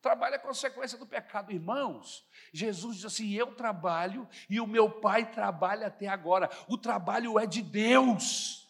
Trabalho 0.02 0.34
é 0.34 0.40
consequência 0.40 0.98
do 0.98 1.06
pecado. 1.06 1.52
Irmãos, 1.52 2.26
Jesus 2.52 2.96
diz 2.98 3.06
assim: 3.06 3.34
Eu 3.34 3.54
trabalho 3.54 4.28
e 4.50 4.60
o 4.60 4.66
meu 4.66 4.90
Pai 4.90 5.26
trabalha 5.26 5.88
até 5.88 6.08
agora. 6.08 6.50
O 6.68 6.76
trabalho 6.76 7.38
é 7.38 7.46
de 7.46 7.62
Deus. 7.62 8.68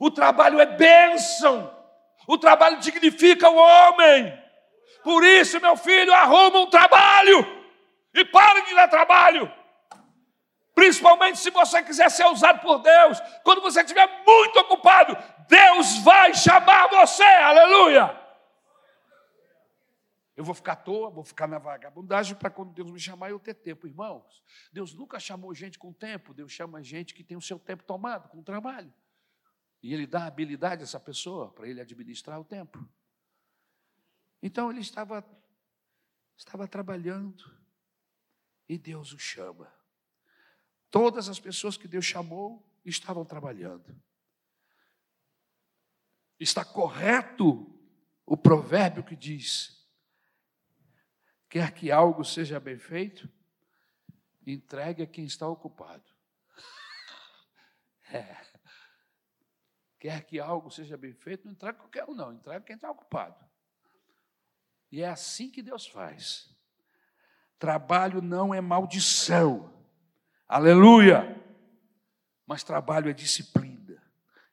O 0.00 0.10
trabalho 0.10 0.58
é 0.60 0.66
bênção. 0.66 1.70
O 2.26 2.38
trabalho 2.38 2.78
dignifica 2.80 3.50
o 3.50 3.54
homem. 3.54 4.40
Por 5.04 5.24
isso, 5.24 5.60
meu 5.60 5.76
filho, 5.76 6.12
arruma 6.14 6.60
um 6.60 6.70
trabalho 6.70 7.44
e 8.14 8.24
pare 8.24 8.62
de 8.62 8.74
dar 8.74 8.88
trabalho. 8.88 9.52
Principalmente 10.74 11.38
se 11.38 11.50
você 11.50 11.82
quiser 11.82 12.10
ser 12.10 12.26
usado 12.28 12.60
por 12.60 12.78
Deus. 12.78 13.20
Quando 13.44 13.60
você 13.60 13.82
estiver 13.82 14.08
muito 14.26 14.58
ocupado, 14.60 15.16
Deus 15.46 15.98
vai 15.98 16.32
chamar 16.32 16.88
você. 16.88 17.22
Aleluia. 17.22 18.21
Eu 20.34 20.44
vou 20.44 20.54
ficar 20.54 20.72
à 20.72 20.76
toa, 20.76 21.10
vou 21.10 21.24
ficar 21.24 21.46
na 21.46 21.58
vagabundagem 21.58 22.34
para 22.36 22.50
quando 22.50 22.72
Deus 22.72 22.90
me 22.90 22.98
chamar 22.98 23.30
eu 23.30 23.38
ter 23.38 23.54
tempo. 23.54 23.86
Irmãos, 23.86 24.42
Deus 24.72 24.94
nunca 24.94 25.20
chamou 25.20 25.54
gente 25.54 25.78
com 25.78 25.92
tempo, 25.92 26.32
Deus 26.32 26.50
chama 26.50 26.82
gente 26.82 27.14
que 27.14 27.22
tem 27.22 27.36
o 27.36 27.40
seu 27.40 27.58
tempo 27.58 27.84
tomado 27.84 28.28
com 28.28 28.38
o 28.38 28.42
trabalho. 28.42 28.92
E 29.82 29.92
Ele 29.92 30.06
dá 30.06 30.26
habilidade 30.26 30.82
a 30.82 30.84
essa 30.84 30.98
pessoa 30.98 31.52
para 31.52 31.68
ele 31.68 31.80
administrar 31.80 32.40
o 32.40 32.44
tempo. 32.44 32.88
Então 34.42 34.70
ele 34.70 34.80
estava, 34.80 35.24
estava 36.36 36.66
trabalhando 36.66 37.44
e 38.68 38.76
Deus 38.76 39.12
o 39.12 39.18
chama. 39.18 39.72
Todas 40.90 41.28
as 41.28 41.38
pessoas 41.38 41.76
que 41.76 41.86
Deus 41.86 42.04
chamou 42.04 42.68
estavam 42.84 43.24
trabalhando. 43.24 43.96
Está 46.40 46.64
correto 46.64 47.68
o 48.26 48.36
provérbio 48.36 49.04
que 49.04 49.14
diz: 49.14 49.81
Quer 51.52 51.70
que 51.72 51.92
algo 51.92 52.24
seja 52.24 52.58
bem 52.58 52.78
feito, 52.78 53.28
entregue 54.46 55.02
a 55.02 55.06
quem 55.06 55.26
está 55.26 55.46
ocupado. 55.46 56.02
É. 58.10 58.36
Quer 59.98 60.24
que 60.24 60.40
algo 60.40 60.70
seja 60.70 60.96
bem 60.96 61.12
feito, 61.12 61.44
não 61.44 61.52
entregue 61.52 61.78
qualquer 61.78 62.04
um, 62.08 62.14
não, 62.14 62.32
entregue 62.32 62.64
quem 62.64 62.76
está 62.76 62.90
ocupado. 62.90 63.36
E 64.90 65.02
é 65.02 65.08
assim 65.08 65.50
que 65.50 65.62
Deus 65.62 65.86
faz. 65.86 66.54
Trabalho 67.58 68.22
não 68.22 68.54
é 68.54 68.60
maldição. 68.60 69.72
Aleluia! 70.48 71.38
Mas 72.46 72.62
trabalho 72.62 73.10
é 73.10 73.12
disciplina, 73.12 74.02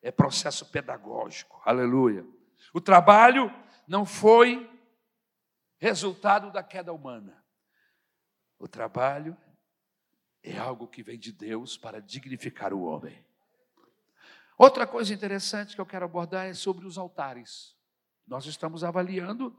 é 0.01 0.11
processo 0.11 0.65
pedagógico. 0.65 1.61
Aleluia! 1.65 2.25
O 2.73 2.81
trabalho 2.81 3.49
não 3.87 4.05
foi 4.05 4.69
resultado 5.79 6.51
da 6.51 6.61
queda 6.61 6.93
humana. 6.93 7.43
O 8.59 8.67
trabalho 8.67 9.35
é 10.43 10.57
algo 10.57 10.87
que 10.87 11.01
vem 11.01 11.17
de 11.17 11.31
Deus 11.31 11.77
para 11.77 12.01
dignificar 12.01 12.73
o 12.73 12.83
homem. 12.83 13.25
Outra 14.57 14.85
coisa 14.85 15.13
interessante 15.13 15.73
que 15.73 15.81
eu 15.81 15.85
quero 15.85 16.05
abordar 16.05 16.47
é 16.47 16.53
sobre 16.53 16.85
os 16.85 16.97
altares. 16.97 17.75
Nós 18.27 18.45
estamos 18.45 18.83
avaliando 18.83 19.55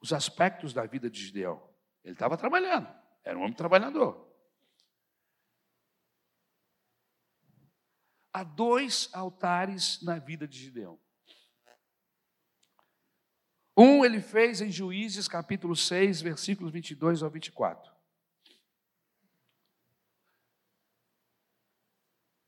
os 0.00 0.12
aspectos 0.12 0.72
da 0.72 0.86
vida 0.86 1.10
de 1.10 1.20
Gideão. 1.20 1.68
Ele 2.04 2.14
estava 2.14 2.36
trabalhando, 2.36 2.88
era 3.24 3.36
um 3.36 3.42
homem 3.42 3.54
trabalhador. 3.54 4.30
Há 8.32 8.44
dois 8.44 9.10
altares 9.12 10.00
na 10.00 10.18
vida 10.18 10.48
de 10.48 10.58
Gideão. 10.58 10.98
Um 13.76 14.04
ele 14.04 14.20
fez 14.20 14.60
em 14.60 14.70
Juízes 14.70 15.26
capítulo 15.26 15.74
6, 15.74 16.20
versículos 16.20 16.72
22 16.72 17.22
ao 17.22 17.30
24. 17.30 17.90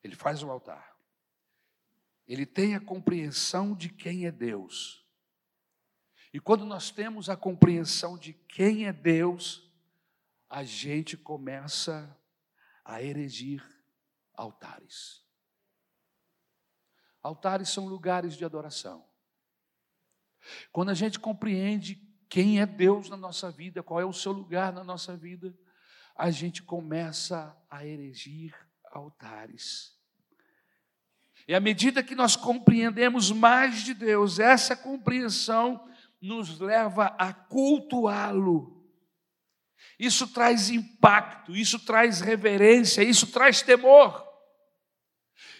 Ele 0.03 0.15
faz 0.15 0.43
um 0.43 0.51
altar. 0.51 0.95
Ele 2.27 2.45
tem 2.45 2.75
a 2.75 2.81
compreensão 2.81 3.75
de 3.75 3.89
quem 3.89 4.27
é 4.27 4.31
Deus. 4.31 5.05
E 6.33 6.41
quando 6.41 6.67
nós 6.67 6.91
temos 6.91 7.31
a 7.31 7.37
compreensão 7.37 8.19
de 8.19 8.33
quem 8.33 8.87
é 8.87 8.93
Deus, 8.93 9.73
a 10.49 10.63
gente 10.63 11.17
começa 11.17 12.15
a 12.85 13.03
erigir 13.03 13.63
altares. 14.35 15.25
Altares 17.23 17.71
são 17.71 17.87
lugares 17.87 18.37
de 18.37 18.45
adoração. 18.45 19.09
Quando 20.73 20.91
a 20.91 20.95
gente 20.95 21.19
compreende 21.19 22.01
quem 22.29 22.61
é 22.61 22.67
Deus 22.67 23.09
na 23.09 23.17
nossa 23.17 23.51
vida, 23.51 23.83
qual 23.83 24.01
é 24.01 24.05
o 24.05 24.13
seu 24.13 24.33
lugar 24.33 24.73
na 24.73 24.83
nossa 24.83 25.17
vida, 25.17 25.57
a 26.17 26.31
gente 26.31 26.63
começa 26.63 27.57
a 27.71 27.85
erigir 27.85 28.55
altares. 28.93 29.95
E 31.47 31.55
à 31.55 31.61
medida 31.61 32.03
que 32.03 32.15
nós 32.15 32.37
compreendemos 32.37 33.31
mais 33.31 33.83
de 33.83 33.93
Deus, 33.93 34.39
essa 34.39 34.75
compreensão 34.75 35.89
nos 36.21 36.59
leva 36.59 37.15
a 37.19 37.33
cultuá-lo. 37.33 38.83
Isso 39.99 40.27
traz 40.33 40.71
impacto, 40.71 41.55
isso 41.55 41.79
traz 41.85 42.21
reverência, 42.21 43.03
isso 43.03 43.31
traz 43.31 43.61
temor. 43.61 44.27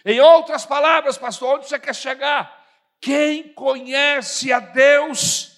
Em 0.03 0.19
outras 0.19 0.65
palavras, 0.65 1.17
pastor, 1.17 1.57
onde 1.57 1.67
você 1.67 1.79
quer 1.79 1.93
chegar? 1.93 2.54
Quem 3.01 3.53
conhece 3.53 4.51
a 4.51 4.59
Deus 4.59 5.55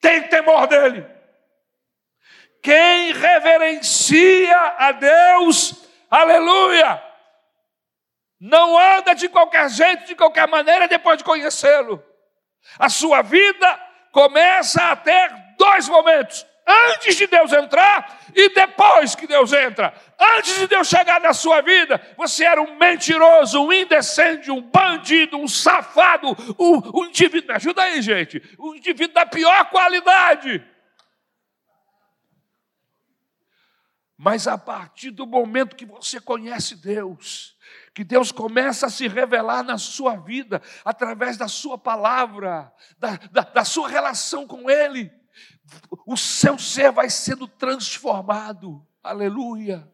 tem 0.00 0.28
temor 0.28 0.66
dele. 0.66 1.06
Quem 2.62 3.12
reverencia 3.12 4.56
a 4.78 4.92
Deus, 4.92 5.84
aleluia, 6.08 7.02
não 8.40 8.78
anda 8.78 9.14
de 9.14 9.28
qualquer 9.28 9.68
jeito, 9.70 10.04
de 10.04 10.14
qualquer 10.14 10.48
maneira, 10.48 10.88
depois 10.88 11.18
de 11.18 11.24
conhecê-lo. 11.24 12.04
A 12.78 12.88
sua 12.88 13.22
vida 13.22 13.80
começa 14.12 14.90
a 14.90 14.96
ter 14.96 15.32
dois 15.58 15.88
momentos: 15.88 16.46
antes 16.66 17.16
de 17.16 17.26
Deus 17.26 17.52
entrar 17.52 18.20
e 18.34 18.48
depois 18.50 19.14
que 19.14 19.26
Deus 19.26 19.52
entra. 19.52 19.94
Antes 20.36 20.58
de 20.58 20.66
Deus 20.66 20.88
chegar 20.88 21.20
na 21.20 21.32
sua 21.32 21.60
vida, 21.60 22.00
você 22.16 22.44
era 22.44 22.60
um 22.60 22.76
mentiroso, 22.78 23.60
um 23.60 23.72
indecente, 23.72 24.50
um 24.50 24.62
bandido, 24.62 25.36
um 25.36 25.48
safado, 25.48 26.28
um, 26.58 27.00
um 27.00 27.06
indivíduo. 27.06 27.48
Me 27.48 27.54
ajuda 27.54 27.82
aí, 27.82 28.00
gente. 28.00 28.42
Um 28.58 28.74
indivíduo 28.74 29.14
da 29.14 29.26
pior 29.26 29.68
qualidade. 29.70 30.64
Mas 34.16 34.46
a 34.46 34.56
partir 34.56 35.10
do 35.10 35.26
momento 35.26 35.74
que 35.74 35.84
você 35.84 36.20
conhece 36.20 36.76
Deus, 36.76 37.56
que 37.92 38.04
Deus 38.04 38.30
começa 38.30 38.86
a 38.86 38.90
se 38.90 39.08
revelar 39.08 39.64
na 39.64 39.76
sua 39.78 40.14
vida, 40.14 40.62
através 40.84 41.36
da 41.36 41.48
sua 41.48 41.76
palavra, 41.76 42.72
da, 42.96 43.16
da, 43.32 43.42
da 43.42 43.64
sua 43.64 43.88
relação 43.88 44.46
com 44.46 44.70
Ele, 44.70 45.10
o 46.06 46.16
seu 46.16 46.58
ser 46.58 46.90
vai 46.90 47.10
sendo 47.10 47.46
transformado. 47.46 48.86
Aleluia. 49.02 49.91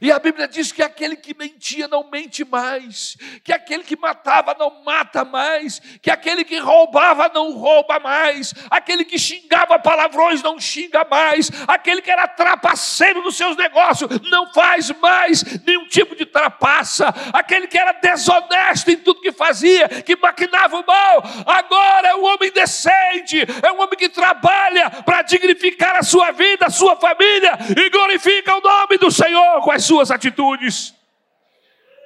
E 0.00 0.10
a 0.10 0.18
Bíblia 0.18 0.48
diz 0.48 0.72
que 0.72 0.82
aquele 0.82 1.14
que 1.14 1.36
mentia 1.36 1.86
não 1.86 2.08
mente 2.08 2.42
mais, 2.42 3.18
que 3.44 3.52
aquele 3.52 3.84
que 3.84 3.96
matava 3.96 4.56
não 4.58 4.82
mata 4.82 5.24
mais, 5.26 5.78
que 6.00 6.10
aquele 6.10 6.42
que 6.42 6.58
roubava 6.58 7.30
não 7.34 7.52
rouba 7.52 8.00
mais, 8.00 8.54
aquele 8.70 9.04
que 9.04 9.18
xingava 9.18 9.78
palavrões 9.78 10.42
não 10.42 10.58
xinga 10.58 11.06
mais, 11.10 11.50
aquele 11.68 12.00
que 12.00 12.10
era 12.10 12.26
trapaceiro 12.26 13.22
nos 13.22 13.36
seus 13.36 13.56
negócios 13.56 14.08
não 14.30 14.50
faz 14.54 14.90
mais 15.00 15.44
nenhum 15.66 15.86
tipo 15.86 16.16
de 16.16 16.24
trapaça, 16.24 17.12
aquele 17.34 17.66
que 17.66 17.76
era 17.76 17.92
desonesto 17.92 18.90
em 18.90 18.96
tudo 18.96 19.20
que 19.20 19.32
fazia, 19.32 19.86
que 19.88 20.16
maquinava 20.16 20.78
o 20.78 20.86
mal, 20.86 21.22
agora 21.46 22.08
é 22.08 22.14
um 22.14 22.24
homem 22.24 22.50
decente, 22.50 23.36
é 23.62 23.70
um 23.70 23.80
homem 23.80 23.98
que 23.98 24.08
trabalha 24.08 24.88
para 25.04 25.20
dignificar 25.22 25.96
a 25.96 26.02
sua 26.02 26.30
vida, 26.30 26.66
a 26.66 26.70
sua 26.70 26.96
família 26.96 27.58
e 27.76 27.90
glorifica 27.90 28.56
o 28.56 28.60
nome 28.62 28.96
do 28.96 29.10
Senhor 29.10 29.60
com 29.60 29.70
as 29.70 29.89
suas 29.90 30.12
atitudes. 30.12 30.94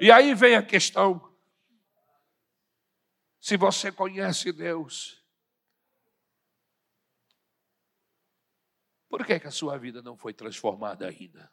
E 0.00 0.10
aí 0.10 0.34
vem 0.34 0.56
a 0.56 0.62
questão: 0.62 1.36
se 3.38 3.58
você 3.58 3.92
conhece 3.92 4.50
Deus, 4.52 5.22
por 9.06 9.26
que, 9.26 9.38
que 9.38 9.46
a 9.46 9.50
sua 9.50 9.76
vida 9.76 10.00
não 10.00 10.16
foi 10.16 10.32
transformada 10.32 11.06
ainda? 11.06 11.52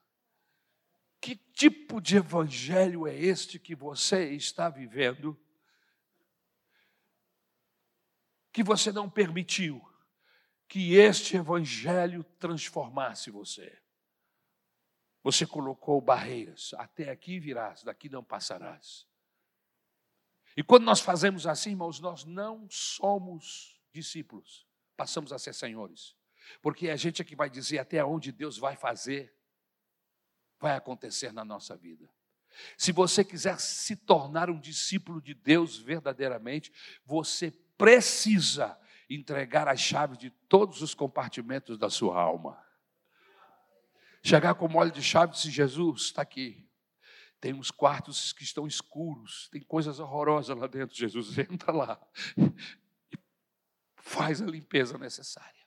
Que 1.19 1.35
tipo 1.35 1.99
de 1.99 2.15
evangelho 2.15 3.05
é 3.05 3.13
este 3.13 3.59
que 3.59 3.75
você 3.75 4.31
está 4.31 4.69
vivendo? 4.69 5.37
Que 8.53 8.63
você 8.63 8.91
não 8.91 9.09
permitiu 9.09 9.85
que 10.67 10.95
este 10.95 11.35
evangelho 11.35 12.23
transformasse 12.39 13.29
você. 13.29 13.81
Você 15.23 15.45
colocou 15.45 16.01
barreiras, 16.01 16.73
até 16.77 17.09
aqui 17.09 17.39
virás, 17.39 17.83
daqui 17.83 18.09
não 18.09 18.23
passarás. 18.23 19.07
E 20.57 20.63
quando 20.63 20.83
nós 20.83 20.99
fazemos 20.99 21.47
assim, 21.47 21.71
irmãos, 21.71 21.99
nós 21.99 22.25
não 22.25 22.67
somos 22.69 23.79
discípulos, 23.93 24.67
passamos 24.97 25.31
a 25.31 25.39
ser 25.39 25.53
senhores. 25.53 26.15
Porque 26.61 26.89
a 26.89 26.95
gente 26.95 27.21
é 27.21 27.25
que 27.25 27.35
vai 27.35 27.49
dizer 27.49 27.79
até 27.79 28.03
onde 28.03 28.31
Deus 28.31 28.57
vai 28.57 28.75
fazer, 28.75 29.33
vai 30.59 30.75
acontecer 30.75 31.31
na 31.31 31.45
nossa 31.45 31.75
vida. 31.77 32.09
Se 32.77 32.91
você 32.91 33.23
quiser 33.23 33.59
se 33.59 33.95
tornar 33.95 34.49
um 34.49 34.59
discípulo 34.59 35.21
de 35.21 35.33
Deus 35.33 35.77
verdadeiramente, 35.77 36.71
você 37.05 37.51
precisa 37.77 38.77
entregar 39.09 39.67
as 39.67 39.79
chaves 39.79 40.17
de 40.17 40.29
todos 40.29 40.81
os 40.81 40.93
compartimentos 40.93 41.77
da 41.77 41.89
sua 41.89 42.19
alma. 42.19 42.61
Chegar 44.23 44.53
com 44.53 44.67
mole 44.67 44.91
de 44.91 45.01
chave 45.01 45.33
e 45.33 45.35
dizer: 45.35 45.51
Jesus, 45.51 46.03
está 46.03 46.21
aqui. 46.21 46.67
Tem 47.39 47.53
uns 47.53 47.71
quartos 47.71 48.31
que 48.31 48.43
estão 48.43 48.67
escuros, 48.67 49.49
tem 49.51 49.63
coisas 49.63 49.99
horrorosas 49.99 50.55
lá 50.55 50.67
dentro. 50.67 50.95
Jesus, 50.95 51.35
entra 51.39 51.71
lá 51.71 51.99
e 52.37 53.17
faz 53.95 54.41
a 54.41 54.45
limpeza 54.45 54.97
necessária. 54.97 55.59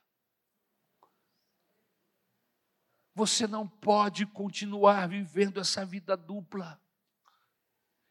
Você 3.13 3.45
não 3.45 3.67
pode 3.67 4.25
continuar 4.25 5.07
vivendo 5.07 5.59
essa 5.59 5.85
vida 5.85 6.15
dupla. 6.15 6.81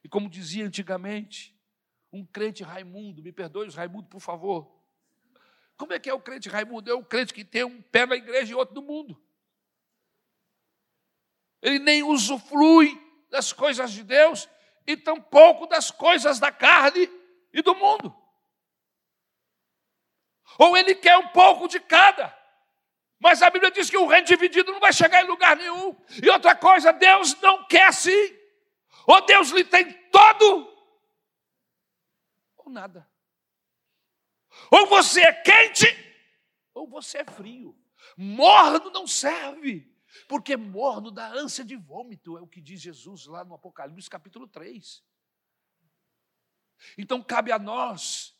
E 0.03 0.09
como 0.09 0.28
dizia 0.28 0.66
antigamente, 0.66 1.59
um 2.12 2.24
crente 2.24 2.62
Raimundo, 2.62 3.22
me 3.22 3.32
perdoe 3.32 3.68
Raimundo, 3.70 4.09
por 4.09 4.20
favor. 4.20 4.70
Como 5.76 5.92
é 5.95 5.99
que 5.99 6.09
é 6.09 6.14
o 6.14 6.20
crente 6.20 6.51
Raimundo? 6.51 6.90
É 6.90 6.95
o 6.95 7.05
crente 7.05 7.32
que 7.32 7.45
tem 7.45 7.64
um 7.64 7.80
pé 7.80 8.05
na 8.05 8.14
igreja 8.14 8.53
e 8.53 8.55
outro 8.55 8.74
no 8.74 8.82
mundo 8.82 9.24
ele 11.64 11.78
nem 11.78 12.02
usufrui 12.02 13.00
das 13.30 13.50
coisas 13.50 13.90
de 13.90 14.04
Deus 14.04 14.46
e 14.86 14.98
tampouco 14.98 15.66
das 15.66 15.90
coisas 15.90 16.38
da 16.38 16.52
carne 16.52 17.10
e 17.54 17.62
do 17.62 17.74
mundo. 17.74 18.14
Ou 20.58 20.76
ele 20.76 20.94
quer 20.94 21.16
um 21.16 21.28
pouco 21.28 21.66
de 21.66 21.80
cada. 21.80 22.36
Mas 23.18 23.40
a 23.40 23.48
Bíblia 23.48 23.70
diz 23.70 23.88
que 23.88 23.96
o 23.96 24.06
reino 24.06 24.26
dividido 24.26 24.72
não 24.72 24.78
vai 24.78 24.92
chegar 24.92 25.24
em 25.24 25.26
lugar 25.26 25.56
nenhum. 25.56 25.96
E 26.22 26.28
outra 26.28 26.54
coisa, 26.54 26.92
Deus 26.92 27.34
não 27.40 27.66
quer 27.66 27.86
assim. 27.86 28.38
Ou 29.06 29.24
Deus 29.24 29.48
lhe 29.48 29.64
tem 29.64 29.90
todo, 30.10 30.70
ou 32.58 32.70
nada. 32.70 33.08
Ou 34.70 34.86
você 34.86 35.22
é 35.22 35.32
quente, 35.32 35.86
ou 36.74 36.86
você 36.86 37.18
é 37.18 37.24
frio. 37.24 37.74
Morno 38.16 38.90
não 38.90 39.06
serve 39.06 39.93
porque 40.28 40.56
morno 40.56 41.10
da 41.10 41.26
ânsia 41.28 41.64
de 41.64 41.76
vômito, 41.76 42.36
é 42.36 42.40
o 42.40 42.46
que 42.46 42.60
diz 42.60 42.80
Jesus 42.80 43.26
lá 43.26 43.44
no 43.44 43.54
Apocalipse 43.54 44.08
capítulo 44.08 44.46
3. 44.46 45.02
Então 46.98 47.22
cabe 47.22 47.52
a 47.52 47.58
nós 47.58 48.36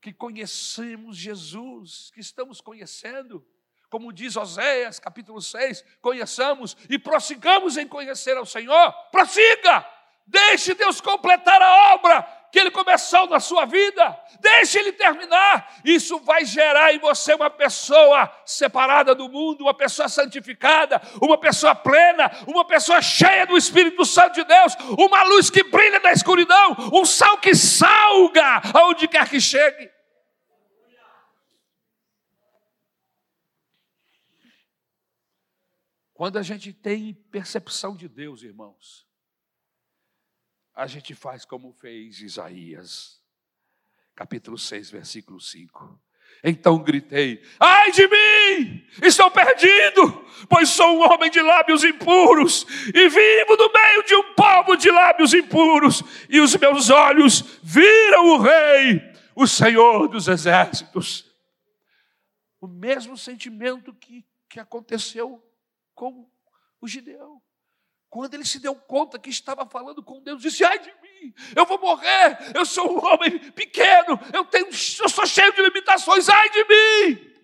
que 0.00 0.12
conhecemos 0.12 1.16
Jesus, 1.16 2.10
que 2.12 2.20
estamos 2.20 2.60
conhecendo, 2.60 3.46
como 3.88 4.12
diz 4.12 4.36
Oséias, 4.36 4.98
capítulo 4.98 5.40
6, 5.40 5.82
conheçamos 6.00 6.76
e 6.90 6.98
prossigamos 6.98 7.76
em 7.76 7.86
conhecer 7.86 8.36
ao 8.36 8.44
Senhor. 8.44 8.92
Prossiga! 9.10 9.88
Deixe 10.26 10.74
Deus 10.74 11.00
completar 11.00 11.60
a 11.60 11.94
obra 11.94 12.22
que 12.50 12.58
Ele 12.60 12.70
começou 12.70 13.26
na 13.28 13.40
sua 13.40 13.64
vida. 13.64 14.16
Deixe 14.40 14.78
Ele 14.78 14.92
terminar. 14.92 15.80
Isso 15.84 16.20
vai 16.20 16.44
gerar 16.44 16.94
em 16.94 17.00
você 17.00 17.34
uma 17.34 17.50
pessoa 17.50 18.32
separada 18.46 19.14
do 19.14 19.28
mundo, 19.28 19.62
uma 19.62 19.74
pessoa 19.74 20.08
santificada, 20.08 21.02
uma 21.20 21.36
pessoa 21.36 21.74
plena, 21.74 22.30
uma 22.46 22.64
pessoa 22.64 23.02
cheia 23.02 23.44
do 23.44 23.56
Espírito 23.56 24.04
Santo 24.04 24.34
de 24.34 24.44
Deus, 24.44 24.76
uma 24.96 25.24
luz 25.24 25.50
que 25.50 25.64
brilha 25.64 25.98
na 25.98 26.12
escuridão, 26.12 26.76
um 26.92 27.04
sal 27.04 27.38
que 27.38 27.54
salga 27.54 28.62
aonde 28.72 29.08
quer 29.08 29.28
que 29.28 29.40
chegue. 29.40 29.90
Quando 36.14 36.38
a 36.38 36.42
gente 36.42 36.72
tem 36.72 37.12
percepção 37.32 37.96
de 37.96 38.08
Deus, 38.08 38.44
irmãos, 38.44 39.04
a 40.74 40.86
gente 40.86 41.14
faz 41.14 41.44
como 41.44 41.72
fez 41.72 42.20
Isaías, 42.20 43.22
capítulo 44.14 44.58
6, 44.58 44.90
versículo 44.90 45.40
5. 45.40 46.00
Então 46.42 46.78
gritei: 46.78 47.42
Ai 47.60 47.92
de 47.92 48.08
mim, 48.08 48.86
estou 49.02 49.30
perdido, 49.30 50.26
pois 50.48 50.68
sou 50.68 50.96
um 50.96 51.02
homem 51.02 51.30
de 51.30 51.40
lábios 51.40 51.84
impuros 51.84 52.66
e 52.88 53.08
vivo 53.08 53.56
no 53.56 53.72
meio 53.72 54.02
de 54.04 54.14
um 54.16 54.34
povo 54.34 54.76
de 54.76 54.90
lábios 54.90 55.32
impuros, 55.32 56.02
e 56.28 56.40
os 56.40 56.56
meus 56.56 56.90
olhos 56.90 57.60
viram 57.62 58.30
o 58.30 58.38
Rei, 58.38 59.00
o 59.34 59.46
Senhor 59.46 60.08
dos 60.08 60.26
exércitos. 60.26 61.32
O 62.60 62.66
mesmo 62.66 63.16
sentimento 63.16 63.94
que, 63.94 64.24
que 64.48 64.58
aconteceu 64.58 65.42
com 65.94 66.28
o 66.80 66.88
Gideão. 66.88 67.40
Quando 68.14 68.34
ele 68.34 68.44
se 68.44 68.60
deu 68.60 68.76
conta 68.76 69.18
que 69.18 69.28
estava 69.28 69.66
falando 69.66 70.00
com 70.00 70.22
Deus, 70.22 70.40
disse: 70.40 70.64
Ai 70.64 70.78
de 70.78 70.94
mim, 71.02 71.34
eu 71.56 71.66
vou 71.66 71.80
morrer, 71.80 72.38
eu 72.54 72.64
sou 72.64 72.88
um 72.88 73.04
homem 73.04 73.50
pequeno, 73.50 74.16
eu, 74.32 74.44
tenho, 74.44 74.66
eu 74.66 75.08
sou 75.08 75.26
cheio 75.26 75.52
de 75.52 75.60
limitações, 75.60 76.28
ai 76.28 76.48
de 76.48 76.64
mim. 76.64 77.34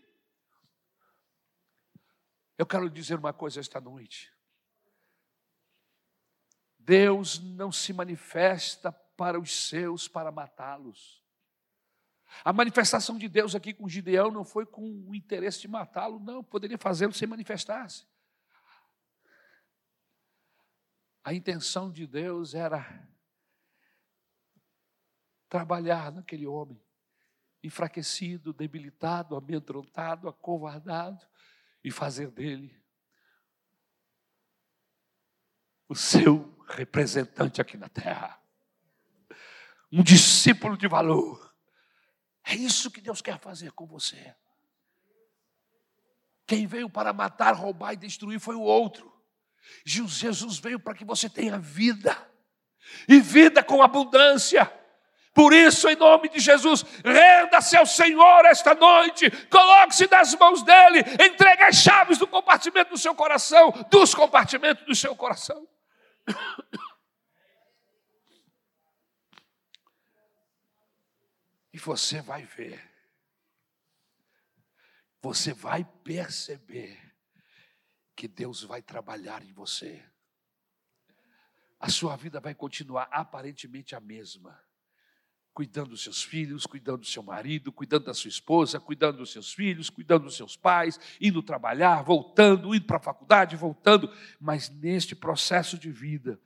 Eu 2.57 2.65
quero 2.65 2.89
dizer 2.89 3.19
uma 3.19 3.33
coisa 3.33 3.59
esta 3.59 3.81
noite. 3.81 4.33
Deus 6.79 7.41
não 7.41 7.73
se 7.73 7.93
manifesta 7.93 8.93
para 8.93 9.41
os 9.41 9.51
seus 9.69 10.07
para 10.07 10.31
matá-los. 10.31 11.21
A 12.45 12.53
manifestação 12.53 13.19
de 13.19 13.29
Deus 13.29 13.57
aqui 13.57 13.75
com 13.75 13.89
Gideão 13.89 14.31
não 14.31 14.45
foi 14.45 14.65
com 14.65 15.05
o 15.09 15.17
interesse 15.17 15.63
de 15.63 15.67
matá-lo, 15.67 16.21
não, 16.21 16.45
poderia 16.45 16.79
fazê-lo 16.79 17.13
sem 17.13 17.27
manifestar-se. 17.27 18.09
A 21.23 21.35
intenção 21.35 21.91
de 21.91 22.07
Deus 22.07 22.55
era 22.55 23.09
trabalhar 25.49 26.13
naquele 26.13 26.47
homem, 26.47 26.81
enfraquecido, 27.63 28.53
debilitado, 28.53 29.37
amedrontado, 29.37 30.29
acovardado, 30.29 31.27
e 31.83 31.91
fazer 31.91 32.31
dele 32.31 32.79
o 35.89 35.95
seu 35.95 36.57
representante 36.69 37.61
aqui 37.61 37.77
na 37.77 37.89
terra. 37.89 38.41
Um 39.91 40.05
discípulo 40.05 40.77
de 40.77 40.87
valor. 40.87 41.53
É 42.45 42.55
isso 42.55 42.91
que 42.91 43.01
Deus 43.01 43.21
quer 43.21 43.41
fazer 43.41 43.73
com 43.73 43.87
você. 43.87 44.37
Quem 46.47 46.67
veio 46.67 46.89
para 46.89 47.13
matar, 47.13 47.55
roubar 47.55 47.95
e 47.95 47.97
destruir 47.97 48.39
foi 48.39 48.55
o 48.55 48.61
outro. 48.61 49.20
Jesus 49.85 50.59
veio 50.59 50.79
para 50.81 50.95
que 50.95 51.05
você 51.05 51.29
tenha 51.29 51.59
vida, 51.59 52.17
e 53.09 53.21
vida 53.21 53.63
com 53.63 53.83
abundância. 53.83 54.71
Por 55.33 55.53
isso, 55.53 55.89
em 55.89 55.95
nome 55.95 56.29
de 56.29 56.41
Jesus, 56.41 56.85
renda-se 57.05 57.77
ao 57.77 57.87
Senhor 57.87 58.45
esta 58.47 58.75
noite, 58.75 59.31
coloque-se 59.47 60.09
nas 60.09 60.35
mãos 60.35 60.63
dEle, 60.63 61.01
entregue 61.25 61.63
as 61.63 61.77
chaves 61.77 62.19
do 62.19 62.27
compartimento 62.27 62.91
do 62.91 62.99
seu 62.99 63.15
coração, 63.15 63.71
dos 63.91 64.15
compartimentos 64.15 64.85
do 64.85 64.95
seu 64.95 65.15
coração. 65.15 65.69
E 71.73 71.79
você 71.79 72.21
vai 72.21 72.43
ver, 72.43 72.83
você 75.23 75.53
vai 75.53 75.85
perceber 76.03 77.10
que 78.21 78.29
Deus 78.29 78.63
vai 78.63 78.83
trabalhar 78.83 79.43
em 79.43 79.51
você. 79.51 80.05
A 81.81 81.89
sua 81.89 82.17
vida 82.17 82.39
vai 82.39 82.55
continuar 82.55 83.09
aparentemente 83.11 83.95
a 83.95 84.01
mesma. 84.01 84.63
Cuidando 85.55 85.89
dos 85.89 86.03
seus 86.03 86.23
filhos, 86.23 86.67
cuidando 86.67 87.01
do 87.01 87.07
seu 87.07 87.23
marido, 87.23 87.73
cuidando 87.73 88.05
da 88.05 88.13
sua 88.13 88.29
esposa, 88.29 88.79
cuidando 88.79 89.17
dos 89.17 89.33
seus 89.33 89.55
filhos, 89.55 89.89
cuidando 89.89 90.25
dos 90.25 90.37
seus 90.37 90.55
pais, 90.55 91.01
indo 91.19 91.43
trabalhar, 91.43 92.03
voltando, 92.03 92.75
indo 92.75 92.85
para 92.85 92.99
a 92.99 93.03
faculdade, 93.03 93.57
voltando. 93.57 94.15
Mas 94.39 94.69
neste 94.69 95.17
processo 95.17 95.79
de 95.79 95.91
vida, 95.91 96.39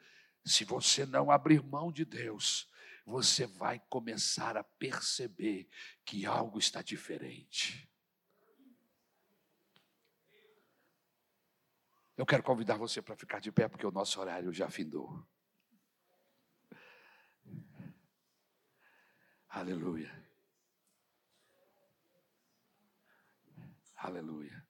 se 0.45 0.65
você 0.65 1.05
não 1.05 1.29
abrir 1.29 1.61
mão 1.61 1.91
de 1.91 2.05
Deus, 2.05 2.69
você 3.05 3.49
vai 3.49 3.83
começar 3.89 4.57
a 4.57 4.63
perceber 4.63 5.69
que 6.05 6.25
algo 6.25 6.57
está 6.57 6.83
diferente. 6.83 7.93
Eu 12.17 12.25
quero 12.25 12.43
convidar 12.43 12.77
você 12.77 13.03
para 13.03 13.17
ficar 13.17 13.41
de 13.41 13.51
pé, 13.51 13.69
porque 13.69 13.87
o 13.87 13.91
nosso 13.91 14.21
horário 14.21 14.53
já 14.53 14.71
findou. 14.71 15.27
Aleluia. 19.49 20.25
Aleluia. 23.97 24.67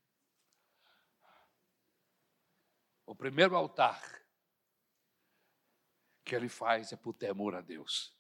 O 3.06 3.14
primeiro 3.14 3.56
altar 3.56 4.22
que 6.24 6.34
ele 6.34 6.48
faz 6.48 6.92
é 6.92 6.96
por 6.96 7.12
temor 7.14 7.54
a 7.54 7.60
Deus. 7.60 8.16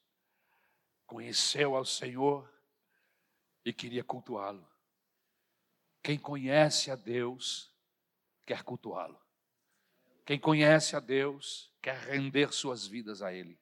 Conheceu 1.06 1.74
ao 1.74 1.84
Senhor 1.84 2.52
e 3.64 3.72
queria 3.72 4.04
cultuá-lo. 4.04 4.68
Quem 6.02 6.18
conhece 6.18 6.90
a 6.90 6.96
Deus 6.96 7.73
quer 8.44 8.62
cultuá-lo. 8.62 9.20
Quem 10.24 10.38
conhece 10.38 10.96
a 10.96 11.00
Deus 11.00 11.72
quer 11.82 11.96
render 11.96 12.52
suas 12.52 12.86
vidas 12.86 13.22
a 13.22 13.32
Ele. 13.32 13.60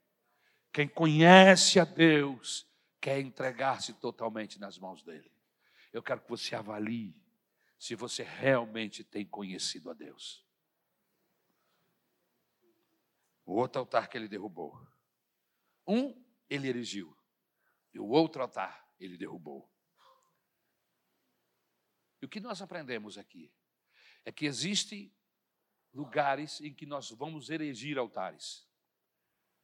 Quem 0.72 0.88
conhece 0.88 1.78
a 1.78 1.84
Deus 1.84 2.66
quer 3.00 3.20
entregar-se 3.20 3.92
totalmente 3.94 4.60
nas 4.60 4.78
mãos 4.78 5.02
dele. 5.02 5.30
Eu 5.92 6.02
quero 6.02 6.20
que 6.20 6.30
você 6.30 6.54
avalie 6.54 7.14
se 7.78 7.96
você 7.96 8.22
realmente 8.22 9.02
tem 9.02 9.26
conhecido 9.26 9.90
a 9.90 9.92
Deus. 9.92 10.46
O 13.44 13.54
outro 13.54 13.80
altar 13.80 14.08
que 14.08 14.16
ele 14.16 14.28
derrubou. 14.28 14.80
Um 15.86 16.24
ele 16.48 16.68
erigiu, 16.68 17.16
e 17.92 17.98
o 17.98 18.06
outro 18.06 18.40
altar 18.40 18.88
ele 19.00 19.16
derrubou. 19.16 19.68
E 22.20 22.24
o 22.24 22.28
que 22.28 22.38
nós 22.38 22.62
aprendemos 22.62 23.18
aqui? 23.18 23.52
É 24.24 24.32
que 24.32 24.46
existem 24.46 25.12
lugares 25.92 26.60
em 26.60 26.72
que 26.72 26.86
nós 26.86 27.10
vamos 27.10 27.50
erigir 27.50 27.98
altares 27.98 28.66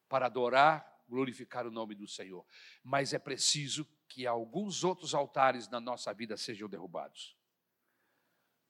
para 0.08 0.26
adorar, 0.26 1.04
glorificar 1.08 1.66
o 1.66 1.70
nome 1.70 1.94
do 1.94 2.06
Senhor. 2.06 2.44
Mas 2.82 3.12
é 3.12 3.18
preciso 3.18 3.86
que 4.08 4.26
alguns 4.26 4.84
outros 4.84 5.14
altares 5.14 5.68
na 5.68 5.80
nossa 5.80 6.12
vida 6.12 6.36
sejam 6.36 6.68
derrubados. 6.68 7.36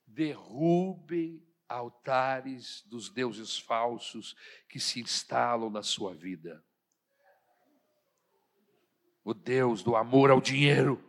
Derrube 0.07 1.47
altares 1.69 2.83
dos 2.87 3.11
deuses 3.11 3.59
falsos 3.59 4.35
que 4.69 4.81
se 4.81 5.01
instalam 5.01 5.71
na 5.71 5.83
sua 5.83 6.15
vida. 6.15 6.65
O 9.23 9.35
Deus 9.35 9.83
do 9.83 9.95
amor 9.95 10.31
ao 10.31 10.41
dinheiro, 10.41 11.05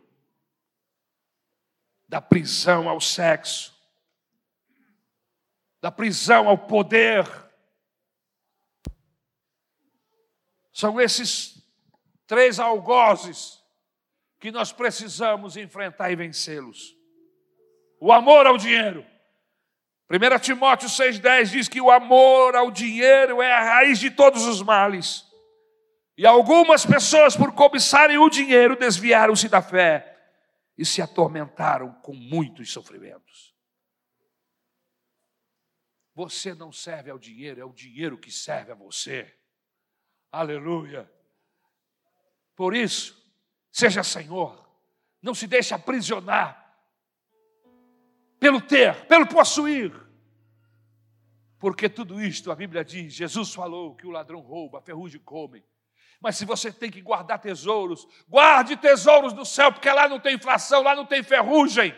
da 2.06 2.20
prisão 2.20 2.88
ao 2.88 3.00
sexo, 3.00 3.79
da 5.80 5.90
prisão 5.90 6.48
ao 6.48 6.58
poder. 6.58 7.26
São 10.72 11.00
esses 11.00 11.62
três 12.26 12.60
algozes 12.60 13.60
que 14.38 14.50
nós 14.50 14.72
precisamos 14.72 15.56
enfrentar 15.56 16.10
e 16.10 16.16
vencê-los. 16.16 16.96
O 18.00 18.12
amor 18.12 18.46
ao 18.46 18.56
dinheiro. 18.56 19.04
1 20.10 20.38
Timóteo 20.40 20.88
6,10 20.88 21.44
diz 21.50 21.68
que 21.68 21.80
o 21.80 21.90
amor 21.90 22.56
ao 22.56 22.70
dinheiro 22.70 23.40
é 23.40 23.52
a 23.52 23.62
raiz 23.62 23.98
de 23.98 24.10
todos 24.10 24.44
os 24.46 24.62
males. 24.62 25.24
E 26.16 26.26
algumas 26.26 26.84
pessoas, 26.84 27.36
por 27.36 27.52
cobiçarem 27.52 28.18
o 28.18 28.28
dinheiro, 28.28 28.76
desviaram-se 28.76 29.48
da 29.48 29.62
fé 29.62 30.18
e 30.76 30.84
se 30.84 31.00
atormentaram 31.00 31.92
com 32.02 32.12
muitos 32.12 32.72
sofrimentos. 32.72 33.49
Você 36.20 36.52
não 36.52 36.70
serve 36.70 37.10
ao 37.10 37.18
dinheiro, 37.18 37.62
é 37.62 37.64
o 37.64 37.72
dinheiro 37.72 38.18
que 38.18 38.30
serve 38.30 38.72
a 38.72 38.74
você. 38.74 39.34
Aleluia. 40.30 41.10
Por 42.54 42.76
isso, 42.76 43.16
seja 43.72 44.02
Senhor, 44.04 44.68
não 45.22 45.34
se 45.34 45.46
deixe 45.46 45.72
aprisionar 45.72 46.76
pelo 48.38 48.60
ter, 48.60 49.06
pelo 49.06 49.26
possuir. 49.26 49.98
Porque 51.58 51.88
tudo 51.88 52.20
isto, 52.20 52.52
a 52.52 52.54
Bíblia 52.54 52.84
diz, 52.84 53.14
Jesus 53.14 53.54
falou 53.54 53.96
que 53.96 54.06
o 54.06 54.10
ladrão 54.10 54.40
rouba, 54.40 54.80
a 54.80 54.82
ferrugem 54.82 55.22
come. 55.22 55.64
Mas 56.20 56.36
se 56.36 56.44
você 56.44 56.70
tem 56.70 56.90
que 56.90 57.00
guardar 57.00 57.38
tesouros, 57.38 58.06
guarde 58.28 58.76
tesouros 58.76 59.32
do 59.32 59.46
céu, 59.46 59.72
porque 59.72 59.90
lá 59.90 60.06
não 60.06 60.20
tem 60.20 60.34
inflação, 60.34 60.82
lá 60.82 60.94
não 60.94 61.06
tem 61.06 61.22
ferrugem, 61.22 61.94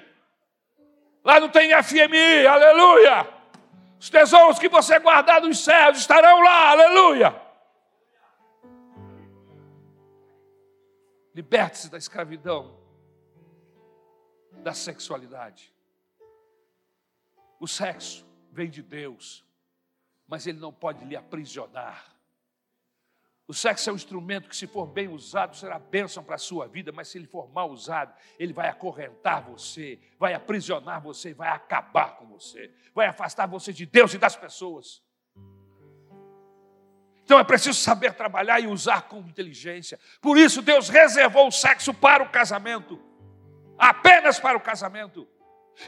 lá 1.25 1.41
não 1.41 1.49
tem 1.49 1.71
FMI, 1.83 2.47
aleluia. 2.47 3.42
Os 4.03 4.11
tesouros 4.11 4.59
que 4.59 4.69
você 4.69 4.99
guardar 4.99 5.41
nos 5.41 5.63
céus 5.63 5.99
estarão 5.99 6.43
lá, 6.43 6.73
aleluia. 6.73 7.41
Liberte-se 11.33 11.89
da 11.89 11.99
escravidão, 11.99 12.77
da 14.55 14.75
sexualidade. 14.75 15.73
O 17.61 17.69
sexo 17.69 18.27
vem 18.51 18.69
de 18.69 18.83
Deus, 18.83 19.47
mas 20.27 20.49
ele 20.49 20.59
não 20.59 20.73
pode 20.73 21.05
lhe 21.05 21.15
aprisionar. 21.15 22.12
O 23.47 23.55
sexo 23.55 23.91
é 23.91 23.93
um 23.93 23.97
instrumento 23.97 24.49
que, 24.49 24.57
se 24.57 24.67
for 24.67 24.87
bem 24.87 25.09
usado, 25.09 25.57
será 25.57 25.79
bênção 25.79 26.23
para 26.23 26.37
a 26.37 26.39
sua 26.39 26.67
vida, 26.67 26.93
mas 26.93 27.09
se 27.09 27.19
ele 27.19 27.27
for 27.27 27.53
mal 27.53 27.71
usado, 27.71 28.15
ele 28.39 28.53
vai 28.53 28.69
acorrentar 28.69 29.43
você, 29.43 29.99
vai 30.19 30.33
aprisionar 30.33 31.03
você, 31.03 31.35
vai 31.35 31.49
acabar 31.49 32.17
com 32.17 32.27
você, 32.27 32.73
vai 32.95 33.07
afastar 33.07 33.47
você 33.47 33.73
de 33.73 33.85
Deus 33.85 34.15
e 34.15 34.19
das 34.19 34.37
pessoas. 34.37 35.03
Então 37.25 37.39
é 37.39 37.45
preciso 37.45 37.79
saber 37.79 38.15
trabalhar 38.15 38.61
e 38.61 38.67
usar 38.67 39.03
com 39.03 39.19
inteligência. 39.19 39.99
Por 40.21 40.39
isso, 40.39 40.63
Deus 40.63 40.89
reservou 40.89 41.49
o 41.49 41.53
sexo 41.53 41.93
para 41.93 42.23
o 42.23 42.31
casamento 42.31 43.13
apenas 43.83 44.39
para 44.39 44.57
o 44.57 44.61
casamento 44.61 45.27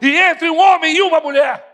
e 0.02 0.18
entre 0.18 0.50
um 0.50 0.58
homem 0.58 0.96
e 0.96 1.02
uma 1.02 1.20
mulher. 1.20 1.73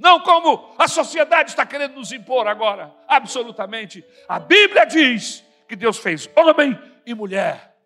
Não 0.00 0.22
como 0.22 0.74
a 0.78 0.88
sociedade 0.88 1.50
está 1.50 1.66
querendo 1.66 1.96
nos 1.96 2.10
impor 2.10 2.48
agora, 2.48 2.90
absolutamente. 3.06 4.02
A 4.26 4.40
Bíblia 4.40 4.86
diz 4.86 5.44
que 5.68 5.76
Deus 5.76 5.98
fez 5.98 6.26
homem 6.34 6.72
e 7.04 7.14
mulher 7.14 7.78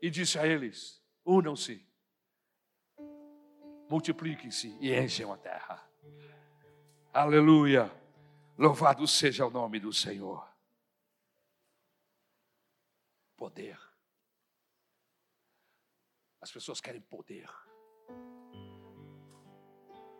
e 0.00 0.08
disse 0.08 0.38
a 0.38 0.46
eles: 0.46 1.02
unam-se, 1.26 1.84
multipliquem-se 3.90 4.78
e 4.80 4.94
enchem 4.94 5.28
a 5.28 5.36
terra. 5.36 5.84
Aleluia. 7.12 7.90
Louvado 8.56 9.04
seja 9.08 9.44
o 9.44 9.50
nome 9.50 9.80
do 9.80 9.92
Senhor. 9.92 10.48
Poder. 13.36 13.76
As 16.40 16.52
pessoas 16.52 16.80
querem 16.80 17.00
poder. 17.00 17.50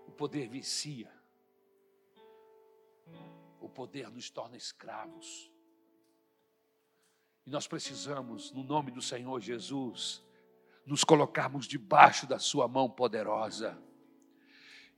O 0.05 0.11
poder 0.17 0.49
vicia. 0.49 1.18
O 3.61 3.69
poder 3.69 4.11
nos 4.11 4.31
torna 4.31 4.57
escravos. 4.57 5.51
E 7.47 7.51
nós 7.51 7.67
precisamos, 7.67 8.53
no 8.53 8.63
nome 8.63 8.91
do 8.91 9.01
Senhor 9.01 9.41
Jesus, 9.41 10.23
nos 10.85 11.03
colocarmos 11.03 11.67
debaixo 11.67 12.27
da 12.27 12.39
Sua 12.39 12.69
mão 12.69 12.91
poderosa. 12.91 13.79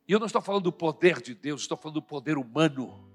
E 0.06 0.12
eu 0.12 0.18
não 0.18 0.26
estou 0.26 0.42
falando 0.42 0.64
do 0.64 0.72
poder 0.72 1.22
de 1.22 1.34
Deus, 1.34 1.60
estou 1.62 1.76
falando 1.76 2.00
do 2.00 2.02
poder 2.02 2.36
humano. 2.36 3.08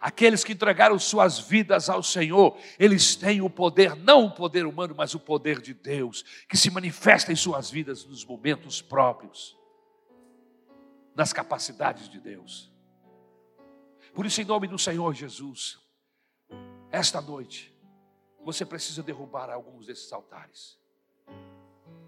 Aqueles 0.00 0.44
que 0.44 0.52
entregaram 0.52 0.96
suas 0.96 1.40
vidas 1.40 1.88
ao 1.88 2.02
Senhor, 2.02 2.56
eles 2.78 3.16
têm 3.16 3.40
o 3.40 3.50
poder, 3.50 3.96
não 3.96 4.26
o 4.26 4.30
poder 4.30 4.64
humano, 4.64 4.94
mas 4.96 5.14
o 5.14 5.18
poder 5.18 5.60
de 5.60 5.74
Deus, 5.74 6.24
que 6.48 6.56
se 6.56 6.70
manifesta 6.70 7.32
em 7.32 7.36
suas 7.36 7.68
vidas 7.68 8.04
nos 8.04 8.24
momentos 8.24 8.80
próprios, 8.80 9.56
nas 11.16 11.32
capacidades 11.32 12.08
de 12.08 12.20
Deus. 12.20 12.70
Por 14.18 14.26
isso, 14.26 14.42
em 14.42 14.44
nome 14.44 14.66
do 14.66 14.76
Senhor 14.76 15.14
Jesus, 15.14 15.78
esta 16.90 17.20
noite, 17.20 17.72
você 18.44 18.66
precisa 18.66 19.00
derrubar 19.00 19.48
alguns 19.48 19.86
desses 19.86 20.12
altares, 20.12 20.76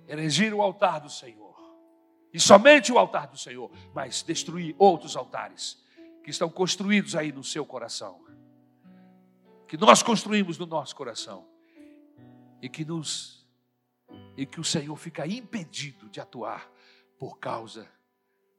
erigir 0.08 0.52
o 0.52 0.60
altar 0.60 1.00
do 1.00 1.08
Senhor, 1.08 1.54
e 2.32 2.40
somente 2.40 2.90
o 2.90 2.98
altar 2.98 3.28
do 3.28 3.38
Senhor, 3.38 3.70
mas 3.94 4.24
destruir 4.24 4.74
outros 4.76 5.14
altares 5.14 5.80
que 6.24 6.30
estão 6.30 6.50
construídos 6.50 7.14
aí 7.14 7.30
no 7.30 7.44
seu 7.44 7.64
coração, 7.64 8.20
que 9.68 9.76
nós 9.76 10.02
construímos 10.02 10.58
no 10.58 10.66
nosso 10.66 10.96
coração, 10.96 11.46
e 12.60 12.68
que 12.68 12.84
nos 12.84 13.46
e 14.36 14.44
que 14.44 14.58
o 14.58 14.64
Senhor 14.64 14.96
fica 14.96 15.28
impedido 15.28 16.08
de 16.08 16.20
atuar 16.20 16.68
por 17.16 17.38
causa 17.38 17.88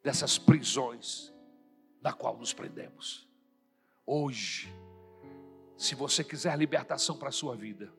dessas 0.01 0.37
prisões 0.37 1.33
na 2.01 2.13
qual 2.13 2.37
nos 2.37 2.53
prendemos. 2.53 3.29
Hoje, 4.13 4.69
se 5.77 5.95
você 5.95 6.21
quiser 6.21 6.57
libertação 6.57 7.15
para 7.17 7.29
a 7.29 7.31
sua 7.31 7.55
vida, 7.55 7.89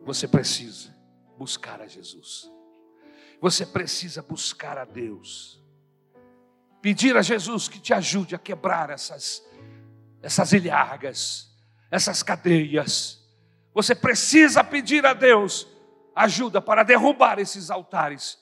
você 0.00 0.28
precisa 0.28 0.96
buscar 1.36 1.80
a 1.80 1.88
Jesus. 1.88 2.48
Você 3.40 3.66
precisa 3.66 4.22
buscar 4.22 4.78
a 4.78 4.84
Deus. 4.84 5.60
Pedir 6.80 7.16
a 7.16 7.22
Jesus 7.22 7.66
que 7.66 7.80
te 7.80 7.92
ajude 7.92 8.36
a 8.36 8.38
quebrar 8.38 8.88
essas, 8.88 9.44
essas 10.22 10.52
ilhargas, 10.52 11.52
essas 11.90 12.22
cadeias. 12.22 13.20
Você 13.74 13.96
precisa 13.96 14.62
pedir 14.62 15.04
a 15.04 15.12
Deus 15.12 15.66
ajuda 16.14 16.62
para 16.62 16.84
derrubar 16.84 17.40
esses 17.40 17.68
altares 17.68 18.38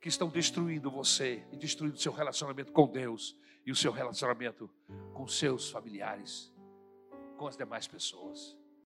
que 0.00 0.08
estão 0.08 0.28
destruindo 0.28 0.92
você 0.92 1.42
e 1.50 1.56
destruindo 1.56 1.98
seu 1.98 2.12
relacionamento 2.12 2.70
com 2.70 2.86
Deus 2.86 3.34
e 3.68 3.70
o 3.70 3.76
seu 3.76 3.92
relacionamento 3.92 4.70
com 5.12 5.28
seus 5.28 5.70
familiares, 5.70 6.50
com 7.36 7.46
as 7.46 7.54
demais 7.54 7.86
pessoas. 7.86 8.56